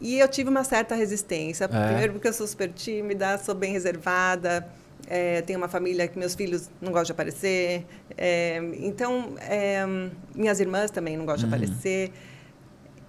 E 0.00 0.18
eu 0.18 0.26
tive 0.26 0.50
uma 0.50 0.64
certa 0.64 0.96
resistência. 0.96 1.66
É. 1.66 1.86
Primeiro 1.86 2.14
porque 2.14 2.26
eu 2.26 2.32
sou 2.32 2.46
super 2.48 2.72
tímida, 2.72 3.38
sou 3.38 3.54
bem 3.54 3.72
reservada. 3.72 4.68
É, 5.14 5.42
tenho 5.42 5.58
uma 5.58 5.68
família 5.68 6.08
que 6.08 6.18
meus 6.18 6.34
filhos 6.34 6.70
não 6.80 6.90
gostam 6.90 7.04
de 7.04 7.12
aparecer. 7.12 7.84
É, 8.16 8.56
então, 8.78 9.34
é, 9.42 9.84
minhas 10.34 10.58
irmãs 10.58 10.90
também 10.90 11.18
não 11.18 11.26
gostam 11.26 11.50
uhum. 11.50 11.58
de 11.58 11.64
aparecer. 11.64 12.10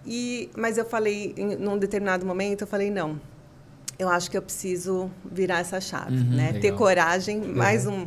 E, 0.05 0.49
mas 0.53 0.77
eu 0.77 0.83
falei, 0.83 1.33
em 1.37 1.55
num 1.55 1.77
determinado 1.77 2.25
momento, 2.25 2.63
eu 2.63 2.67
falei, 2.67 2.91
não, 2.91 3.21
eu 3.97 4.09
acho 4.09 4.29
que 4.29 4.37
eu 4.37 4.41
preciso 4.41 5.09
virar 5.23 5.59
essa 5.59 5.79
chave, 5.79 6.17
uhum, 6.17 6.35
né? 6.35 6.59
Ter 6.59 6.73
coragem, 6.73 7.39
uhum. 7.39 7.55
mais 7.55 7.87
um, 7.87 8.05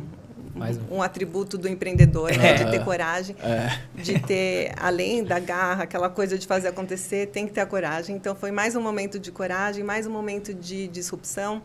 mais 0.53 0.77
um, 0.77 0.97
um 0.97 1.01
atributo 1.01 1.57
do 1.57 1.67
empreendedor, 1.67 2.29
né? 2.37 2.53
de 2.53 2.69
ter 2.69 2.85
coragem, 2.85 3.35
é. 3.41 3.79
de 3.99 4.19
ter, 4.19 4.73
além 4.77 5.23
da 5.23 5.39
garra, 5.39 5.85
aquela 5.85 6.07
coisa 6.07 6.37
de 6.37 6.45
fazer 6.45 6.67
acontecer, 6.67 7.29
tem 7.29 7.47
que 7.47 7.53
ter 7.53 7.61
a 7.61 7.65
coragem. 7.65 8.15
Então, 8.15 8.35
foi 8.35 8.51
mais 8.51 8.75
um 8.75 8.81
momento 8.81 9.17
de 9.17 9.31
coragem, 9.31 9.83
mais 9.83 10.05
um 10.05 10.11
momento 10.11 10.53
de 10.53 10.87
disrupção 10.87 11.63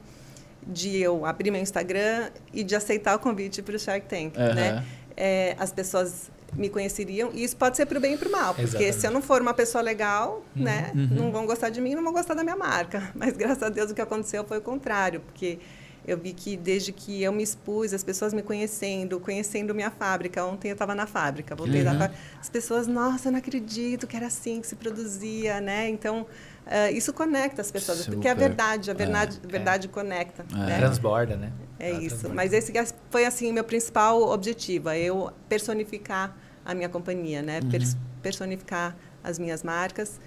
de 0.66 0.98
eu 0.98 1.26
abrir 1.26 1.50
meu 1.50 1.60
Instagram 1.60 2.30
e 2.52 2.62
de 2.62 2.74
aceitar 2.74 3.16
o 3.16 3.18
convite 3.18 3.62
para 3.62 3.74
o 3.74 3.78
Shark 3.78 4.06
Tank, 4.06 4.36
uhum. 4.36 4.54
né? 4.54 4.84
É, 5.16 5.56
as 5.58 5.72
pessoas 5.72 6.30
me 6.54 6.68
conheceriam 6.68 7.30
e 7.32 7.44
isso 7.44 7.56
pode 7.56 7.76
ser 7.76 7.86
para 7.86 7.98
o 7.98 8.00
bem 8.00 8.14
e 8.14 8.18
para 8.18 8.28
o 8.28 8.32
mal, 8.32 8.54
porque 8.54 8.62
Exatamente. 8.68 9.00
se 9.00 9.06
eu 9.06 9.10
não 9.10 9.22
for 9.22 9.40
uma 9.40 9.54
pessoa 9.54 9.82
legal, 9.82 10.44
uhum. 10.54 10.62
né, 10.62 10.92
uhum. 10.94 11.08
não 11.10 11.32
vão 11.32 11.46
gostar 11.46 11.70
de 11.70 11.80
mim, 11.80 11.94
não 11.94 12.02
vão 12.02 12.12
gostar 12.12 12.34
da 12.34 12.42
minha 12.42 12.56
marca. 12.56 13.10
Mas 13.14 13.36
graças 13.36 13.62
a 13.62 13.68
Deus 13.68 13.90
o 13.90 13.94
que 13.94 14.02
aconteceu 14.02 14.44
foi 14.44 14.58
o 14.58 14.62
contrário, 14.62 15.20
porque 15.20 15.58
eu 16.06 16.18
vi 16.18 16.32
que 16.32 16.56
desde 16.56 16.92
que 16.92 17.22
eu 17.22 17.32
me 17.32 17.42
expus, 17.42 17.92
as 17.92 18.02
pessoas 18.02 18.34
me 18.34 18.42
conhecendo, 18.42 19.20
conhecendo 19.20 19.74
minha 19.74 19.90
fábrica. 19.90 20.44
Ontem 20.44 20.68
eu 20.68 20.72
estava 20.72 20.94
na 20.94 21.06
fábrica, 21.06 21.54
voltei 21.54 21.84
da 21.84 21.92
fábrica. 21.92 22.20
As 22.40 22.48
pessoas, 22.48 22.88
nossa, 22.88 23.28
eu 23.28 23.32
não 23.32 23.38
acredito 23.38 24.06
que 24.06 24.16
era 24.16 24.26
assim 24.26 24.60
que 24.60 24.66
se 24.66 24.74
produzia, 24.74 25.60
né? 25.60 25.88
Então, 25.88 26.22
uh, 26.66 26.92
isso 26.92 27.12
conecta 27.12 27.60
as 27.60 27.70
pessoas, 27.70 27.98
Super. 27.98 28.14
porque 28.14 28.28
é 28.28 28.32
a 28.32 28.34
verdade, 28.34 28.90
a 28.90 28.94
verdade, 28.94 29.40
é, 29.42 29.46
verdade 29.46 29.86
é. 29.86 29.90
conecta. 29.90 30.44
É. 30.52 30.56
Né? 30.56 30.78
Transborda, 30.78 31.36
né? 31.36 31.52
É 31.78 31.92
isso. 31.92 32.08
Transborda. 32.08 32.34
Mas 32.34 32.52
esse 32.52 32.72
foi, 33.08 33.24
assim, 33.24 33.52
meu 33.52 33.64
principal 33.64 34.22
objetivo, 34.22 34.88
é 34.88 34.98
eu 34.98 35.30
personificar 35.48 36.36
a 36.64 36.74
minha 36.74 36.88
companhia, 36.88 37.42
né? 37.42 37.60
Uhum. 37.62 37.96
personificar 38.20 38.96
as 39.22 39.38
minhas 39.38 39.62
marcas. 39.62 40.20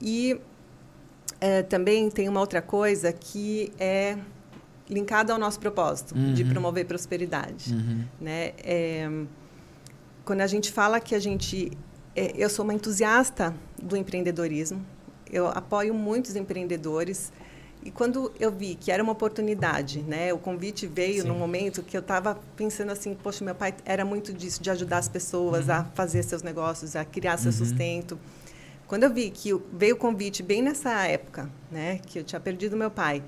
E 0.00 0.40
é, 1.40 1.62
também 1.64 2.10
tem 2.10 2.28
uma 2.28 2.38
outra 2.38 2.62
coisa 2.62 3.12
que 3.12 3.72
é 3.78 4.16
linkada 4.88 5.32
ao 5.32 5.38
nosso 5.38 5.58
propósito 5.58 6.14
uhum. 6.14 6.34
de 6.34 6.44
promover 6.44 6.86
prosperidade, 6.86 7.74
uhum. 7.74 8.04
né? 8.20 8.52
É, 8.58 9.08
quando 10.24 10.40
a 10.40 10.46
gente 10.46 10.72
fala 10.72 11.00
que 11.00 11.14
a 11.14 11.18
gente, 11.18 11.70
é, 12.14 12.32
eu 12.36 12.50
sou 12.50 12.64
uma 12.64 12.74
entusiasta 12.74 13.54
do 13.80 13.96
empreendedorismo, 13.96 14.84
eu 15.30 15.46
apoio 15.48 15.94
muitos 15.94 16.36
empreendedores 16.36 17.32
e 17.86 17.90
quando 17.92 18.32
eu 18.40 18.50
vi 18.50 18.74
que 18.74 18.90
era 18.90 19.00
uma 19.00 19.12
oportunidade, 19.12 20.02
né? 20.02 20.32
O 20.32 20.38
convite 20.38 20.88
veio 20.88 21.22
Sim. 21.22 21.28
num 21.28 21.38
momento 21.38 21.84
que 21.84 21.96
eu 21.96 22.00
estava 22.00 22.36
pensando 22.56 22.90
assim, 22.90 23.14
poxa, 23.14 23.44
meu 23.44 23.54
pai 23.54 23.74
era 23.84 24.04
muito 24.04 24.32
disso, 24.32 24.60
de 24.60 24.68
ajudar 24.70 24.98
as 24.98 25.08
pessoas 25.08 25.68
uhum. 25.68 25.74
a 25.74 25.84
fazer 25.94 26.24
seus 26.24 26.42
negócios, 26.42 26.96
a 26.96 27.04
criar 27.04 27.36
seu 27.36 27.52
uhum. 27.52 27.58
sustento. 27.58 28.18
Quando 28.88 29.04
eu 29.04 29.12
vi 29.14 29.30
que 29.30 29.56
veio 29.72 29.94
o 29.94 29.98
convite 29.98 30.42
bem 30.42 30.62
nessa 30.62 31.06
época, 31.06 31.48
né, 31.70 32.00
que 32.04 32.18
eu 32.18 32.24
tinha 32.24 32.40
perdido 32.40 32.76
meu 32.76 32.90
pai, 32.90 33.22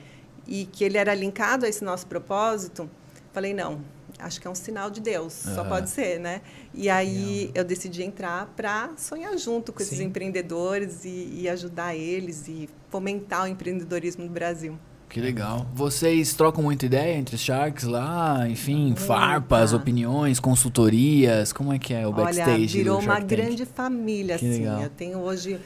e 0.49 0.65
que 0.65 0.83
ele 0.83 0.97
era 0.97 1.15
linkado 1.15 1.67
a 1.67 1.69
esse 1.69 1.85
nosso 1.85 2.07
propósito, 2.07 2.91
falei, 3.33 3.53
não, 3.53 3.81
acho 4.19 4.41
que 4.41 4.47
é 4.47 4.51
um 4.51 4.55
sinal 4.55 4.91
de 4.91 5.01
Deus, 5.01 5.33
só 5.33 5.63
pode 5.63 5.91
ser, 5.91 6.19
né? 6.19 6.41
E 6.75 6.89
aí 6.89 7.51
eu 7.55 7.65
decidi 7.65 8.03
entrar 8.03 8.47
para 8.57 8.91
sonhar 8.97 9.37
junto 9.37 9.73
com 9.73 9.83
esses 9.83 9.99
Sim. 9.99 10.05
empreendedores 10.05 11.05
e, 11.05 11.43
e, 11.43 11.49
ajudar 11.49 11.95
eles 11.95 12.49
e 12.49 12.69
fomentar 12.91 13.45
o 13.45 13.47
empreendedorismo 13.47 14.25
no 14.25 14.31
Brasil. 14.31 14.79
Que 15.09 15.21
legal. 15.21 15.67
Vocês 15.75 16.35
trocam 16.35 16.63
muita 16.63 16.85
ideia 16.85 17.17
entre 17.17 17.39
Sharks 17.39 17.85
lá? 17.85 18.47
Enfim, 18.47 18.89
Muita. 18.89 19.01
farpas, 19.01 19.73
opiniões, 19.73 20.39
consultorias? 20.39 21.51
Como 21.51 21.73
é 21.73 21.79
que 21.79 21.95
é 21.95 22.07
o 22.07 22.13
backstage? 22.13 22.51
Olha, 22.51 22.67
virou 22.67 23.01
uma 23.01 23.19
grande 23.19 23.65
família, 23.65 24.37
que 24.39 24.47
assim. 24.47 24.59
Legal. 24.59 24.83
Eu 24.83 24.91
tenho 24.91 25.19
hoje 25.19 25.59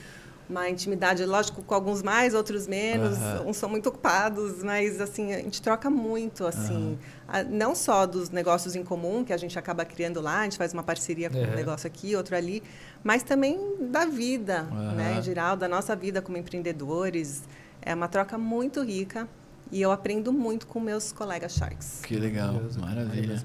uma 0.53 0.71
intimidade, 0.71 1.25
lógico, 1.25 1.63
com 1.63 1.75
alguns 1.75 2.03
mais, 2.03 2.35
outros 2.35 2.69
menos. 2.69 3.19
Uhum. 3.19 3.49
Uns 3.49 3.57
são 3.57 3.69
muito 3.69 3.89
ocupados, 3.89 4.63
mas 4.63 5.01
assim 5.01 5.33
a 5.33 5.39
gente 5.39 5.61
troca 5.61 5.91
muito, 5.91 6.47
assim, 6.47 6.75
uhum. 6.75 6.99
a, 7.27 7.43
não 7.43 7.75
só 7.75 8.07
dos 8.07 8.31
negócios 8.31 8.77
em 8.77 8.85
comum 8.85 9.25
que 9.25 9.33
a 9.33 9.37
gente 9.37 9.59
acaba 9.59 9.85
criando 9.85 10.21
lá, 10.21 10.41
a 10.41 10.45
gente 10.45 10.59
faz 10.59 10.73
uma 10.73 10.83
parceria 10.83 11.29
com 11.29 11.39
uhum. 11.39 11.51
um 11.51 11.55
negócio 11.57 11.87
aqui, 11.87 12.15
outro 12.15 12.37
ali, 12.37 12.63
mas 13.03 13.23
também 13.23 13.59
da 13.81 14.05
vida, 14.05 14.63
né, 14.63 15.17
em 15.19 15.23
geral, 15.23 15.57
da 15.57 15.67
nossa 15.67 15.97
vida 15.97 16.23
como 16.23 16.37
empreendedores. 16.37 17.43
É 17.81 17.93
uma 17.95 18.07
troca 18.07 18.39
muito 18.39 18.81
rica 18.83 19.29
e 19.73 19.81
eu 19.81 19.91
aprendo 19.91 20.33
muito 20.33 20.67
com 20.67 20.79
meus 20.79 21.11
colegas 21.11 21.55
Sharks. 21.55 22.03
Que 22.05 22.17
legal, 22.17 22.61
maravilha. 22.79 23.43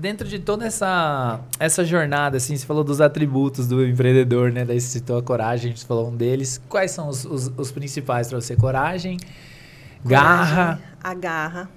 Dentro 0.00 0.26
de 0.26 0.38
toda 0.38 0.66
essa, 0.66 1.40
essa 1.58 1.84
jornada, 1.84 2.38
assim, 2.38 2.56
você 2.56 2.64
falou 2.64 2.82
dos 2.82 3.02
atributos 3.02 3.68
do 3.68 3.84
empreendedor, 3.84 4.50
né? 4.50 4.64
Daí 4.64 4.80
você 4.80 4.88
citou 4.88 5.18
a 5.18 5.22
coragem, 5.22 5.70
a 5.70 5.74
gente 5.74 5.84
falou 5.84 6.08
um 6.08 6.16
deles. 6.16 6.58
Quais 6.70 6.90
são 6.90 7.06
os, 7.08 7.26
os, 7.26 7.52
os 7.54 7.70
principais 7.70 8.28
para 8.28 8.40
você? 8.40 8.56
Coragem, 8.56 9.18
coragem, 9.18 10.06
garra. 10.06 10.80
A 11.02 11.14
garra, 11.14 11.70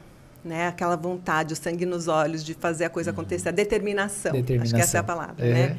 né? 0.43 0.67
Aquela 0.67 0.95
vontade, 0.95 1.51
o 1.51 1.55
sangue 1.57 1.85
nos 1.85 2.07
olhos 2.07 2.45
de 2.45 2.53
fazer 2.53 2.85
a 2.85 2.89
coisa 2.89 3.11
uhum. 3.11 3.15
acontecer, 3.15 3.49
a 3.49 3.51
determinação. 3.51 4.31
determinação. 4.31 4.63
Acho 4.63 4.73
que 4.73 4.81
essa 4.81 4.97
é 4.97 5.01
a 5.01 5.03
palavra, 5.03 5.45
é. 5.45 5.53
né? 5.53 5.77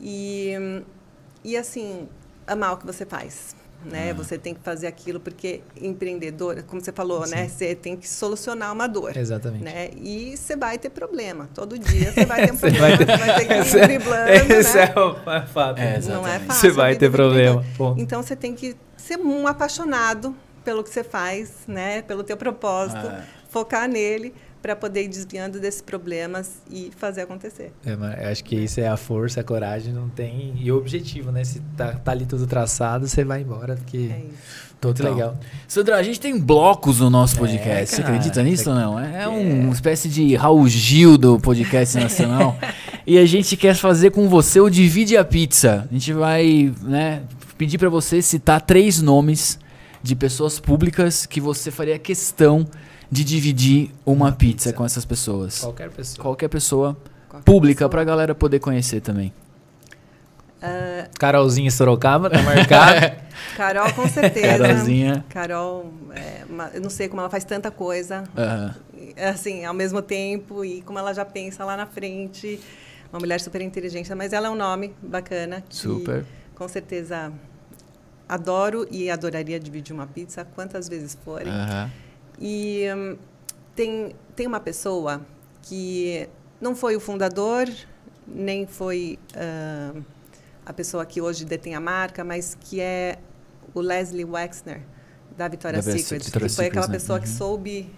E, 0.00 0.54
e 1.44 1.54
assim, 1.54 2.08
amar 2.46 2.72
o 2.72 2.76
que 2.78 2.86
você 2.86 3.04
faz 3.04 3.54
né? 3.84 4.10
Ah. 4.10 4.14
Você 4.14 4.38
tem 4.38 4.54
que 4.54 4.60
fazer 4.60 4.86
aquilo 4.86 5.20
porque 5.20 5.60
empreendedor, 5.80 6.62
como 6.64 6.80
você 6.80 6.92
falou, 6.92 7.20
né? 7.20 7.26
Sim. 7.26 7.34
né? 7.34 7.48
Você 7.48 7.74
tem 7.74 7.96
que 7.96 8.08
solucionar 8.08 8.72
uma 8.72 8.86
dor. 8.86 9.16
Exatamente. 9.16 9.64
Né? 9.64 9.90
E 9.96 10.36
você 10.36 10.56
vai 10.56 10.78
ter 10.78 10.90
problema. 10.90 11.48
Todo 11.54 11.78
dia 11.78 12.12
você 12.12 12.24
vai 12.24 12.46
ter 12.46 12.52
um 12.52 12.56
problema. 12.58 12.88
vai 12.88 12.98
ter... 12.98 13.06
Você 13.06 13.16
vai 13.16 13.34
ter 13.34 13.46
que 13.46 13.76
ir 13.76 13.86
driblando, 13.86 14.52
Esse 14.52 14.76
né? 14.76 14.92
é 14.94 14.98
o 14.98 15.30
é 15.30 15.46
fato. 15.46 15.78
É, 15.78 16.00
Não 16.00 16.26
é 16.26 16.38
fácil. 16.38 16.60
Você 16.60 16.70
vai 16.70 16.96
ter 16.96 17.10
problema. 17.10 17.64
Então 17.96 18.22
você 18.22 18.34
tem 18.34 18.54
que 18.54 18.76
ser 18.96 19.18
um 19.18 19.46
apaixonado 19.46 20.34
pelo 20.64 20.82
que 20.82 20.90
você 20.90 21.04
faz, 21.04 21.52
né? 21.68 22.02
Pelo 22.02 22.24
teu 22.24 22.36
propósito, 22.36 23.06
ah. 23.06 23.22
focar 23.50 23.88
nele 23.88 24.34
para 24.64 24.74
poder 24.74 25.04
ir 25.04 25.08
desviando 25.08 25.60
desses 25.60 25.82
problemas 25.82 26.62
e 26.70 26.90
fazer 26.96 27.20
acontecer. 27.20 27.70
É, 27.84 28.30
acho 28.30 28.42
que 28.42 28.56
isso 28.56 28.80
é 28.80 28.88
a 28.88 28.96
força, 28.96 29.42
a 29.42 29.44
coragem, 29.44 29.92
não 29.92 30.08
tem. 30.08 30.54
E 30.56 30.72
o 30.72 30.78
objetivo, 30.78 31.30
né? 31.30 31.44
Se 31.44 31.60
tá, 31.76 31.92
tá 31.92 32.12
ali 32.12 32.24
tudo 32.24 32.46
traçado, 32.46 33.06
você 33.06 33.24
vai 33.24 33.42
embora, 33.42 33.76
porque. 33.76 33.98
É 34.10 34.20
isso. 34.20 34.64
Muito 34.82 35.02
então, 35.02 35.14
legal. 35.14 35.38
Sandra, 35.68 35.96
a 35.96 36.02
gente 36.02 36.18
tem 36.18 36.40
blocos 36.40 37.00
no 37.00 37.10
nosso 37.10 37.36
é, 37.36 37.38
podcast. 37.40 37.78
É, 37.78 37.84
você 37.84 38.00
acredita 38.00 38.42
nisso 38.42 38.70
ou 38.70 38.74
não? 38.74 38.98
É, 38.98 39.24
é 39.24 39.28
uma 39.28 39.74
espécie 39.74 40.08
de 40.08 40.34
Raul 40.34 40.66
Gil 40.66 41.18
do 41.18 41.38
podcast 41.38 41.98
nacional. 41.98 42.56
e 43.06 43.18
a 43.18 43.26
gente 43.26 43.58
quer 43.58 43.74
fazer 43.74 44.12
com 44.12 44.30
você 44.30 44.60
o 44.60 44.70
Divide 44.70 45.14
a 45.18 45.24
Pizza. 45.26 45.86
A 45.90 45.92
gente 45.92 46.10
vai 46.14 46.72
né, 46.80 47.20
pedir 47.58 47.76
para 47.76 47.90
você 47.90 48.22
citar 48.22 48.62
três 48.62 49.02
nomes 49.02 49.58
de 50.02 50.16
pessoas 50.16 50.58
públicas 50.58 51.26
que 51.26 51.38
você 51.38 51.70
faria 51.70 51.98
questão 51.98 52.66
de 53.14 53.22
dividir 53.22 53.92
uma 54.04 54.32
pizza, 54.32 54.70
pizza, 54.70 54.72
com 54.72 54.84
essas 54.84 55.04
pessoas? 55.04 55.60
Qualquer 55.60 55.88
pessoa. 55.88 56.22
Qualquer 56.22 56.48
pessoa 56.48 56.96
Qualquer 57.28 57.44
pública 57.44 57.88
para 57.88 58.00
a 58.00 58.04
galera 58.04 58.34
poder 58.34 58.58
conhecer 58.58 59.00
também. 59.00 59.32
Uh, 60.60 61.08
Carolzinha 61.16 61.70
Sorocaba, 61.70 62.28
tá 62.28 62.42
marcado. 62.42 63.16
Carol, 63.56 63.92
com 63.92 64.08
certeza. 64.10 64.58
Carolzinha. 64.58 65.24
Carol, 65.28 65.94
é, 66.12 66.44
uma, 66.50 66.70
eu 66.74 66.80
não 66.80 66.90
sei 66.90 67.08
como 67.08 67.20
ela 67.20 67.30
faz 67.30 67.44
tanta 67.44 67.70
coisa, 67.70 68.24
assim, 69.16 69.64
ao 69.64 69.74
mesmo 69.74 70.02
tempo, 70.02 70.64
e 70.64 70.82
como 70.82 70.98
ela 70.98 71.14
já 71.14 71.24
pensa 71.24 71.64
lá 71.64 71.76
na 71.76 71.86
frente. 71.86 72.58
Uma 73.12 73.20
mulher 73.20 73.40
super 73.40 73.60
inteligente, 73.60 74.12
mas 74.16 74.32
ela 74.32 74.48
é 74.48 74.50
um 74.50 74.56
nome 74.56 74.92
bacana. 75.00 75.62
Que, 75.68 75.76
super. 75.76 76.24
Com 76.56 76.66
certeza 76.66 77.32
adoro 78.28 78.88
e 78.90 79.08
adoraria 79.08 79.60
dividir 79.60 79.94
uma 79.94 80.06
pizza 80.08 80.44
quantas 80.44 80.88
vezes 80.88 81.16
forem. 81.24 81.52
E 82.38 82.84
hum, 82.94 83.16
tem, 83.74 84.14
tem 84.34 84.46
uma 84.46 84.60
pessoa 84.60 85.20
que 85.62 86.28
não 86.60 86.74
foi 86.74 86.96
o 86.96 87.00
fundador, 87.00 87.68
nem 88.26 88.66
foi 88.66 89.18
uh, 89.34 90.04
a 90.64 90.72
pessoa 90.72 91.04
que 91.04 91.20
hoje 91.20 91.44
detém 91.44 91.74
a 91.74 91.80
marca, 91.80 92.24
mas 92.24 92.56
que 92.58 92.80
é 92.80 93.18
o 93.74 93.80
Leslie 93.80 94.24
Wexner, 94.24 94.80
da 95.36 95.48
Victoria's 95.48 95.84
Secret. 95.84 96.30
que 96.30 96.48
foi 96.48 96.66
aquela 96.66 96.86
né? 96.86 96.92
pessoa 96.92 97.18
uhum. 97.18 97.24
que 97.24 97.28
soube 97.28 97.90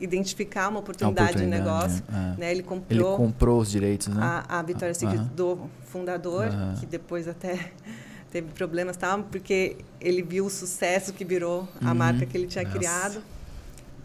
identificar 0.00 0.68
uma 0.68 0.80
oportunidade, 0.80 1.30
oportunidade 1.30 1.62
de 1.62 1.70
negócio. 1.70 2.04
É. 2.08 2.40
Né? 2.40 2.50
Ele, 2.50 2.62
comprou 2.62 3.08
Ele 3.08 3.16
comprou 3.16 3.60
os 3.60 3.70
direitos, 3.70 4.08
né? 4.08 4.20
A, 4.22 4.58
a 4.58 4.62
Victoria's 4.62 4.96
Secret 4.96 5.18
uhum. 5.18 5.26
do 5.28 5.70
fundador, 5.84 6.48
que 6.78 6.86
depois 6.86 7.28
até 7.28 7.72
teve 8.30 8.52
problemas, 8.52 8.96
tal, 8.96 9.22
porque 9.24 9.76
ele 10.00 10.22
viu 10.22 10.46
o 10.46 10.50
sucesso 10.50 11.12
que 11.12 11.24
virou 11.24 11.68
a 11.82 11.88
uhum. 11.88 11.94
marca 11.94 12.24
que 12.24 12.36
ele 12.36 12.46
tinha 12.46 12.64
Nossa. 12.64 12.78
criado. 12.78 13.22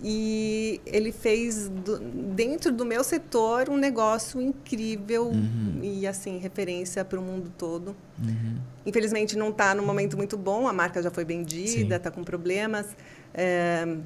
E 0.03 0.81
ele 0.85 1.11
fez, 1.11 1.69
do, 1.69 1.99
dentro 1.99 2.71
do 2.71 2.85
meu 2.85 3.03
setor, 3.03 3.69
um 3.69 3.77
negócio 3.77 4.41
incrível 4.41 5.27
uhum. 5.27 5.79
e, 5.81 6.05
assim, 6.05 6.37
referência 6.37 7.03
para 7.05 7.19
o 7.19 7.23
mundo 7.23 7.51
todo. 7.57 7.95
Uhum. 8.19 8.57
Infelizmente, 8.85 9.37
não 9.37 9.49
está 9.49 9.73
no 9.73 9.83
momento 9.83 10.17
muito 10.17 10.37
bom, 10.37 10.67
a 10.67 10.73
marca 10.73 11.01
já 11.01 11.09
foi 11.09 11.25
vendida, 11.25 11.95
está 11.95 12.11
com 12.11 12.23
problemas. 12.23 12.85
É, 13.33 13.97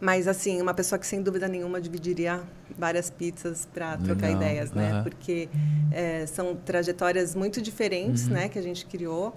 mas, 0.00 0.26
assim, 0.26 0.60
uma 0.60 0.74
pessoa 0.74 0.98
que, 0.98 1.06
sem 1.06 1.22
dúvida 1.22 1.46
nenhuma, 1.46 1.80
dividiria 1.80 2.42
várias 2.76 3.08
pizzas 3.10 3.66
para 3.72 3.96
trocar 3.96 4.30
ideias, 4.30 4.72
né? 4.72 4.94
Uhum. 4.94 5.02
Porque 5.04 5.48
é, 5.92 6.26
são 6.26 6.54
trajetórias 6.56 7.34
muito 7.34 7.62
diferentes, 7.62 8.26
uhum. 8.26 8.34
né? 8.34 8.48
Que 8.48 8.58
a 8.58 8.62
gente 8.62 8.84
criou. 8.86 9.34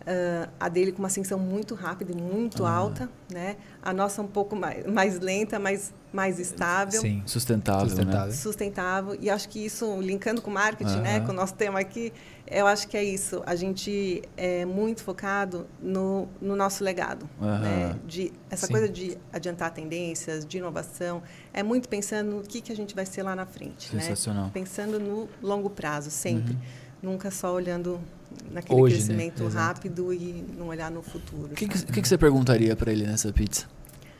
Uh, 0.00 0.50
a 0.58 0.68
dele 0.68 0.92
com 0.92 0.98
uma 1.00 1.08
ascensão 1.08 1.38
muito 1.38 1.74
rápida 1.74 2.12
e 2.12 2.16
muito 2.16 2.64
ah. 2.64 2.72
alta, 2.72 3.08
né? 3.30 3.56
A 3.82 3.92
nossa 3.92 4.22
um 4.22 4.26
pouco 4.26 4.56
mais, 4.56 4.86
mais 4.86 5.20
lenta, 5.20 5.58
mas 5.58 5.92
mais 6.12 6.38
estável. 6.38 7.00
Sim, 7.00 7.22
sustentável, 7.26 7.82
né? 7.82 7.88
sustentável. 7.88 8.26
Né? 8.26 8.32
Sustentável. 8.32 9.18
E 9.20 9.30
acho 9.30 9.48
que 9.48 9.64
isso, 9.64 10.00
linkando 10.00 10.40
com 10.40 10.50
marketing, 10.50 11.00
né? 11.00 11.20
Com 11.20 11.32
o 11.32 11.34
nosso 11.34 11.54
tema 11.54 11.78
aqui, 11.78 12.12
eu 12.46 12.66
acho 12.66 12.88
que 12.88 12.96
é 12.96 13.04
isso. 13.04 13.42
A 13.46 13.54
gente 13.54 14.22
é 14.36 14.64
muito 14.64 15.04
focado 15.04 15.66
no, 15.80 16.28
no 16.40 16.56
nosso 16.56 16.82
legado, 16.82 17.28
né? 17.38 17.94
De, 18.06 18.32
essa 18.50 18.66
Sim. 18.66 18.72
coisa 18.72 18.88
de 18.88 19.16
adiantar 19.32 19.70
tendências, 19.72 20.44
de 20.44 20.58
inovação, 20.58 21.22
é 21.52 21.62
muito 21.62 21.88
pensando 21.88 22.36
no 22.36 22.42
que, 22.42 22.60
que 22.60 22.72
a 22.72 22.76
gente 22.76 22.94
vai 22.94 23.06
ser 23.06 23.22
lá 23.22 23.36
na 23.36 23.46
frente, 23.46 23.94
né? 23.94 24.02
Sensacional. 24.02 24.44
Né? 24.46 24.50
Pensando 24.52 24.98
no 24.98 25.28
longo 25.42 25.70
prazo, 25.70 26.10
sempre. 26.10 26.54
Uhum. 26.54 27.12
Nunca 27.12 27.30
só 27.30 27.52
olhando 27.54 28.00
naquele 28.50 28.80
Hoje, 28.80 28.94
né? 28.94 29.04
crescimento 29.04 29.44
né? 29.44 29.50
rápido 29.50 30.12
e 30.12 30.44
não 30.56 30.68
olhar 30.68 30.90
no 30.90 31.02
futuro. 31.02 31.52
O 31.52 31.54
que, 31.54 31.68
que, 31.68 32.00
que, 32.02 32.08
você 32.08 32.18
perguntaria 32.18 32.74
para 32.74 32.92
ele 32.92 33.06
nessa 33.06 33.32
pizza? 33.32 33.66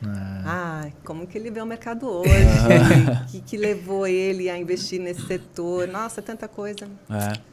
Ah. 0.03 0.43
ah, 0.45 0.91
como 1.03 1.27
que 1.27 1.37
ele 1.37 1.51
vê 1.51 1.61
o 1.61 1.65
mercado 1.65 2.07
hoje? 2.09 2.31
O 3.23 3.31
que, 3.31 3.41
que 3.41 3.57
levou 3.57 4.07
ele 4.07 4.49
a 4.49 4.57
investir 4.57 4.99
nesse 4.99 5.25
setor? 5.27 5.87
Nossa, 5.87 6.21
tanta 6.21 6.47
coisa. 6.47 6.87
É. 7.09 7.51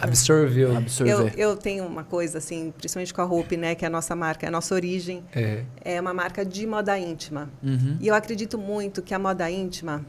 Absorveu. 0.00 1.28
Eu, 1.28 1.50
eu, 1.50 1.56
tenho 1.56 1.86
uma 1.86 2.02
coisa, 2.02 2.38
assim, 2.38 2.72
principalmente 2.76 3.14
com 3.14 3.22
a 3.22 3.24
Hope, 3.24 3.56
né? 3.56 3.74
Que 3.74 3.84
é 3.84 3.88
a 3.88 3.90
nossa 3.90 4.16
marca, 4.16 4.44
é 4.44 4.48
a 4.48 4.50
nossa 4.50 4.74
origem. 4.74 5.22
É, 5.32 5.62
é 5.84 6.00
uma 6.00 6.12
marca 6.12 6.44
de 6.44 6.66
moda 6.66 6.98
íntima. 6.98 7.48
Uhum. 7.62 7.96
E 8.00 8.08
eu 8.08 8.14
acredito 8.14 8.58
muito 8.58 9.00
que 9.00 9.14
a 9.14 9.18
moda 9.18 9.48
íntima 9.48 10.04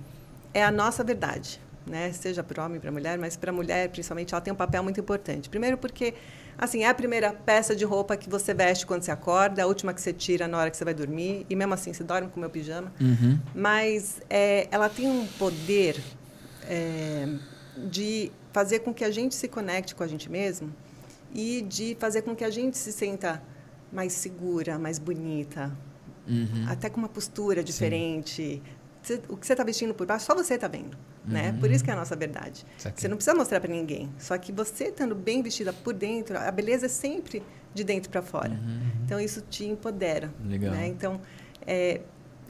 é 0.53 0.63
a 0.63 0.71
nossa 0.71 1.03
verdade. 1.03 1.61
Né? 1.86 2.11
Seja 2.11 2.43
para 2.43 2.65
homem, 2.65 2.79
para 2.79 2.91
mulher, 2.91 3.17
mas 3.17 3.36
para 3.36 3.49
a 3.49 3.53
mulher, 3.53 3.89
principalmente, 3.89 4.34
ela 4.34 4.41
tem 4.41 4.53
um 4.53 4.55
papel 4.55 4.84
muito 4.84 4.99
importante. 4.99 5.49
Primeiro 5.49 5.77
porque, 5.77 6.13
assim, 6.57 6.84
é 6.84 6.88
a 6.88 6.93
primeira 6.93 7.34
peça 7.34 7.75
de 7.75 7.84
roupa 7.84 8.15
que 8.15 8.29
você 8.29 8.53
veste 8.53 8.86
quando 8.86 9.01
você 9.01 9.11
acorda, 9.11 9.63
a 9.63 9.65
última 9.65 9.93
que 9.93 9.99
você 9.99 10.13
tira 10.13 10.47
na 10.47 10.57
hora 10.57 10.69
que 10.69 10.77
você 10.77 10.86
vai 10.86 10.93
dormir, 10.93 11.45
e 11.49 11.55
mesmo 11.55 11.73
assim 11.73 11.91
você 11.91 12.03
dorme 12.03 12.29
com 12.29 12.38
o 12.38 12.39
meu 12.39 12.49
pijama. 12.49 12.91
Uhum. 13.01 13.39
Mas 13.55 14.21
é, 14.29 14.67
ela 14.69 14.89
tem 14.89 15.09
um 15.09 15.25
poder 15.39 15.99
é, 16.67 17.27
de 17.77 18.32
fazer 18.51 18.79
com 18.79 18.93
que 18.93 19.03
a 19.03 19.11
gente 19.11 19.34
se 19.34 19.47
conecte 19.47 19.95
com 19.95 20.03
a 20.03 20.07
gente 20.07 20.29
mesmo 20.29 20.73
e 21.34 21.61
de 21.61 21.95
fazer 21.99 22.21
com 22.21 22.36
que 22.36 22.43
a 22.43 22.49
gente 22.49 22.77
se 22.77 22.91
sinta 22.91 23.41
mais 23.91 24.13
segura, 24.13 24.77
mais 24.77 24.99
bonita, 24.99 25.71
uhum. 26.27 26.65
até 26.67 26.89
com 26.89 26.97
uma 26.97 27.09
postura 27.09 27.63
diferente. 27.63 28.61
O 29.28 29.38
que 29.38 29.45
você 29.45 29.54
está 29.54 29.64
vestindo 29.64 29.93
por 29.93 30.06
baixo, 30.06 30.26
só 30.26 30.36
você 30.36 30.56
está 30.56 30.68
vendo. 30.68 30.95
Uhum. 31.26 31.34
Né? 31.34 31.56
Por 31.60 31.72
isso 31.72 31.84
que 31.84 31.89
é 31.89 31.93
a 31.93 31.95
nossa 31.95 32.16
verdade. 32.16 32.66
Você 32.78 33.08
não 33.08 33.18
precisa 33.18 33.36
mostrar 33.36 33.60
para 33.60 33.72
ninguém. 33.72 34.10
Só 34.18 34.38
que 34.38 34.52
você 34.52 34.86
estando 34.86 35.16
bem 35.16 35.41
vestida 35.41 35.74
por 35.74 35.93
dentro, 35.93 36.38
a 36.38 36.52
beleza 36.52 36.86
é 36.86 36.89
sempre 36.89 37.43
de 37.74 37.84
dentro 37.84 38.10
para 38.10 38.22
fora. 38.22 38.52
Uhum. 38.52 38.91
Então, 39.06 39.20
isso 39.20 39.41
te 39.49 39.66
empodera. 39.66 40.32
Legal. 40.45 40.72
Né? 40.72 40.88
Então, 40.88 41.20
é, 41.66 42.02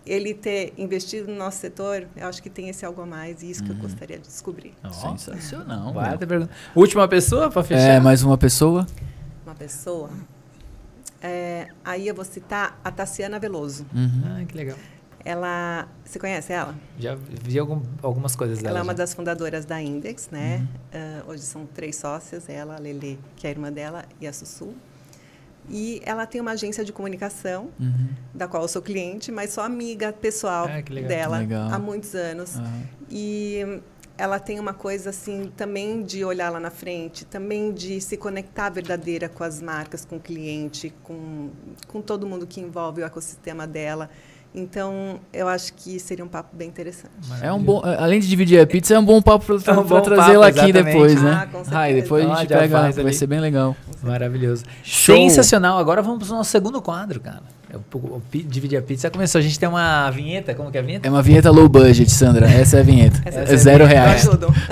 ele 0.06 0.34
ter 0.34 0.74
investido 0.78 1.32
no 1.32 1.38
nosso 1.38 1.60
setor, 1.60 2.08
eu 2.16 2.28
acho 2.28 2.42
que 2.42 2.50
tem 2.50 2.70
esse 2.70 2.86
algo 2.86 3.02
a 3.02 3.06
mais 3.06 3.44
e 3.44 3.50
isso 3.50 3.62
uhum. 3.62 3.68
que 3.68 3.72
eu 3.72 3.76
uhum. 3.76 3.82
gostaria 3.84 4.18
de 4.18 4.28
descobrir. 4.28 4.74
Oh, 4.84 4.92
Sensacional. 4.92 5.94
Vai 5.94 6.18
Última 6.76 7.08
pessoa 7.08 7.50
para 7.50 7.64
fechar? 7.64 7.82
É, 7.82 8.00
mais 8.00 8.24
uma 8.24 8.38
pessoa. 8.38 8.86
Uma 9.46 9.56
pessoa. 9.56 10.10
É, 11.22 11.68
aí 11.86 12.08
eu 12.08 12.16
vou 12.16 12.26
citar 12.26 12.80
a 12.84 12.92
Tassiana 12.92 13.40
Veloso. 13.40 13.86
Uhum. 13.94 14.24
Ah, 14.26 14.46
que 14.46 14.58
legal. 14.58 14.78
Ela, 15.24 15.88
você 16.04 16.18
conhece 16.18 16.52
ela? 16.52 16.76
Já 16.98 17.16
vi 17.16 17.60
algum, 17.60 17.82
algumas 18.02 18.36
coisas 18.36 18.60
dela. 18.60 18.70
Ela 18.70 18.80
é 18.80 18.84
uma 18.84 18.94
já. 18.94 18.98
das 18.98 19.14
fundadoras 19.14 19.66
da 19.66 19.82
Index, 19.82 20.30
né? 20.32 20.68
Uhum. 20.94 21.00
Uh, 21.00 21.32
hoje 21.32 21.44
são 21.44 21.66
três 21.66 21.96
sócias, 21.96 22.50
ela, 22.50 22.76
a 22.76 22.80
Lele, 22.80 23.20
que 23.36 23.46
é 23.46 23.50
a 23.50 23.52
irmã 23.52 23.72
dela, 23.72 24.06
e 24.20 24.28
a 24.28 24.34
Sussu. 24.34 24.74
E 25.70 26.02
ela 26.06 26.26
tem 26.26 26.42
uma 26.42 26.52
agência 26.52 26.84
de 26.84 26.92
comunicação, 26.92 27.70
uhum. 27.80 28.10
da 28.34 28.48
qual 28.48 28.64
eu 28.64 28.68
sou 28.68 28.82
cliente, 28.82 29.32
mas 29.32 29.52
sou 29.52 29.64
amiga 29.64 30.12
pessoal 30.12 30.68
ah, 30.68 30.82
dela 30.82 31.38
legal. 31.38 31.70
há 31.72 31.78
muitos 31.78 32.16
anos. 32.16 32.56
Uhum. 32.56 32.84
E 33.10 33.82
ela 34.18 34.40
tem 34.40 34.60
uma 34.60 34.74
coisa 34.74 35.10
assim 35.10 35.52
também 35.56 36.04
de 36.04 36.24
olhar 36.24 36.50
lá 36.50 36.60
na 36.60 36.70
frente, 36.70 37.26
também 37.26 37.74
de 37.74 38.00
se 38.02 38.18
conectar 38.18 38.70
verdadeira 38.70 39.30
com 39.30 39.44
as 39.44 39.62
marcas, 39.62 40.06
com 40.06 40.18
o 40.18 40.20
cliente, 40.20 40.94
com, 41.04 41.50
com 41.88 42.02
todo 42.02 42.28
mundo 42.28 42.46
que 42.46 42.60
envolve 42.60 43.02
o 43.02 43.06
ecossistema 43.06 43.66
dela. 43.66 44.10
Então, 44.54 45.20
eu 45.32 45.48
acho 45.48 45.74
que 45.74 45.98
seria 45.98 46.26
um 46.26 46.28
papo 46.28 46.54
bem 46.54 46.68
interessante. 46.68 47.14
É 47.42 47.52
um 47.54 47.60
bom, 47.60 47.82
além 47.84 48.20
de 48.20 48.28
dividir 48.28 48.60
a 48.60 48.68
pizza, 48.68 48.94
é 48.94 49.00
um 49.00 49.06
bom 49.06 49.22
papo 49.22 49.46
para 49.46 49.74
é 49.74 49.78
um 49.78 50.02
trazê-la 50.02 50.48
aqui 50.48 50.74
depois, 50.74 51.22
né? 51.22 51.48
Ah, 51.72 51.88
depois 51.90 52.26
a 52.26 52.36
gente 52.36 52.54
ah, 52.54 52.58
pega, 52.60 52.92
vai 52.92 53.06
ali. 53.06 53.14
ser 53.14 53.28
bem 53.28 53.40
legal. 53.40 53.76
Maravilhoso. 54.04 54.66
Show. 54.84 55.16
Sensacional. 55.16 55.78
Agora 55.78 56.02
vamos 56.02 56.28
para 56.28 56.34
o 56.34 56.38
nosso 56.38 56.52
segundo 56.52 56.82
quadro, 56.82 57.22
cara. 57.22 57.42
É 57.74 57.78
dividir 58.46 58.78
a 58.78 58.82
pizza 58.82 59.10
começou. 59.10 59.40
A 59.40 59.42
gente 59.42 59.58
tem 59.58 59.70
uma 59.70 60.10
vinheta. 60.12 60.54
Como 60.54 60.70
que 60.70 60.78
é 60.78 60.82
a 60.82 60.84
vinheta? 60.84 61.08
É 61.08 61.12
uma 61.12 61.22
vinheta 61.22 61.50
low 61.50 61.70
budget, 61.70 62.12
Sandra. 62.12 62.46
Essa 62.46 62.78
é 62.78 62.80
a 62.82 62.84
vinheta. 62.84 63.22
Essa 63.24 63.40
é, 63.40 63.54
é 63.54 63.58
zero 63.58 63.86
reais. 63.86 64.28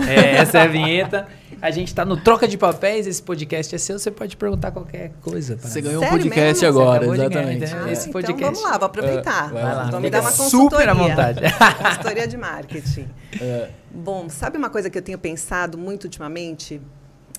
É, 0.05 0.35
essa 0.35 0.57
é 0.57 0.63
a 0.63 0.67
vinheta. 0.67 1.25
A 1.61 1.71
gente 1.71 1.93
tá 1.93 2.05
no 2.05 2.17
Troca 2.17 2.47
de 2.47 2.57
Papéis, 2.57 3.05
esse 3.05 3.21
podcast 3.21 3.75
é 3.75 3.77
seu, 3.77 3.99
você 3.99 4.09
pode 4.09 4.37
perguntar 4.37 4.71
qualquer 4.71 5.11
coisa. 5.21 5.57
Você 5.57 5.81
ganhou 5.81 6.01
Sério 6.01 6.17
um 6.17 6.19
podcast 6.19 6.65
mesmo? 6.65 6.79
agora, 6.81 7.05
exatamente. 7.05 7.59
Ganhar, 7.59 7.85
ah, 7.85 7.91
esse 7.91 8.09
podcast. 8.09 8.41
Então 8.41 8.53
vamos 8.53 8.63
lá, 8.63 8.77
vou 8.77 8.85
aproveitar. 8.85 9.51
vai 9.51 9.63
lá. 9.63 9.83
Vamos 9.85 10.01
me 10.01 10.09
dar 10.09 10.21
uma 10.21 10.31
consultoria. 10.31 10.69
Super 10.69 10.89
à 10.89 10.93
vontade. 10.93 11.41
consultoria 11.83 12.27
de 12.27 12.37
marketing. 12.37 13.07
É. 13.41 13.69
Bom, 13.91 14.29
sabe 14.29 14.57
uma 14.57 14.69
coisa 14.69 14.89
que 14.89 14.97
eu 14.97 15.01
tenho 15.01 15.17
pensado 15.17 15.77
muito 15.77 16.05
ultimamente? 16.05 16.81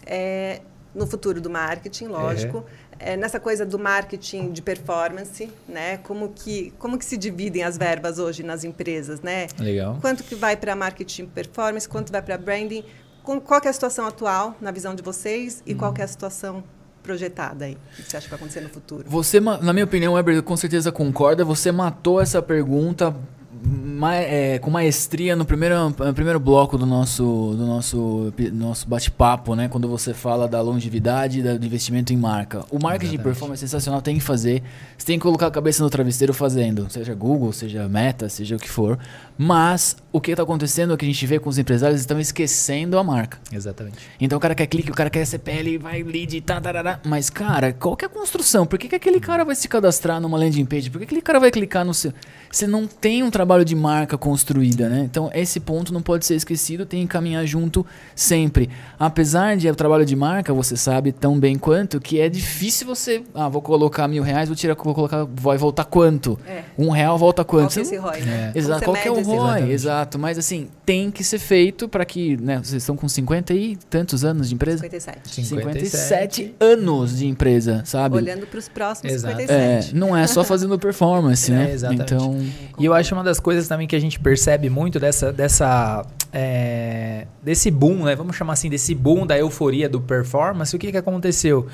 É 0.06 0.60
no 0.94 1.06
futuro 1.06 1.40
do 1.40 1.48
marketing, 1.48 2.06
lógico. 2.06 2.64
É. 2.98 3.12
É 3.12 3.16
nessa 3.16 3.40
coisa 3.40 3.64
do 3.64 3.78
marketing 3.78 4.52
de 4.52 4.60
performance, 4.60 5.50
né? 5.66 5.96
Como 5.98 6.28
que, 6.30 6.72
como 6.78 6.98
que 6.98 7.04
se 7.04 7.16
dividem 7.16 7.62
as 7.62 7.78
verbas 7.78 8.18
hoje 8.18 8.42
nas 8.42 8.62
empresas, 8.62 9.22
né? 9.22 9.46
Legal. 9.58 9.96
Quanto 10.02 10.22
que 10.22 10.34
vai 10.34 10.54
para 10.54 10.76
marketing 10.76 11.26
performance, 11.26 11.88
quanto 11.88 12.12
vai 12.12 12.20
para 12.20 12.36
branding, 12.36 12.84
qual 13.22 13.60
é 13.64 13.68
a 13.68 13.72
situação 13.72 14.06
atual, 14.06 14.56
na 14.60 14.70
visão 14.70 14.94
de 14.94 15.02
vocês, 15.02 15.62
e 15.66 15.74
hum. 15.74 15.78
qual 15.78 15.94
é 15.98 16.02
a 16.02 16.08
situação 16.08 16.62
projetada 17.02 17.64
aí? 17.64 17.74
O 17.74 18.02
que 18.02 18.10
você 18.10 18.16
acha 18.16 18.24
que 18.26 18.30
vai 18.30 18.38
acontecer 18.38 18.60
no 18.60 18.68
futuro? 18.68 19.04
Você, 19.06 19.40
na 19.40 19.72
minha 19.72 19.84
opinião, 19.84 20.14
Weber, 20.14 20.42
com 20.42 20.56
certeza 20.56 20.92
concorda. 20.92 21.44
Você 21.44 21.72
matou 21.72 22.20
essa 22.20 22.40
pergunta 22.42 23.14
ma 23.62 24.14
é, 24.14 24.58
com 24.58 24.70
maestria 24.70 25.36
no 25.36 25.44
primeiro, 25.44 25.90
no 25.90 26.14
primeiro 26.14 26.40
bloco 26.40 26.78
do 26.78 26.86
nosso, 26.86 27.54
do 27.56 27.66
nosso, 27.66 28.32
do 28.36 28.54
nosso 28.54 28.88
bate-papo, 28.88 29.54
né? 29.54 29.68
Quando 29.68 29.88
você 29.88 30.14
fala 30.14 30.48
da 30.48 30.60
longevidade 30.60 31.42
do 31.42 31.66
investimento 31.66 32.12
em 32.12 32.16
marca. 32.16 32.64
O 32.70 32.78
marketing 32.78 33.14
Exatamente. 33.14 33.18
de 33.18 33.22
performance 33.22 33.64
é 33.64 33.66
sensacional, 33.66 34.00
tem 34.00 34.16
que 34.16 34.22
fazer. 34.22 34.62
Você 34.96 35.06
tem 35.06 35.18
que 35.18 35.22
colocar 35.22 35.46
a 35.46 35.50
cabeça 35.50 35.82
no 35.82 35.90
travesseiro 35.90 36.32
fazendo, 36.32 36.88
seja 36.90 37.14
Google, 37.14 37.52
seja 37.52 37.88
Meta, 37.88 38.28
seja 38.28 38.56
o 38.56 38.58
que 38.58 38.68
for. 38.68 38.98
Mas 39.36 39.96
o 40.12 40.20
que 40.20 40.32
está 40.32 40.42
acontecendo 40.42 40.92
é 40.92 40.96
que 40.96 41.04
a 41.04 41.08
gente 41.08 41.26
vê 41.26 41.38
com 41.38 41.48
os 41.48 41.58
empresários 41.58 42.00
estão 42.00 42.20
esquecendo 42.20 42.98
a 42.98 43.04
marca. 43.04 43.38
Exatamente. 43.52 43.98
Então 44.20 44.36
o 44.36 44.40
cara 44.40 44.54
quer 44.54 44.66
clique, 44.66 44.90
o 44.90 44.94
cara 44.94 45.08
quer 45.08 45.24
CPL, 45.24 45.78
vai 45.78 46.02
lead, 46.02 46.40
tá, 46.42 46.60
tá, 46.60 46.72
tá, 46.72 46.82
tá. 46.82 47.00
Mas, 47.04 47.30
cara, 47.30 47.72
qual 47.72 47.96
que 47.96 48.04
é 48.04 48.06
a 48.06 48.10
construção? 48.10 48.66
Por 48.66 48.78
que, 48.78 48.88
que 48.88 48.94
aquele 48.94 49.20
cara 49.20 49.44
vai 49.44 49.54
se 49.54 49.66
cadastrar 49.68 50.20
numa 50.20 50.36
landing 50.36 50.64
page? 50.64 50.90
Por 50.90 50.98
que 50.98 51.04
aquele 51.04 51.22
cara 51.22 51.40
vai 51.40 51.50
clicar 51.50 51.84
no 51.84 51.94
seu. 51.94 52.12
Você 52.50 52.66
não 52.66 52.86
tem 52.86 53.22
um 53.22 53.30
trabalho 53.30 53.49
de 53.64 53.74
marca 53.74 54.16
construída, 54.16 54.88
né? 54.88 55.00
Então, 55.00 55.30
esse 55.34 55.58
ponto 55.58 55.92
não 55.92 56.00
pode 56.00 56.24
ser 56.24 56.34
esquecido, 56.34 56.86
tem 56.86 57.02
que 57.02 57.08
caminhar 57.08 57.44
junto 57.46 57.84
sempre. 58.14 58.70
Apesar 58.98 59.56
de 59.56 59.68
o 59.68 59.74
trabalho 59.74 60.04
de 60.04 60.14
marca, 60.16 60.52
você 60.52 60.76
sabe 60.76 61.12
tão 61.12 61.38
bem 61.38 61.56
quanto, 61.56 62.00
que 62.00 62.20
é 62.20 62.28
difícil 62.28 62.86
você. 62.86 63.22
Ah, 63.34 63.48
vou 63.48 63.60
colocar 63.60 64.06
mil 64.06 64.22
reais, 64.22 64.48
vou 64.48 64.56
tirar, 64.56 64.74
vou 64.74 64.94
colocar. 64.94 65.26
Vai 65.34 65.58
voltar 65.58 65.84
quanto? 65.84 66.38
É. 66.46 66.62
Um 66.78 66.90
real 66.90 67.18
volta 67.18 67.44
quanto? 67.44 67.72
Qual 67.72 67.72
que 67.72 67.78
é 67.78 67.82
esse 67.82 67.96
ROI, 67.96 68.20
né? 68.20 68.52
É. 68.54 68.58
Exato, 68.58 68.84
qual 68.84 68.96
que 68.96 69.08
é 69.08 69.10
o 69.10 69.20
ROI? 69.20 69.70
Exato. 69.70 70.18
Mas 70.18 70.38
assim, 70.38 70.68
tem 70.86 71.10
que 71.10 71.24
ser 71.24 71.38
feito 71.38 71.88
para 71.88 72.04
que. 72.04 72.36
Né, 72.36 72.58
vocês 72.58 72.82
estão 72.82 72.96
com 72.96 73.08
50 73.08 73.52
e 73.54 73.76
tantos 73.88 74.24
anos 74.24 74.48
de 74.48 74.54
empresa? 74.54 74.78
57. 74.78 75.44
57, 75.44 76.54
anos 76.60 77.18
de 77.18 77.26
empresa, 77.26 77.82
sabe? 77.84 78.16
Olhando 78.16 78.46
para 78.46 78.58
os 78.58 78.68
próximos 78.68 79.12
Exato. 79.12 79.36
57. 79.40 79.90
É, 79.90 79.98
não 79.98 80.16
é 80.16 80.26
só 80.26 80.44
fazendo 80.44 80.78
performance, 80.78 81.50
né? 81.50 81.72
exatamente. 81.72 82.14
Então. 82.14 82.38
E 82.78 82.84
eu 82.84 82.94
acho 82.94 83.14
uma 83.14 83.24
das 83.24 83.39
coisas 83.40 83.66
também 83.66 83.88
que 83.88 83.96
a 83.96 84.00
gente 84.00 84.20
percebe 84.20 84.70
muito 84.70 85.00
dessa, 85.00 85.32
dessa 85.32 86.06
é, 86.32 87.26
desse 87.42 87.70
boom, 87.70 88.04
né? 88.04 88.14
Vamos 88.14 88.36
chamar 88.36 88.52
assim, 88.52 88.68
desse 88.68 88.94
boom 88.94 89.26
da 89.26 89.36
euforia 89.36 89.88
do 89.88 90.00
performance. 90.00 90.74
O 90.74 90.78
que, 90.78 90.90
que 90.92 90.96
aconteceu? 90.96 91.66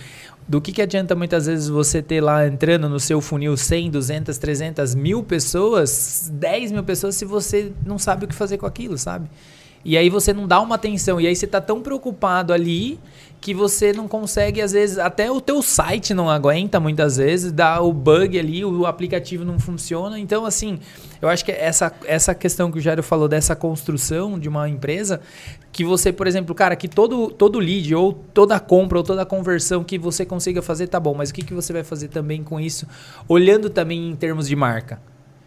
Do 0.48 0.60
que, 0.60 0.72
que 0.72 0.80
adianta 0.80 1.14
muitas 1.14 1.46
vezes 1.46 1.68
você 1.68 2.00
ter 2.00 2.20
lá 2.20 2.46
entrando 2.46 2.88
no 2.88 3.00
seu 3.00 3.20
funil 3.20 3.56
100, 3.56 3.90
200, 3.90 4.38
300 4.38 4.94
mil 4.94 5.22
pessoas, 5.22 6.30
10 6.32 6.72
mil 6.72 6.84
pessoas, 6.84 7.16
se 7.16 7.24
você 7.24 7.72
não 7.84 7.98
sabe 7.98 8.24
o 8.24 8.28
que 8.28 8.34
fazer 8.34 8.56
com 8.56 8.66
aquilo, 8.66 8.96
sabe? 8.96 9.28
E 9.88 9.96
aí 9.96 10.10
você 10.10 10.32
não 10.32 10.48
dá 10.48 10.60
uma 10.60 10.74
atenção. 10.74 11.20
E 11.20 11.28
aí 11.28 11.36
você 11.36 11.46
tá 11.46 11.60
tão 11.60 11.80
preocupado 11.80 12.52
ali 12.52 12.98
que 13.40 13.54
você 13.54 13.92
não 13.92 14.08
consegue, 14.08 14.60
às 14.60 14.72
vezes, 14.72 14.98
até 14.98 15.30
o 15.30 15.40
teu 15.40 15.62
site 15.62 16.12
não 16.12 16.28
aguenta 16.28 16.80
muitas 16.80 17.18
vezes, 17.18 17.52
dá 17.52 17.80
o 17.80 17.92
bug 17.92 18.36
ali, 18.36 18.64
o 18.64 18.84
aplicativo 18.84 19.44
não 19.44 19.60
funciona. 19.60 20.18
Então, 20.18 20.44
assim, 20.44 20.80
eu 21.22 21.28
acho 21.28 21.44
que 21.44 21.52
essa, 21.52 21.92
essa 22.04 22.34
questão 22.34 22.72
que 22.72 22.78
o 22.78 22.80
Jairo 22.80 23.00
falou 23.00 23.28
dessa 23.28 23.54
construção 23.54 24.40
de 24.40 24.48
uma 24.48 24.68
empresa, 24.68 25.20
que 25.70 25.84
você, 25.84 26.12
por 26.12 26.26
exemplo, 26.26 26.52
cara, 26.52 26.74
que 26.74 26.88
todo, 26.88 27.30
todo 27.30 27.60
lead 27.60 27.94
ou 27.94 28.12
toda 28.12 28.58
compra 28.58 28.98
ou 28.98 29.04
toda 29.04 29.24
conversão 29.24 29.84
que 29.84 29.96
você 29.96 30.26
consiga 30.26 30.60
fazer, 30.60 30.88
tá 30.88 30.98
bom, 30.98 31.14
mas 31.14 31.30
o 31.30 31.34
que, 31.34 31.42
que 31.42 31.54
você 31.54 31.72
vai 31.72 31.84
fazer 31.84 32.08
também 32.08 32.42
com 32.42 32.58
isso? 32.58 32.88
Olhando 33.28 33.70
também 33.70 34.10
em 34.10 34.16
termos 34.16 34.48
de 34.48 34.56
marca 34.56 35.00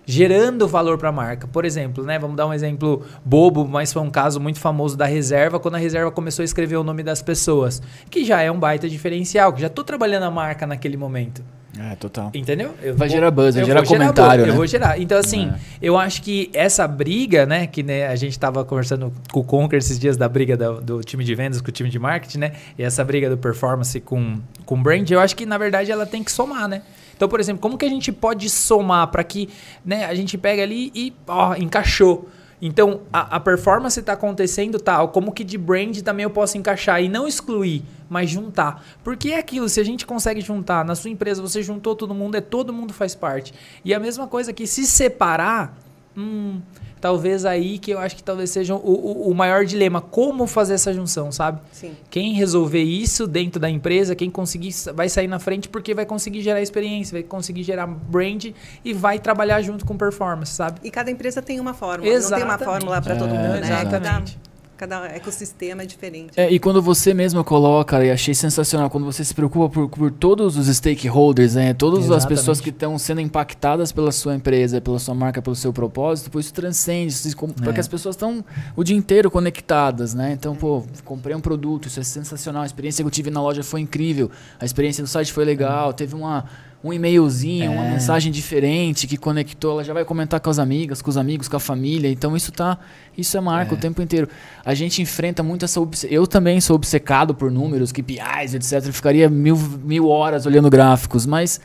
gerando 0.10 0.68
valor 0.68 0.98
para 0.98 1.10
a 1.10 1.12
marca. 1.12 1.48
Por 1.48 1.66
exemplo, 1.66 2.04
né, 2.04 2.18
vamos 2.18 2.36
dar 2.36 2.48
um 2.48 2.54
exemplo 2.54 3.06
bobo, 3.24 3.68
mas 3.68 3.94
foi 3.94 4.02
um 4.02 4.10
caso 4.10 4.40
muito 4.40 4.60
famoso 4.60 4.98
da 4.98 5.06
reserva, 5.06 5.60
quando 5.60 5.76
a 5.76 5.78
reserva 5.78 6.10
começou 6.10 6.42
a 6.42 6.46
escrever 6.46 6.78
o 6.78 6.84
nome 6.84 7.04
das 7.04 7.22
pessoas, 7.22 7.80
que 8.10 8.26
já 8.26 8.42
é 8.42 8.50
um 8.50 8.60
baita 8.60 8.90
diferencial, 8.90 9.54
que 9.54 9.62
já 9.62 9.68
estou 9.68 9.84
trabalhando 9.84 10.24
a 10.24 10.32
marca 10.32 10.66
naquele 10.66 10.98
momento. 10.98 11.44
É, 11.78 11.96
total. 11.96 12.32
Entendeu? 12.34 12.74
Eu 12.82 12.96
vai 12.96 13.08
vou, 13.08 13.16
gerar 13.16 13.30
buzz, 13.30 13.54
vai 13.54 13.64
gerar 13.64 13.86
comentário, 13.86 14.32
gerar, 14.32 14.48
né? 14.48 14.50
Eu 14.50 14.56
vou 14.56 14.66
gerar. 14.66 15.00
Então, 15.00 15.20
assim, 15.20 15.48
é. 15.48 15.60
eu 15.80 15.96
acho 15.96 16.24
que 16.24 16.50
essa 16.56 16.88
briga, 16.88 17.46
né? 17.46 17.68
Que 17.68 17.84
né, 17.84 18.08
a 18.08 18.16
gente 18.16 18.32
estava 18.32 18.66
conversando 18.66 19.14
com 19.32 19.42
o 19.42 19.44
Conker 19.44 19.78
esses 19.78 20.00
dias 20.00 20.18
da 20.18 20.28
briga 20.28 20.58
do, 20.58 20.82
do, 20.82 21.02
time 21.02 21.24
de 21.24 21.36
vendas 21.36 21.62
com 21.62 21.70
o 21.70 21.72
time 21.72 21.88
de 21.88 22.00
marketing, 22.00 22.40
né? 22.40 22.54
E 22.78 22.84
essa 22.84 23.06
briga 23.06 23.30
do 23.30 23.38
performance 23.38 23.98
com, 24.00 24.40
com 24.66 24.82
brand, 24.82 25.10
eu 25.12 25.20
acho 25.20 25.36
que, 25.36 25.46
na 25.46 25.60
verdade, 25.60 25.92
ela 25.92 26.08
tem 26.08 26.24
que 26.24 26.32
somar, 26.32 26.68
né? 26.68 26.82
Então, 27.20 27.28
por 27.28 27.42
exemplo, 27.42 27.62
como 27.62 27.78
que 27.78 27.84
a 27.84 27.90
gente 27.90 28.14
pode 28.14 28.50
somar 28.50 29.06
para 29.08 29.26
que 29.26 29.50
né, 29.84 30.06
a 30.06 30.16
gente 30.16 30.38
pega 30.38 30.64
ali 30.64 30.90
e 30.96 31.14
ó, 31.28 31.54
encaixou. 31.54 32.30
Então, 32.62 33.02
a, 33.12 33.36
a 33.36 33.40
performance 33.42 34.00
está 34.00 34.14
acontecendo 34.14 34.80
tal, 34.80 35.10
como 35.10 35.34
que 35.34 35.44
de 35.44 35.58
brand 35.58 36.00
também 36.00 36.24
eu 36.24 36.30
posso 36.30 36.58
encaixar 36.58 37.04
e 37.04 37.10
não 37.10 37.28
excluir, 37.28 37.84
mas 38.10 38.30
juntar. 38.30 38.86
Porque 39.04 39.32
é 39.32 39.38
aquilo, 39.38 39.68
se 39.68 39.82
a 39.82 39.84
gente 39.84 40.06
consegue 40.06 40.40
juntar, 40.40 40.86
na 40.86 40.96
sua 40.96 41.10
empresa 41.10 41.42
você 41.42 41.62
juntou 41.62 41.94
todo 41.94 42.16
mundo, 42.16 42.36
é 42.36 42.42
todo 42.42 42.72
mundo 42.72 42.94
faz 42.94 43.14
parte. 43.16 43.54
E 43.84 43.94
a 43.94 44.00
mesma 44.00 44.26
coisa 44.26 44.54
que 44.54 44.66
se 44.66 44.86
separar, 44.86 45.78
hum, 46.16 46.62
talvez 47.00 47.46
aí 47.46 47.78
que 47.80 47.92
eu 47.92 48.00
acho 48.00 48.16
que 48.16 48.24
talvez 48.24 48.50
seja 48.50 48.76
o, 48.76 48.78
o, 48.78 49.30
o, 49.30 49.36
maior 49.36 49.66
dilema. 49.66 50.02
Como 50.02 50.46
fazer 50.48 50.74
essa 50.74 50.94
junção, 50.94 51.32
sabe? 51.32 51.60
Sim. 51.72 51.96
Quem 52.10 52.34
resolver 52.34 52.82
isso 52.82 53.26
dentro 53.28 53.60
da 53.60 53.70
empresa, 53.70 54.16
quem 54.16 54.30
conseguir, 54.30 54.74
vai 54.94 55.10
sair 55.10 55.28
na 55.28 55.40
frente 55.40 55.70
porque 55.70 55.94
vai 55.94 56.06
conseguir 56.06 56.42
gerar 56.42 56.62
experiência, 56.62 57.14
vai 57.14 57.24
conseguir 57.24 57.64
gerar 57.64 57.88
brand 57.88 58.48
e 58.84 58.94
vai 58.94 59.20
trabalhar 59.20 59.62
junto 59.62 59.86
com 59.86 59.98
performance, 59.98 60.54
sabe? 60.54 60.80
E 60.84 60.92
cada 60.92 61.10
empresa 61.10 61.42
tem 61.42 61.60
uma 61.60 61.74
fórmula. 61.74 62.12
Exatamente. 62.12 62.48
Não 62.48 62.58
tem 62.58 62.66
uma 62.66 62.74
fórmula 62.74 63.02
para 63.02 63.16
todo 63.16 63.30
mundo, 63.30 63.60
né? 63.60 63.82
Exatamente. 63.82 64.34
Cada 64.34 64.49
cada 64.80 65.08
ecossistema 65.08 65.84
é 65.84 65.86
diferente. 65.86 66.32
É, 66.38 66.50
e 66.50 66.58
quando 66.58 66.82
você 66.82 67.14
mesmo 67.14 67.44
coloca, 67.44 68.02
e 68.04 68.10
achei 68.10 68.34
sensacional, 68.34 68.90
quando 68.90 69.04
você 69.04 69.26
se 69.26 69.34
preocupa 69.34 69.68
por, 69.68 69.90
por 69.90 70.10
todos 70.10 70.56
os 70.56 70.74
stakeholders, 70.74 71.56
né? 71.56 71.74
todas 71.74 72.06
Exatamente. 72.06 72.24
as 72.24 72.26
pessoas 72.26 72.62
que 72.62 72.70
estão 72.70 72.98
sendo 72.98 73.20
impactadas 73.20 73.92
pela 73.92 74.10
sua 74.14 74.36
empresa, 74.36 74.80
pela 74.80 74.98
sua 74.98 75.14
marca, 75.14 75.42
pelo 75.42 75.56
seu 75.56 75.74
propósito, 75.74 76.32
pô, 76.32 76.40
isso 76.40 76.54
transcende, 76.54 77.12
isso, 77.12 77.28
é. 77.28 77.62
porque 77.62 77.82
as 77.82 77.90
pessoas 77.90 78.16
estão 78.16 78.44
o 78.74 78.82
dia 78.82 78.96
inteiro 78.96 79.30
conectadas, 79.30 80.14
né? 80.14 80.32
Então, 80.32 80.56
pô, 80.56 80.82
comprei 81.04 81.36
um 81.36 81.42
produto, 81.42 81.90
isso 81.90 82.00
é 82.00 82.04
sensacional, 82.04 82.64
a 82.64 82.66
experiência 82.66 83.04
que 83.04 83.08
eu 83.08 83.12
tive 83.12 83.30
na 83.30 83.42
loja 83.42 83.62
foi 83.62 83.82
incrível, 83.82 84.32
a 84.58 84.64
experiência 84.64 85.02
no 85.02 85.10
site 85.10 85.34
foi 85.34 85.44
legal, 85.44 85.92
teve 85.92 86.16
uma 86.16 86.46
um 86.84 86.94
e-mailzinho, 86.94 87.66
é. 87.66 87.70
uma 87.70 87.84
mensagem 87.84 88.32
diferente 88.32 89.06
que 89.06 89.18
conectou, 89.18 89.74
ela 89.74 89.84
já 89.84 89.94
vai 89.94 90.06
comentar 90.06 90.40
com 90.40 90.50
as 90.50 90.60
amigas, 90.60 91.02
com 91.02 91.10
os 91.10 91.18
amigos, 91.18 91.48
com 91.48 91.58
a 91.58 91.60
família. 91.60 92.10
Então 92.10 92.36
isso 92.36 92.52
tá, 92.52 92.78
isso 93.18 93.36
é 93.36 93.42
marca 93.42 93.74
é. 93.74 93.78
o 93.78 93.80
tempo 93.80 94.02
inteiro. 94.02 94.30
A 94.64 94.74
gente 94.74 95.02
enfrenta 95.02 95.44
muito 95.44 95.66
essa 95.66 95.80
eu 96.10 96.26
também 96.26 96.62
sou 96.62 96.76
obcecado 96.76 97.36
por 97.36 97.52
números, 97.52 97.92
KPIs, 97.92 98.54
etc. 98.54 98.88
Eu 98.88 98.94
ficaria 98.94 99.30
mil, 99.30 99.58
mil 99.58 100.08
horas 100.08 100.46
olhando 100.46 100.70
gráficos, 100.70 101.26
mas 101.26 101.60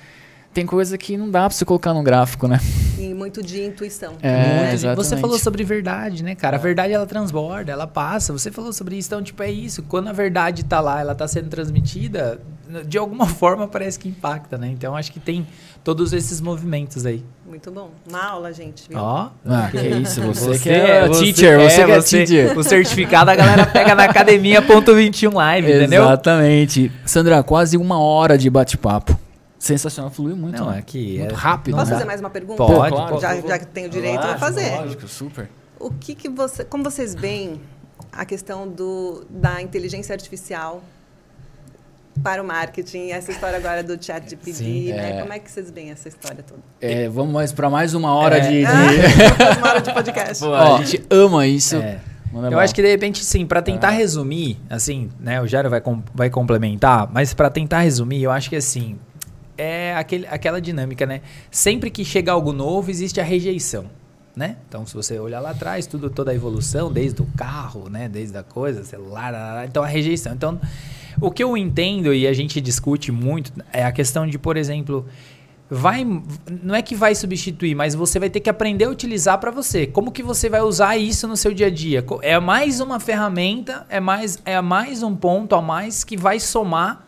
tem 0.55 0.65
coisa 0.65 0.97
que 0.97 1.17
não 1.17 1.29
dá 1.29 1.41
pra 1.41 1.51
você 1.51 1.65
colocar 1.65 1.93
no 1.93 2.03
gráfico, 2.03 2.47
né? 2.47 2.61
E 2.97 3.12
muito 3.12 3.43
de 3.43 3.61
intuição. 3.61 4.15
É, 4.23 4.71
muito, 4.71 4.95
você 4.95 5.17
falou 5.17 5.37
sobre 5.37 5.65
verdade, 5.65 6.23
né, 6.23 6.37
cara? 6.37 6.57
A 6.57 6.61
verdade 6.61 6.93
ela 6.93 7.07
transborda, 7.07 7.73
ela 7.73 7.89
passa. 7.89 8.33
Você 8.33 8.53
falou 8.53 8.73
sobre 8.73 8.97
isso, 8.97 9.09
então, 9.09 9.21
tipo, 9.21 9.43
é 9.43 9.51
isso. 9.51 9.83
Quando 9.83 10.09
a 10.09 10.12
verdade 10.12 10.65
tá 10.65 10.81
lá, 10.81 11.01
ela 11.01 11.15
tá 11.15 11.27
sendo 11.27 11.49
transmitida, 11.49 12.41
de 12.83 12.99
alguma 12.99 13.27
forma 13.29 13.68
parece 13.68 13.99
que 13.99 14.09
impacta, 14.09 14.57
né? 14.59 14.68
Então 14.68 14.97
acho 14.97 15.12
que 15.12 15.20
tem 15.20 15.47
todos 15.83 16.12
esses 16.12 16.41
movimentos 16.41 17.05
aí. 17.05 17.25
Muito 17.47 17.70
bom. 17.70 17.91
Uma 18.09 18.25
aula, 18.25 18.53
gente. 18.53 18.89
Ó, 18.95 19.27
oh, 19.27 19.51
ah, 19.51 19.68
que 19.70 19.79
isso. 19.79 20.22
Você, 20.22 20.47
você 20.47 20.59
que 20.59 20.70
é, 20.70 21.07
você, 21.07 21.25
teacher, 21.25 21.59
você 21.59 21.81
é, 21.81 21.85
que 21.85 21.93
é 21.93 22.01
você, 22.01 22.25
teacher. 22.25 22.59
O 22.59 22.64
certificado 22.64 23.31
a 23.31 23.35
galera 23.37 23.66
pega 23.66 23.95
na 23.95 24.05
academia.21 24.05 25.33
live, 25.33 25.72
entendeu? 25.72 26.05
Exatamente. 26.05 26.91
Sandra, 27.05 27.43
quase 27.43 27.77
uma 27.77 27.99
hora 27.99 28.37
de 28.39 28.49
bate-papo. 28.49 29.18
Sensacional, 29.59 30.11
fluiu 30.11 30.37
muito. 30.37 30.59
Não, 30.59 30.70
né? 30.70 30.79
aqui 30.79 31.18
muito 31.18 31.35
é... 31.35 31.39
rápido. 31.39 31.75
Posso 31.75 31.87
né? 31.87 31.93
fazer 31.93 32.05
mais 32.05 32.20
uma 32.20 32.31
pergunta? 32.31 32.57
Pode, 32.57 32.95
claro, 32.95 33.20
já, 33.20 33.41
já 33.41 33.59
que 33.59 33.66
tenho 33.66 33.89
direito, 33.89 34.16
lógico, 34.16 34.31
vou 34.31 34.39
fazer. 34.39 34.77
Lógico, 34.77 35.09
super. 35.09 35.51
O 35.79 35.91
que, 35.91 36.14
que 36.14 36.29
você, 36.29 36.64
como 36.64 36.85
vocês 36.85 37.14
veem 37.14 37.61
a 38.12 38.25
questão 38.25 38.68
do, 38.68 39.25
da 39.29 39.61
inteligência 39.62 40.12
artificial 40.12 40.83
para 42.23 42.43
o 42.43 42.47
marketing, 42.47 43.11
essa 43.11 43.31
história 43.31 43.57
agora 43.57 43.83
do 43.83 44.03
chat 44.03 44.25
de 44.27 44.37
pedir, 44.37 44.95
né? 44.95 45.19
É... 45.19 45.21
Como 45.21 45.33
é 45.33 45.39
que 45.39 45.51
vocês 45.51 45.71
veem 45.71 45.91
essa 45.91 46.09
história 46.09 46.43
toda? 46.43 46.61
É, 46.81 47.09
vamos 47.09 47.33
mais 47.33 47.53
para 47.53 47.69
mais 47.69 47.95
uma 47.95 48.15
hora 48.15 48.39
é. 48.39 48.41
de, 48.41 48.61
de... 48.61 48.65
Ah, 49.45 49.59
uma 49.59 49.69
hora 49.71 49.81
de 49.81 49.93
podcast. 49.95 50.45
Pô, 50.45 50.55
a 50.55 50.83
gente 50.83 51.05
ama 51.11 51.47
isso. 51.47 51.77
É. 51.77 52.01
Eu 52.51 52.59
acho 52.59 52.75
que 52.75 52.83
de 52.83 52.89
repente, 52.89 53.25
sim, 53.25 53.47
para 53.47 53.62
tentar 53.62 53.89
ah. 53.89 53.93
resumir, 53.93 54.59
assim, 54.69 55.09
né, 55.21 55.41
o 55.41 55.47
Jairo 55.47 55.71
vai, 55.71 55.81
com, 55.81 56.03
vai 56.12 56.29
complementar, 56.29 57.09
mas 57.12 57.33
para 57.33 57.49
tentar 57.49 57.81
resumir, 57.81 58.23
eu 58.23 58.31
acho 58.33 58.51
que 58.51 58.57
assim, 58.57 58.99
é 59.57 59.95
aquele, 59.95 60.27
aquela 60.27 60.61
dinâmica, 60.61 61.07
né? 61.07 61.21
Sempre 61.51 61.91
que 61.91 62.05
chega 62.05 62.33
algo 62.33 62.53
novo, 62.53 62.91
existe 62.91 63.21
a 63.21 63.25
rejeição. 63.25 63.87
Né? 64.35 64.57
Então, 64.69 64.85
se 64.85 64.93
você 64.95 65.17
olhar 65.17 65.39
lá 65.39 65.51
atrás, 65.51 65.87
tudo, 65.87 66.11
toda 66.11 66.33
a 66.33 66.35
evolução, 66.35 66.93
desde 66.93 67.23
o 67.23 67.27
carro, 67.37 67.89
né? 67.89 68.09
desde 68.09 68.37
a 68.37 68.43
coisa, 68.43 68.83
celular, 68.83 69.65
então 69.65 69.81
a 69.81 69.87
rejeição. 69.87 70.33
Então, 70.33 70.61
o 71.27 71.31
que 71.31 71.43
eu 71.43 71.57
entendo 71.57 72.12
e 72.12 72.27
a 72.27 72.33
gente 72.33 72.61
discute 72.61 73.11
muito 73.11 73.53
é 73.72 73.85
a 73.85 73.93
questão 73.93 74.27
de, 74.27 74.39
por 74.39 74.57
exemplo, 74.57 75.07
vai 75.70 76.05
não 76.62 76.75
é 76.75 76.83
que 76.83 76.95
vai 76.95 77.14
substituir, 77.14 77.75
mas 77.75 77.95
você 77.95 78.18
vai 78.18 78.29
ter 78.29 78.41
que 78.41 78.51
aprender 78.51 78.85
a 78.85 78.91
utilizar 78.91 79.39
para 79.39 79.51
você. 79.51 79.87
Como 79.87 80.12
que 80.12 80.22
você 80.22 80.49
vai 80.49 80.61
usar 80.61 80.97
isso 80.97 81.27
no 81.27 81.37
seu 81.37 81.55
dia 81.55 81.68
a 81.68 81.70
dia? 81.70 82.05
É 82.22 82.39
mais 82.39 82.81
uma 82.81 83.01
ferramenta, 83.01 83.87
é 83.89 84.01
mais 84.01 84.39
é 84.45 84.61
mais 84.61 85.03
um 85.03 85.16
ponto 85.16 85.55
a 85.55 85.62
mais 85.62 86.05
que 86.05 86.16
vai 86.16 86.39
somar 86.39 87.07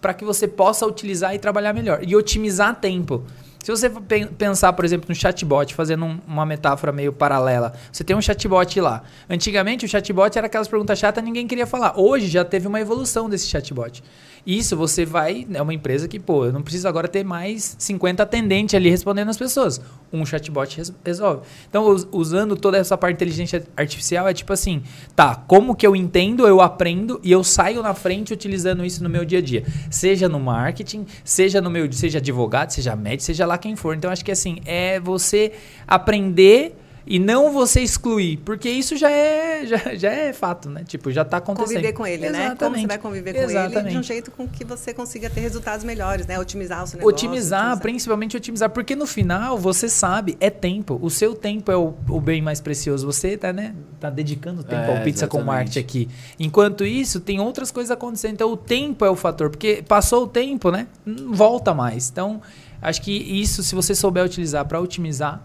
para 0.00 0.14
que 0.14 0.24
você 0.24 0.46
possa 0.46 0.86
utilizar 0.86 1.34
e 1.34 1.38
trabalhar 1.38 1.72
melhor 1.72 2.00
e 2.06 2.14
otimizar 2.14 2.76
tempo. 2.76 3.24
Se 3.66 3.72
você 3.72 3.90
pensar, 4.38 4.72
por 4.74 4.84
exemplo, 4.84 5.06
no 5.08 5.14
chatbot, 5.16 5.74
fazendo 5.74 6.04
um, 6.04 6.20
uma 6.24 6.46
metáfora 6.46 6.92
meio 6.92 7.12
paralela, 7.12 7.72
você 7.90 8.04
tem 8.04 8.14
um 8.14 8.22
chatbot 8.22 8.80
lá. 8.80 9.02
Antigamente, 9.28 9.84
o 9.84 9.88
chatbot 9.88 10.38
era 10.38 10.46
aquelas 10.46 10.68
perguntas 10.68 10.96
chatas 10.96 11.24
ninguém 11.24 11.48
queria 11.48 11.66
falar. 11.66 11.98
Hoje 11.98 12.28
já 12.28 12.44
teve 12.44 12.68
uma 12.68 12.80
evolução 12.80 13.28
desse 13.28 13.48
chatbot. 13.48 14.04
Isso 14.46 14.76
você 14.76 15.04
vai. 15.04 15.44
É 15.52 15.60
uma 15.60 15.74
empresa 15.74 16.06
que, 16.06 16.20
pô, 16.20 16.44
eu 16.44 16.52
não 16.52 16.62
preciso 16.62 16.86
agora 16.86 17.08
ter 17.08 17.24
mais 17.24 17.74
50 17.80 18.22
atendentes 18.22 18.76
ali 18.76 18.88
respondendo 18.88 19.28
as 19.28 19.36
pessoas. 19.36 19.80
Um 20.12 20.24
chatbot 20.24 20.80
resolve. 21.04 21.42
Então, 21.68 21.96
usando 22.12 22.54
toda 22.54 22.78
essa 22.78 22.96
parte 22.96 23.16
de 23.18 23.24
inteligência 23.24 23.64
artificial, 23.76 24.28
é 24.28 24.32
tipo 24.32 24.52
assim: 24.52 24.84
tá, 25.16 25.34
como 25.34 25.74
que 25.74 25.84
eu 25.84 25.96
entendo, 25.96 26.46
eu 26.46 26.60
aprendo 26.60 27.20
e 27.24 27.32
eu 27.32 27.42
saio 27.42 27.82
na 27.82 27.92
frente 27.92 28.32
utilizando 28.32 28.84
isso 28.84 29.02
no 29.02 29.08
meu 29.08 29.24
dia 29.24 29.40
a 29.40 29.42
dia. 29.42 29.64
Seja 29.90 30.28
no 30.28 30.38
marketing, 30.38 31.04
seja 31.24 31.60
no 31.60 31.68
meu. 31.68 31.92
Seja 31.92 32.18
advogado, 32.18 32.70
seja 32.70 32.94
médico, 32.94 33.24
seja 33.24 33.44
lá 33.44 33.55
quem 33.58 33.76
for. 33.76 33.96
Então, 33.96 34.10
acho 34.10 34.24
que 34.24 34.32
assim, 34.32 34.58
é 34.64 34.98
você 35.00 35.52
aprender 35.86 36.76
e 37.06 37.20
não 37.20 37.52
você 37.52 37.80
excluir, 37.82 38.38
porque 38.38 38.68
isso 38.68 38.96
já 38.96 39.08
é, 39.08 39.64
já, 39.64 39.94
já 39.94 40.10
é 40.10 40.32
fato, 40.32 40.68
né? 40.68 40.82
Tipo, 40.84 41.12
já 41.12 41.22
está 41.22 41.36
acontecendo. 41.36 41.76
Conviver 41.76 41.92
com 41.92 42.04
ele, 42.04 42.26
Exatamente. 42.26 42.48
né? 42.48 42.56
Como 42.56 42.76
você 42.76 42.86
vai 42.88 42.98
conviver 42.98 43.32
com 43.32 43.40
Exatamente. 43.42 43.78
ele 43.78 43.90
de 43.90 43.98
um 43.98 44.02
jeito 44.02 44.30
com 44.32 44.48
que 44.48 44.64
você 44.64 44.92
consiga 44.92 45.30
ter 45.30 45.40
resultados 45.40 45.84
melhores, 45.84 46.26
né? 46.26 46.36
Otimizar 46.36 46.82
o 46.82 46.86
seu 46.86 46.98
negócio. 46.98 47.14
Otimizar, 47.14 47.60
otimizar. 47.60 47.80
principalmente 47.80 48.36
otimizar, 48.36 48.70
porque 48.70 48.96
no 48.96 49.06
final, 49.06 49.56
você 49.56 49.88
sabe, 49.88 50.36
é 50.40 50.50
tempo. 50.50 50.98
O 51.00 51.08
seu 51.08 51.32
tempo 51.36 51.70
é 51.70 51.76
o, 51.76 51.94
o 52.08 52.20
bem 52.20 52.42
mais 52.42 52.60
precioso. 52.60 53.06
Você 53.06 53.36
tá, 53.36 53.52
né, 53.52 53.72
tá 54.00 54.10
dedicando 54.10 54.64
tempo 54.64 54.90
é, 54.90 54.96
ao 54.98 55.04
Pizza 55.04 55.26
exatamente. 55.26 55.30
com 55.30 55.42
Marte 55.44 55.78
aqui. 55.78 56.08
Enquanto 56.40 56.84
isso, 56.84 57.20
tem 57.20 57.38
outras 57.38 57.70
coisas 57.70 57.92
acontecendo. 57.92 58.32
Então, 58.32 58.50
o 58.50 58.56
tempo 58.56 59.04
é 59.04 59.10
o 59.10 59.14
fator, 59.14 59.48
porque 59.48 59.80
passou 59.86 60.24
o 60.24 60.26
tempo, 60.26 60.72
né? 60.72 60.88
Não 61.04 61.32
volta 61.32 61.72
mais. 61.72 62.10
Então, 62.10 62.42
acho 62.86 63.02
que 63.02 63.12
isso, 63.12 63.64
se 63.64 63.74
você 63.74 63.94
souber 63.94 64.24
utilizar 64.24 64.64
para 64.64 64.80
otimizar, 64.80 65.42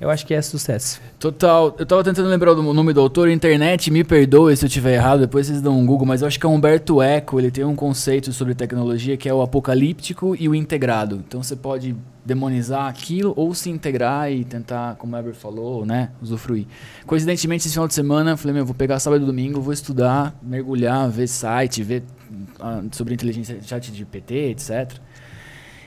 eu 0.00 0.08
acho 0.08 0.26
que 0.26 0.32
é 0.32 0.40
sucesso. 0.40 0.98
Total. 1.18 1.76
Eu 1.78 1.84
tava 1.84 2.02
tentando 2.02 2.26
lembrar 2.26 2.54
do 2.54 2.62
nome 2.62 2.94
do 2.94 3.00
autor, 3.02 3.28
internet, 3.28 3.90
me 3.90 4.02
perdoe 4.02 4.56
se 4.56 4.64
eu 4.64 4.68
tiver 4.68 4.94
errado, 4.94 5.20
depois 5.20 5.46
vocês 5.46 5.60
dão 5.60 5.78
um 5.78 5.84
Google, 5.84 6.06
mas 6.06 6.22
eu 6.22 6.26
acho 6.26 6.40
que 6.40 6.46
é 6.46 6.48
Humberto 6.48 7.02
Eco, 7.02 7.38
ele 7.38 7.50
tem 7.50 7.64
um 7.64 7.76
conceito 7.76 8.32
sobre 8.32 8.54
tecnologia 8.54 9.14
que 9.18 9.28
é 9.28 9.34
o 9.34 9.42
apocalíptico 9.42 10.34
e 10.40 10.48
o 10.48 10.54
integrado. 10.54 11.22
Então 11.28 11.42
você 11.42 11.54
pode 11.54 11.94
demonizar 12.24 12.86
aquilo 12.86 13.34
ou 13.36 13.54
se 13.54 13.68
integrar 13.68 14.32
e 14.32 14.42
tentar, 14.42 14.94
como 14.96 15.18
o 15.18 15.34
falou, 15.34 15.84
né, 15.84 16.08
usufruir. 16.22 16.66
Coincidentemente, 17.04 17.66
esse 17.66 17.74
final 17.74 17.86
de 17.86 17.92
semana, 17.92 18.30
eu 18.30 18.36
falei, 18.38 18.54
meu, 18.54 18.64
vou 18.64 18.74
pegar 18.74 18.98
sábado 19.00 19.22
e 19.22 19.26
domingo, 19.26 19.60
vou 19.60 19.72
estudar, 19.72 20.34
mergulhar, 20.42 21.10
ver 21.10 21.26
site, 21.26 21.82
ver 21.82 22.04
uh, 22.58 22.88
sobre 22.92 23.12
inteligência 23.12 23.58
chat 23.60 23.92
de 23.92 24.04
PT, 24.06 24.34
etc. 24.50 24.98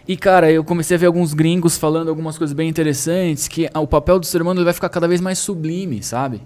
E, 0.08 0.18
cara, 0.18 0.51
eu 0.51 0.64
comecei 0.64 0.95
a 0.95 0.99
ver 0.99 1.06
alguns 1.06 1.34
gringos 1.34 1.78
falando 1.78 2.10
algumas 2.10 2.38
coisas 2.38 2.54
bem 2.54 2.68
interessantes, 2.68 3.47
que 3.47 3.70
o 3.74 3.88
papel 3.88 4.20
do 4.20 4.26
ser 4.26 4.41
humano 4.41 4.64
vai 4.64 4.74
ficar 4.74 4.89
cada 4.89 5.08
vez 5.08 5.22
mais 5.22 5.39
sublime, 5.39 6.04
sabe? 6.04 6.41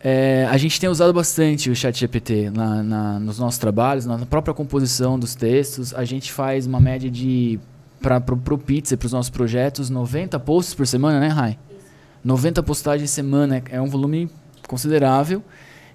É, 0.00 0.46
a 0.50 0.56
gente 0.56 0.80
tem 0.80 0.88
usado 0.88 1.12
bastante 1.12 1.68
o 1.68 1.76
chat 1.76 1.98
GPT 1.98 2.50
na, 2.50 2.82
na, 2.82 3.20
nos 3.20 3.38
nossos 3.38 3.58
trabalhos, 3.58 4.06
na 4.06 4.18
própria 4.24 4.54
composição 4.54 5.18
dos 5.18 5.34
textos. 5.34 5.92
A 5.92 6.04
gente 6.04 6.32
faz 6.32 6.66
uma 6.66 6.80
média 6.80 7.10
de, 7.10 7.58
para 8.00 8.22
o 8.54 8.58
Pizza 8.58 8.94
e 8.94 8.96
para 8.96 9.06
os 9.06 9.12
nossos 9.12 9.30
projetos, 9.30 9.90
90 9.90 10.38
posts 10.40 10.74
por 10.74 10.86
semana, 10.86 11.20
né, 11.20 11.28
Rai? 11.28 11.58
90 12.24 12.62
postagens 12.62 13.10
por 13.10 13.14
semana, 13.14 13.62
é 13.70 13.80
um 13.80 13.88
volume 13.88 14.30
considerável. 14.66 15.42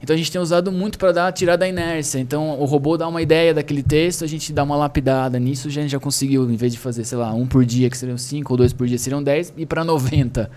Então 0.02 0.14
a 0.14 0.18
gente 0.18 0.32
tem 0.32 0.42
usado 0.42 0.72
muito 0.72 0.98
para 0.98 1.12
dar 1.12 1.32
tirar 1.32 1.56
da 1.56 1.68
inércia. 1.68 2.20
Então 2.20 2.60
o 2.60 2.66
robô 2.66 2.98
dá 2.98 3.08
uma 3.08 3.22
ideia 3.22 3.54
daquele 3.54 3.84
texto, 3.84 4.24
a 4.24 4.28
gente 4.28 4.52
dá 4.52 4.64
uma 4.64 4.76
lapidada 4.76 5.40
nisso, 5.40 5.68
a 5.68 5.72
gente 5.72 5.90
já 5.90 6.00
conseguiu, 6.00 6.50
em 6.50 6.56
vez 6.56 6.74
de 6.74 6.80
fazer, 6.80 7.04
sei 7.04 7.18
lá, 7.18 7.34
um 7.34 7.46
por 7.46 7.64
dia, 7.64 7.90
que 7.90 7.98
seriam 7.98 8.18
cinco, 8.18 8.54
ou 8.54 8.58
dois 8.58 8.74
por 8.74 8.88
dia 8.88 8.98
seriam 8.98 9.22
dez, 9.22 9.54
ir 9.56 9.66
para 9.66 9.84
90. 9.84 10.50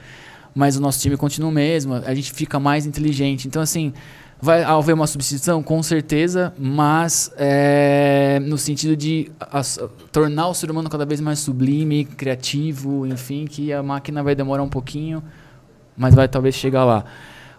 Mas 0.55 0.76
o 0.76 0.80
nosso 0.80 1.01
time 1.01 1.16
continua 1.16 1.51
o 1.51 1.53
mesmo, 1.53 1.95
a 1.95 2.14
gente 2.14 2.32
fica 2.32 2.61
mais 2.61 2.86
inteligente. 2.86 3.49
Então, 3.49 3.61
assim, 3.61 3.92
Vai 4.45 4.62
haver 4.62 4.92
uma 4.92 5.07
substituição? 5.07 5.62
Com 5.62 5.82
certeza, 5.82 6.53
mas 6.59 7.32
é, 7.38 8.38
no 8.42 8.59
sentido 8.59 8.95
de 8.95 9.32
tornar 10.12 10.49
o 10.49 10.55
ser 10.55 10.70
humano 10.70 10.90
cada 10.90 11.07
vez 11.07 11.18
mais 11.18 11.38
sublime, 11.38 12.05
criativo, 12.05 13.07
enfim, 13.07 13.47
que 13.47 13.72
a 13.72 13.82
máquina 13.82 14.22
vai 14.22 14.34
demorar 14.34 14.62
um 14.62 14.68
pouquinho, 14.68 15.22
mas 15.97 16.14
vai 16.14 16.28
talvez 16.28 16.55
chegar 16.57 16.84
lá. 16.84 17.07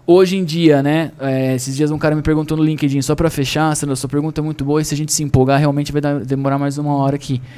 Hoje 0.08 0.38
em 0.38 0.44
dia, 0.44 0.84
né? 0.84 1.12
É, 1.20 1.56
esses 1.56 1.76
dias 1.76 1.90
um 1.90 1.98
cara 1.98 2.16
me 2.16 2.22
perguntou 2.22 2.56
no 2.56 2.64
LinkedIn, 2.64 3.02
só 3.02 3.16
para 3.16 3.28
fechar, 3.28 3.76
Sandra, 3.76 3.96
sua 3.96 4.08
pergunta 4.08 4.40
é 4.40 4.44
muito 4.44 4.64
boa 4.64 4.80
e 4.80 4.86
se 4.86 4.94
a 4.94 4.98
gente 4.98 5.12
se 5.12 5.24
empolgar, 5.24 5.60
realmente 5.60 5.92
vai 5.92 6.00
dar, 6.00 6.20
demorar 6.24 6.60
mais 6.60 6.78
uma 6.78 6.96
hora 6.96 7.16
aqui. 7.16 7.42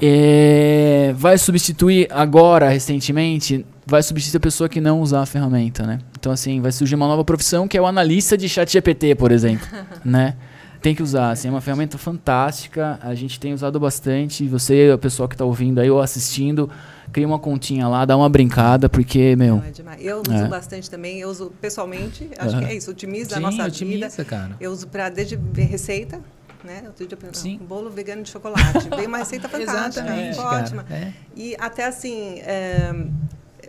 É, 0.00 1.12
vai 1.16 1.36
substituir 1.36 2.08
agora, 2.10 2.66
recentemente, 2.70 3.64
vai 3.86 4.02
substituir 4.02 4.38
a 4.38 4.40
pessoa 4.40 4.66
que 4.66 4.80
não 4.80 5.02
usar 5.02 5.20
a 5.20 5.26
ferramenta, 5.26 5.86
né? 5.86 5.98
Então, 6.18 6.32
assim, 6.32 6.62
vai 6.62 6.72
surgir 6.72 6.94
uma 6.94 7.06
nova 7.06 7.22
profissão 7.22 7.68
que 7.68 7.76
é 7.76 7.80
o 7.80 7.86
analista 7.86 8.36
de 8.36 8.48
chat 8.48 8.72
GPT, 8.72 9.14
por 9.16 9.30
exemplo, 9.30 9.68
né? 10.02 10.34
Tem 10.80 10.94
que 10.94 11.02
usar, 11.02 11.30
assim, 11.30 11.46
é 11.46 11.50
uma 11.50 11.60
ferramenta 11.60 11.98
fantástica, 11.98 12.98
a 13.02 13.14
gente 13.14 13.38
tem 13.38 13.52
usado 13.52 13.78
bastante, 13.78 14.48
você, 14.48 14.90
o 14.90 14.98
pessoal 14.98 15.28
que 15.28 15.34
está 15.34 15.44
ouvindo 15.44 15.78
aí 15.78 15.90
ou 15.90 16.00
assistindo, 16.00 16.70
cria 17.12 17.26
uma 17.26 17.38
continha 17.38 17.86
lá, 17.88 18.04
dá 18.04 18.16
uma 18.16 18.28
brincada, 18.28 18.88
porque, 18.88 19.36
meu... 19.36 19.56
Não, 19.56 19.92
é 19.92 19.96
eu 20.00 20.22
uso 20.26 20.44
é. 20.44 20.48
bastante 20.48 20.90
também, 20.90 21.20
eu 21.20 21.28
uso 21.28 21.52
pessoalmente, 21.60 22.28
acho 22.38 22.56
uhum. 22.56 22.62
que 22.62 22.66
é 22.66 22.74
isso, 22.74 22.90
otimiza 22.90 23.30
Sim, 23.30 23.36
a 23.36 23.40
nossa 23.40 23.64
otimiza, 23.64 24.08
vida. 24.08 24.24
Cara. 24.24 24.56
Eu 24.60 24.72
uso 24.72 24.88
para 24.88 25.08
desde 25.08 25.38
receita, 25.54 26.20
né? 26.64 26.82
Outro 26.86 27.06
dia 27.06 27.18
eu 27.20 27.34
Sim. 27.34 27.58
um 27.60 27.66
bolo 27.66 27.90
vegano 27.90 28.22
de 28.22 28.30
chocolate. 28.30 28.88
Veio 28.88 29.08
uma 29.08 29.18
receita 29.18 29.48
fantástica, 29.50 30.06
ótima. 30.38 30.86
É. 30.90 31.12
E 31.36 31.56
até 31.58 31.86
assim, 31.86 32.38
é, 32.40 32.92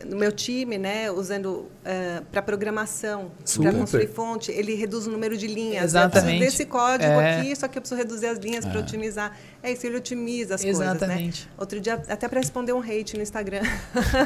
no 0.06 0.18
meu 0.18 0.32
time, 0.32 0.78
né, 0.78 1.12
usando 1.12 1.48
uh, 1.48 1.70
eh, 1.86 2.22
para 2.32 2.42
programação, 2.42 3.32
para 3.58 3.74
construir 3.74 4.08
fonte, 4.08 4.52
ele 4.52 4.76
reduz 4.76 5.08
o 5.08 5.12
número 5.12 5.38
de 5.38 5.48
linhas. 5.48 5.84
Exatamente. 5.86 6.34
Eu 6.34 6.40
preciso 6.40 6.58
desse 6.58 6.66
código 6.66 7.12
é. 7.12 7.40
aqui, 7.40 7.56
só 7.56 7.68
que 7.68 7.78
eu 7.78 7.82
preciso 7.82 8.00
reduzir 8.00 8.28
as 8.28 8.38
linhas 8.38 8.66
para 8.66 8.80
é. 8.80 8.82
otimizar. 8.82 9.38
É 9.62 9.72
isso, 9.72 9.86
ele 9.86 9.98
otimiza 9.98 10.56
as 10.56 10.64
Exatamente. 10.64 11.08
coisas, 11.08 11.46
né? 11.46 11.52
Outro 11.58 11.80
dia, 11.80 11.94
até 12.08 12.28
para 12.28 12.40
responder 12.40 12.74
um 12.74 12.82
hate 12.82 13.16
no 13.16 13.24
Instagram. 13.24 13.62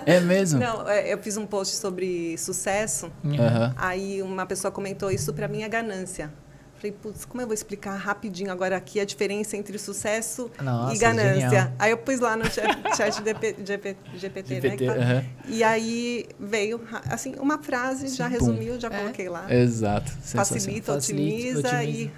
É 0.06 0.20
mesmo? 0.20 0.60
Não, 0.62 0.88
é, 0.88 1.14
eu 1.14 1.18
fiz 1.20 1.38
um 1.38 1.46
post 1.46 1.76
sobre 1.76 2.38
sucesso. 2.38 3.12
Uhum. 3.24 3.74
Aí 3.76 4.22
uma 4.22 4.46
pessoa 4.46 4.72
comentou, 4.72 5.12
isso 5.12 5.34
para 5.34 5.48
mim 5.48 5.64
é 5.64 5.70
ganância. 5.70 6.32
Falei, 6.78 6.92
putz, 6.92 7.26
como 7.26 7.42
eu 7.42 7.48
vou 7.48 7.56
explicar 7.56 7.96
rapidinho 7.96 8.52
agora 8.52 8.78
aqui 8.78 9.00
a 9.00 9.06
diferença 9.06 9.58
entre 9.58 9.80
sucesso 9.80 10.52
Nossa, 10.62 10.96
e 10.96 11.00
ganância? 11.00 11.50
Genial. 11.50 11.72
Aí 11.80 11.92
eu 11.92 11.98
pus 11.98 12.20
lá 12.20 12.36
no 12.36 12.46
chat, 12.46 12.68
chat 12.96 13.16
GPT, 13.16 13.56
GPT, 14.16 14.56
GPT 14.56 14.86
né? 14.86 15.26
E 15.48 15.64
aí 15.64 16.26
veio, 16.40 16.80
assim, 17.10 17.34
uma 17.40 17.58
frase, 17.58 18.10
Sim, 18.10 18.18
já 18.18 18.28
resumiu, 18.28 18.80
já 18.80 18.90
é. 18.90 19.00
coloquei 19.00 19.28
lá. 19.28 19.52
Exato. 19.52 20.12
Facilita, 20.22 20.94
otimiza, 20.94 21.60
otimiza 21.60 21.84
e 21.84 22.12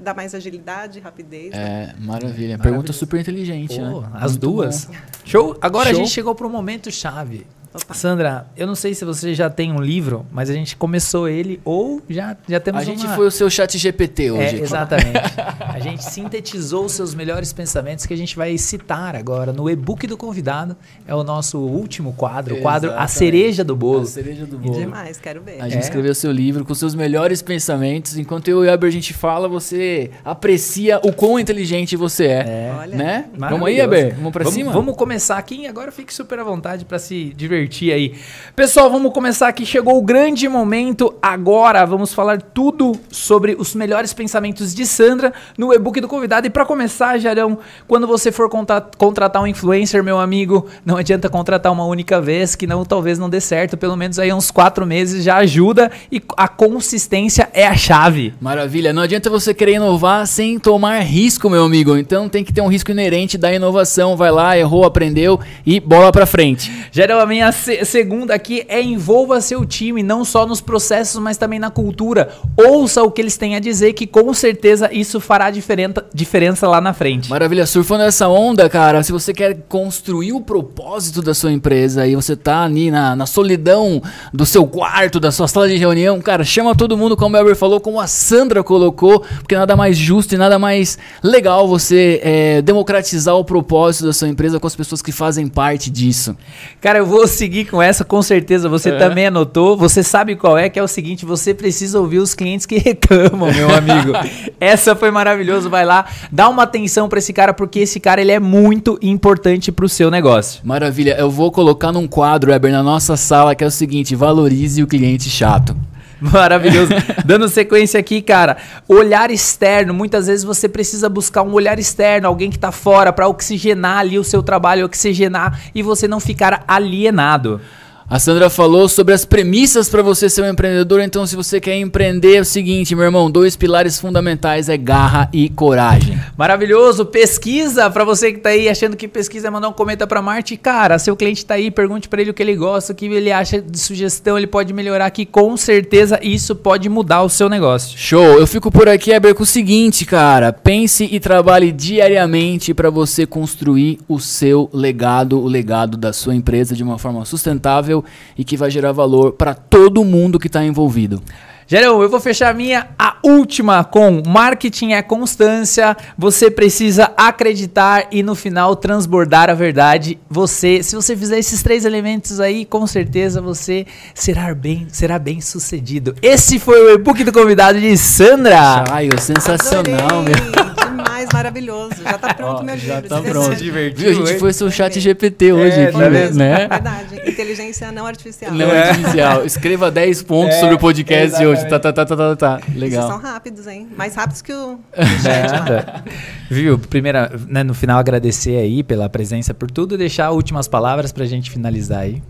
dá 0.00 0.14
mais 0.14 0.34
agilidade, 0.34 0.98
rapidez. 0.98 1.52
É, 1.52 1.94
maravilha. 1.98 2.58
Pergunta 2.58 2.94
super 2.94 3.20
inteligente, 3.20 3.78
Pô, 3.78 4.00
né? 4.00 4.10
As 4.14 4.32
Muito 4.32 4.40
duas. 4.40 4.86
Bom. 4.86 4.94
Show. 5.24 5.58
Agora 5.60 5.90
Show. 5.90 5.92
a 5.92 6.02
gente 6.02 6.10
chegou 6.10 6.34
para 6.34 6.46
o 6.46 6.50
momento 6.50 6.90
chave. 6.90 7.46
Opa. 7.74 7.94
Sandra, 7.94 8.46
eu 8.56 8.66
não 8.66 8.74
sei 8.74 8.94
se 8.94 9.04
você 9.04 9.34
já 9.34 9.50
tem 9.50 9.72
um 9.72 9.80
livro, 9.80 10.24
mas 10.32 10.48
a 10.48 10.52
gente 10.52 10.76
começou 10.76 11.28
ele 11.28 11.60
ou 11.64 12.02
já, 12.08 12.36
já 12.48 12.58
temos 12.58 12.80
A 12.80 12.84
gente 12.84 13.06
foi 13.08 13.26
o 13.26 13.30
seu 13.30 13.50
chat 13.50 13.76
GPT 13.76 14.30
hoje. 14.30 14.56
É, 14.56 14.60
exatamente. 14.60 15.20
a 15.60 15.78
gente 15.78 16.02
sintetizou 16.04 16.86
os 16.86 16.92
seus 16.92 17.14
melhores 17.14 17.52
pensamentos 17.52 18.06
que 18.06 18.14
a 18.14 18.16
gente 18.16 18.34
vai 18.36 18.56
citar 18.56 19.14
agora 19.14 19.52
no 19.52 19.68
e-book 19.68 20.06
do 20.06 20.16
convidado. 20.16 20.76
É 21.06 21.14
o 21.14 21.22
nosso 21.22 21.58
último 21.58 22.12
quadro, 22.12 22.56
o 22.56 22.60
quadro 22.62 22.92
A 22.96 23.06
Cereja 23.06 23.62
do 23.62 23.76
Bolo. 23.76 24.02
A 24.02 24.06
Cereja 24.06 24.46
do 24.46 24.58
Bolo. 24.58 24.78
Demais, 24.78 25.18
quero 25.18 25.42
ver. 25.42 25.60
A 25.60 25.68
gente 25.68 25.76
é. 25.76 25.80
escreveu 25.80 26.14
seu 26.14 26.32
livro 26.32 26.64
com 26.64 26.74
seus 26.74 26.94
melhores 26.94 27.42
pensamentos. 27.42 28.16
Enquanto 28.16 28.48
eu 28.48 28.64
e 28.64 28.68
o 28.68 28.70
Eber 28.70 28.88
a 28.88 28.92
gente 28.92 29.12
fala, 29.12 29.48
você 29.48 30.10
aprecia 30.24 30.98
o 31.02 31.12
quão 31.12 31.38
inteligente 31.38 31.96
você 31.96 32.24
é. 32.24 32.30
é. 32.30 32.74
Olha, 32.78 32.96
né? 32.96 33.24
Vamos 33.36 33.68
aí, 33.68 33.80
Eber? 33.80 34.14
Vamos 34.14 34.32
pra 34.32 34.44
vamos, 34.44 34.54
cima? 34.54 34.72
Vamos 34.72 34.96
começar 34.96 35.36
aqui 35.36 35.62
e 35.62 35.66
agora 35.66 35.92
fique 35.92 36.12
super 36.12 36.38
à 36.38 36.44
vontade 36.44 36.84
para 36.84 36.98
se 36.98 37.34
divertir 37.36 37.65
divertir 37.66 37.92
aí. 37.92 38.14
Pessoal, 38.54 38.90
vamos 38.90 39.12
começar 39.12 39.48
aqui. 39.48 39.66
Chegou 39.66 39.98
o 39.98 40.02
grande 40.02 40.48
momento. 40.48 41.14
Agora 41.20 41.84
vamos 41.84 42.14
falar 42.14 42.40
tudo 42.40 42.92
sobre 43.10 43.54
os 43.58 43.74
melhores 43.74 44.12
pensamentos 44.12 44.74
de 44.74 44.86
Sandra 44.86 45.32
no 45.58 45.74
e-book 45.74 46.00
do 46.00 46.08
convidado. 46.08 46.46
E 46.46 46.50
para 46.50 46.64
começar, 46.64 47.18
Jarão, 47.18 47.58
quando 47.86 48.06
você 48.06 48.32
for 48.32 48.48
contratar 48.96 49.42
um 49.42 49.46
influencer, 49.46 50.02
meu 50.02 50.18
amigo, 50.18 50.66
não 50.84 50.96
adianta 50.96 51.28
contratar 51.28 51.72
uma 51.72 51.84
única 51.84 52.20
vez, 52.20 52.54
que 52.54 52.66
não 52.66 52.84
talvez 52.84 53.18
não 53.18 53.28
dê 53.28 53.40
certo. 53.40 53.76
Pelo 53.76 53.96
menos 53.96 54.18
aí 54.18 54.32
uns 54.32 54.50
quatro 54.50 54.86
meses 54.86 55.24
já 55.24 55.36
ajuda 55.36 55.90
e 56.10 56.22
a 56.36 56.48
consistência 56.48 57.50
é 57.52 57.66
a 57.66 57.76
chave. 57.76 58.32
Maravilha. 58.40 58.92
Não 58.92 59.02
adianta 59.02 59.28
você 59.28 59.52
querer 59.52 59.74
inovar 59.74 60.26
sem 60.26 60.58
tomar 60.58 61.00
risco, 61.00 61.50
meu 61.50 61.64
amigo. 61.64 61.96
Então 61.96 62.28
tem 62.28 62.44
que 62.44 62.52
ter 62.52 62.60
um 62.60 62.68
risco 62.68 62.90
inerente 62.90 63.36
da 63.36 63.52
inovação. 63.52 64.16
Vai 64.16 64.30
lá, 64.30 64.56
errou, 64.56 64.84
aprendeu 64.84 65.38
e 65.64 65.80
bola 65.80 66.12
para 66.12 66.24
frente. 66.24 66.72
Jarão, 66.90 67.18
a 67.18 67.26
minha 67.26 67.45
se 67.52 67.84
segunda 67.84 68.34
aqui 68.34 68.64
é 68.68 68.82
envolva 68.82 69.40
seu 69.40 69.64
time, 69.64 70.02
não 70.02 70.24
só 70.24 70.46
nos 70.46 70.60
processos, 70.60 71.20
mas 71.20 71.36
também 71.36 71.58
na 71.58 71.70
cultura. 71.70 72.30
Ouça 72.56 73.02
o 73.02 73.10
que 73.10 73.20
eles 73.20 73.36
têm 73.36 73.56
a 73.56 73.58
dizer, 73.58 73.92
que 73.92 74.06
com 74.06 74.32
certeza 74.32 74.92
isso 74.92 75.20
fará 75.20 75.50
diferença, 75.50 76.04
diferença 76.14 76.68
lá 76.68 76.80
na 76.80 76.92
frente. 76.92 77.28
Maravilha, 77.28 77.66
surfando 77.66 78.04
essa 78.04 78.28
onda, 78.28 78.68
cara, 78.68 79.02
se 79.02 79.12
você 79.12 79.32
quer 79.32 79.56
construir 79.68 80.32
o 80.32 80.40
propósito 80.40 81.22
da 81.22 81.34
sua 81.34 81.52
empresa 81.52 82.06
e 82.06 82.14
você 82.14 82.36
tá 82.36 82.64
ali 82.64 82.90
na, 82.90 83.14
na 83.14 83.26
solidão 83.26 84.02
do 84.32 84.46
seu 84.46 84.66
quarto, 84.66 85.20
da 85.20 85.30
sua 85.30 85.48
sala 85.48 85.68
de 85.68 85.76
reunião, 85.76 86.20
cara, 86.20 86.44
chama 86.44 86.74
todo 86.74 86.96
mundo, 86.96 87.16
como 87.16 87.36
o 87.36 87.38
Elber 87.38 87.56
falou, 87.56 87.80
como 87.80 88.00
a 88.00 88.06
Sandra 88.06 88.62
colocou, 88.62 89.20
porque 89.38 89.56
nada 89.56 89.76
mais 89.76 89.96
justo 89.96 90.34
e 90.34 90.38
nada 90.38 90.58
mais 90.58 90.98
legal 91.22 91.68
você 91.68 92.20
é, 92.22 92.62
democratizar 92.62 93.34
o 93.34 93.44
propósito 93.44 94.06
da 94.06 94.12
sua 94.12 94.28
empresa 94.28 94.58
com 94.58 94.66
as 94.66 94.76
pessoas 94.76 95.02
que 95.02 95.12
fazem 95.12 95.46
parte 95.48 95.90
disso. 95.90 96.36
Cara, 96.80 96.98
eu 96.98 97.06
vou 97.06 97.26
seguir 97.36 97.66
com 97.66 97.80
essa, 97.80 98.04
com 98.04 98.20
certeza 98.22 98.68
você 98.68 98.90
é. 98.90 98.98
também 98.98 99.26
anotou. 99.26 99.76
Você 99.76 100.02
sabe 100.02 100.34
qual 100.34 100.58
é, 100.58 100.68
que 100.68 100.78
é 100.78 100.82
o 100.82 100.88
seguinte: 100.88 101.24
você 101.24 101.54
precisa 101.54 102.00
ouvir 102.00 102.18
os 102.18 102.34
clientes 102.34 102.66
que 102.66 102.78
reclamam, 102.80 103.52
meu 103.52 103.74
amigo. 103.74 104.12
essa 104.58 104.96
foi 104.96 105.10
maravilhoso. 105.10 105.70
Vai 105.70 105.84
lá, 105.84 106.06
dá 106.32 106.48
uma 106.48 106.64
atenção 106.64 107.08
para 107.08 107.18
esse 107.18 107.32
cara, 107.32 107.54
porque 107.54 107.80
esse 107.80 108.00
cara 108.00 108.20
ele 108.20 108.32
é 108.32 108.40
muito 108.40 108.98
importante 109.00 109.70
para 109.70 109.84
o 109.84 109.88
seu 109.88 110.10
negócio. 110.10 110.60
Maravilha. 110.64 111.16
Eu 111.18 111.30
vou 111.30 111.52
colocar 111.52 111.92
num 111.92 112.08
quadro, 112.08 112.50
Weber, 112.50 112.72
na 112.72 112.82
nossa 112.82 113.16
sala, 113.16 113.54
que 113.54 113.62
é 113.62 113.66
o 113.66 113.70
seguinte: 113.70 114.16
valorize 114.16 114.82
o 114.82 114.86
cliente 114.86 115.28
chato. 115.28 115.76
Maravilhoso. 116.20 116.92
Dando 117.24 117.48
sequência 117.48 118.00
aqui, 118.00 118.22
cara. 118.22 118.56
Olhar 118.88 119.30
externo. 119.30 119.92
Muitas 119.92 120.26
vezes 120.26 120.44
você 120.44 120.68
precisa 120.68 121.08
buscar 121.08 121.42
um 121.42 121.52
olhar 121.52 121.78
externo, 121.78 122.26
alguém 122.26 122.50
que 122.50 122.56
está 122.56 122.72
fora, 122.72 123.12
para 123.12 123.28
oxigenar 123.28 123.98
ali 123.98 124.18
o 124.18 124.24
seu 124.24 124.42
trabalho, 124.42 124.86
oxigenar 124.86 125.60
e 125.74 125.82
você 125.82 126.08
não 126.08 126.20
ficar 126.20 126.64
alienado. 126.66 127.60
A 128.08 128.20
Sandra 128.20 128.48
falou 128.48 128.88
sobre 128.88 129.12
as 129.12 129.24
premissas 129.24 129.88
para 129.88 130.00
você 130.00 130.30
ser 130.30 130.42
um 130.42 130.48
empreendedor. 130.48 131.00
Então, 131.00 131.26
se 131.26 131.34
você 131.34 131.60
quer 131.60 131.76
empreender, 131.76 132.36
é 132.36 132.40
o 132.40 132.44
seguinte, 132.44 132.94
meu 132.94 133.04
irmão: 133.04 133.28
dois 133.28 133.56
pilares 133.56 133.98
fundamentais 133.98 134.68
é 134.68 134.76
garra 134.76 135.28
e 135.32 135.48
coragem. 135.48 136.16
Maravilhoso. 136.38 137.04
Pesquisa 137.04 137.90
para 137.90 138.04
você 138.04 138.32
que 138.32 138.38
tá 138.38 138.50
aí 138.50 138.68
achando 138.68 138.96
que 138.96 139.08
pesquisa 139.08 139.48
é 139.48 139.50
mandar 139.50 139.70
um 139.70 139.72
comenta 139.72 140.06
para 140.06 140.22
Marte. 140.22 140.56
Cara, 140.56 141.00
seu 141.00 141.16
cliente 141.16 141.44
tá 141.44 141.54
aí, 141.54 141.68
pergunte 141.68 142.08
para 142.08 142.20
ele 142.20 142.30
o 142.30 142.34
que 142.34 142.44
ele 142.44 142.54
gosta, 142.54 142.92
o 142.92 142.94
que 142.94 143.06
ele 143.06 143.32
acha 143.32 143.60
de 143.60 143.76
sugestão, 143.76 144.38
ele 144.38 144.46
pode 144.46 144.72
melhorar 144.72 145.06
aqui. 145.06 145.26
Com 145.26 145.56
certeza 145.56 146.20
isso 146.22 146.54
pode 146.54 146.88
mudar 146.88 147.24
o 147.24 147.28
seu 147.28 147.48
negócio. 147.48 147.98
Show. 147.98 148.38
Eu 148.38 148.46
fico 148.46 148.70
por 148.70 148.88
aqui, 148.88 149.10
Eber, 149.10 149.34
com 149.34 149.42
o 149.42 149.46
seguinte, 149.46 150.04
cara: 150.04 150.52
pense 150.52 151.08
e 151.10 151.18
trabalhe 151.18 151.72
diariamente 151.72 152.72
para 152.72 152.88
você 152.88 153.26
construir 153.26 153.98
o 154.06 154.20
seu 154.20 154.70
legado, 154.72 155.40
o 155.40 155.48
legado 155.48 155.96
da 155.96 156.12
sua 156.12 156.36
empresa 156.36 156.72
de 156.72 156.84
uma 156.84 157.00
forma 157.00 157.24
sustentável 157.24 157.95
e 158.36 158.44
que 158.44 158.56
vai 158.56 158.70
gerar 158.70 158.92
valor 158.92 159.32
para 159.32 159.54
todo 159.54 160.04
mundo 160.04 160.38
que 160.38 160.46
está 160.46 160.64
envolvido. 160.64 161.22
Gerão, 161.68 162.00
eu 162.00 162.08
vou 162.08 162.20
fechar 162.20 162.50
a 162.50 162.54
minha, 162.54 162.90
a 162.96 163.16
última 163.24 163.82
com 163.82 164.22
marketing 164.24 164.92
é 164.92 165.02
constância, 165.02 165.96
você 166.16 166.48
precisa 166.48 167.12
acreditar 167.16 168.06
e 168.12 168.22
no 168.22 168.36
final 168.36 168.76
transbordar 168.76 169.50
a 169.50 169.54
verdade. 169.54 170.16
Você, 170.30 170.80
se 170.84 170.94
você 170.94 171.16
fizer 171.16 171.40
esses 171.40 171.64
três 171.64 171.84
elementos 171.84 172.38
aí, 172.38 172.64
com 172.64 172.86
certeza 172.86 173.42
você 173.42 173.84
será 174.14 174.54
bem, 174.54 174.86
será 174.92 175.18
bem 175.18 175.40
sucedido. 175.40 176.14
Esse 176.22 176.60
foi 176.60 176.80
o 176.80 176.94
e-book 176.94 177.24
do 177.24 177.32
convidado 177.32 177.80
de 177.80 177.96
Sandra. 177.96 178.84
Ai, 178.88 179.08
sensacional, 179.18 180.20
Adorei. 180.20 180.34
meu 180.36 180.75
demais, 180.96 181.28
maravilhoso. 181.32 182.02
Já 182.02 182.18
tá 182.18 182.34
pronto, 182.34 182.64
meu 182.64 182.76
Já 182.76 183.00
livro. 183.00 183.08
tá 183.08 183.22
pronto. 183.22 183.56
Divertido, 183.56 184.10
a 184.10 184.12
gente 184.14 184.38
foi 184.38 184.52
seu 184.52 184.70
chat 184.70 184.98
GPT 184.98 185.52
hoje. 185.52 185.80
É, 185.80 185.84
aqui, 185.84 185.98
tá 185.98 186.08
vendo? 186.08 186.34
Né? 186.34 186.68
Verdade. 186.68 187.30
Inteligência 187.30 187.92
não 187.92 188.06
artificial. 188.06 188.52
Não 188.52 188.70
é. 188.70 188.90
artificial. 188.90 189.44
Escreva 189.44 189.90
10 189.90 190.22
pontos 190.22 190.56
é, 190.56 190.60
sobre 190.60 190.74
o 190.74 190.78
podcast 190.78 191.38
de 191.38 191.46
hoje. 191.46 191.66
Tá, 191.68 191.78
tá, 191.78 191.92
tá, 191.92 192.04
tá, 192.04 192.16
tá, 192.16 192.36
tá. 192.36 192.60
Legal. 192.74 193.08
Vocês 193.08 193.20
são 193.20 193.30
rápidos, 193.30 193.66
hein? 193.66 193.88
Mais 193.96 194.14
rápidos 194.14 194.42
que 194.42 194.52
o, 194.52 194.74
o 194.96 195.22
chat. 195.22 196.04
Viu? 196.50 196.78
Primeira, 196.78 197.32
né, 197.48 197.62
no 197.62 197.74
final, 197.74 197.98
agradecer 197.98 198.56
aí 198.56 198.82
pela 198.82 199.08
presença, 199.08 199.52
por 199.52 199.70
tudo 199.70 199.94
e 199.94 199.98
deixar 199.98 200.30
últimas 200.30 200.68
palavras 200.68 201.12
pra 201.12 201.24
gente 201.24 201.50
finalizar 201.50 202.00
aí. 202.00 202.22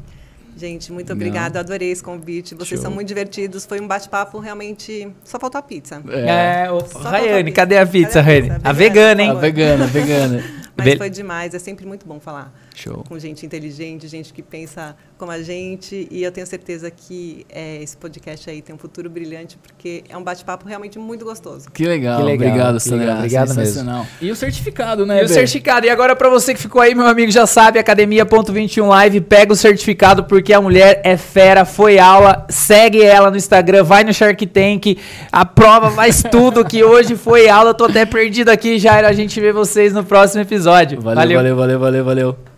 Gente, 0.56 0.90
muito 0.90 1.12
obrigada. 1.12 1.60
Adorei 1.60 1.90
esse 1.90 2.02
convite. 2.02 2.54
Vocês 2.54 2.80
Show. 2.80 2.82
são 2.82 2.90
muito 2.90 3.06
divertidos. 3.06 3.66
Foi 3.66 3.78
um 3.78 3.86
bate-papo 3.86 4.38
realmente. 4.38 5.06
Só 5.22 5.38
faltou 5.38 5.58
a 5.58 5.62
pizza. 5.62 6.02
É, 6.08 6.64
é 6.64 6.72
o... 6.72 6.78
Rayane, 6.78 7.52
cadê 7.52 7.76
a 7.76 7.86
pizza, 7.86 8.22
Rayane? 8.22 8.52
A, 8.64 8.70
a 8.70 8.72
vegana, 8.72 9.22
hein? 9.22 9.30
A 9.30 9.34
vegana, 9.34 9.84
a 9.84 9.86
vegana. 9.86 10.42
Mas 10.74 10.86
Be... 10.86 10.96
foi 10.96 11.10
demais. 11.10 11.54
É 11.54 11.58
sempre 11.58 11.84
muito 11.84 12.06
bom 12.06 12.18
falar. 12.18 12.52
Show. 12.78 13.04
Com 13.08 13.18
gente 13.18 13.44
inteligente, 13.46 14.06
gente 14.06 14.32
que 14.32 14.42
pensa 14.42 14.94
como 15.16 15.32
a 15.32 15.42
gente. 15.42 16.06
E 16.10 16.22
eu 16.22 16.30
tenho 16.30 16.46
certeza 16.46 16.90
que 16.90 17.46
é, 17.48 17.82
esse 17.82 17.96
podcast 17.96 18.48
aí 18.50 18.60
tem 18.60 18.74
um 18.74 18.78
futuro 18.78 19.08
brilhante, 19.08 19.56
porque 19.56 20.04
é 20.08 20.16
um 20.16 20.22
bate-papo 20.22 20.68
realmente 20.68 20.98
muito 20.98 21.24
gostoso. 21.24 21.70
Que 21.72 21.86
legal. 21.86 22.18
Que 22.18 22.26
legal 22.26 22.48
Obrigado, 22.48 22.80
Sandra. 22.80 23.14
Obrigado 23.14 23.54
mesmo. 23.54 24.06
E 24.20 24.30
o 24.30 24.36
certificado, 24.36 25.06
né? 25.06 25.22
E 25.22 25.24
o 25.24 25.28
certificado. 25.28 25.86
E 25.86 25.90
agora, 25.90 26.14
para 26.14 26.28
você 26.28 26.52
que 26.52 26.60
ficou 26.60 26.82
aí, 26.82 26.94
meu 26.94 27.06
amigo, 27.06 27.32
já 27.32 27.46
sabe, 27.46 27.78
academia.21 27.78 28.86
live, 28.86 29.20
pega 29.22 29.52
o 29.52 29.56
certificado, 29.56 30.24
porque 30.24 30.52
a 30.52 30.60
mulher 30.60 31.00
é 31.02 31.16
fera, 31.16 31.64
foi 31.64 31.98
aula, 31.98 32.46
segue 32.50 33.02
ela 33.02 33.30
no 33.30 33.36
Instagram, 33.36 33.84
vai 33.84 34.04
no 34.04 34.12
Shark 34.12 34.46
Tank, 34.46 34.98
aprova 35.32 35.90
mais 35.90 36.22
tudo 36.22 36.64
que 36.64 36.84
hoje 36.84 37.16
foi 37.16 37.48
aula. 37.48 37.70
Eu 37.70 37.74
tô 37.74 37.86
até 37.86 38.04
perdido 38.04 38.50
aqui, 38.50 38.78
Jairo. 38.78 39.06
A 39.06 39.12
gente 39.12 39.40
vê 39.40 39.50
vocês 39.50 39.94
no 39.94 40.04
próximo 40.04 40.42
episódio. 40.42 41.00
Valeu, 41.00 41.36
valeu, 41.36 41.56
valeu, 41.56 41.56
valeu, 41.56 41.78
valeu. 41.78 42.04
valeu. 42.04 42.56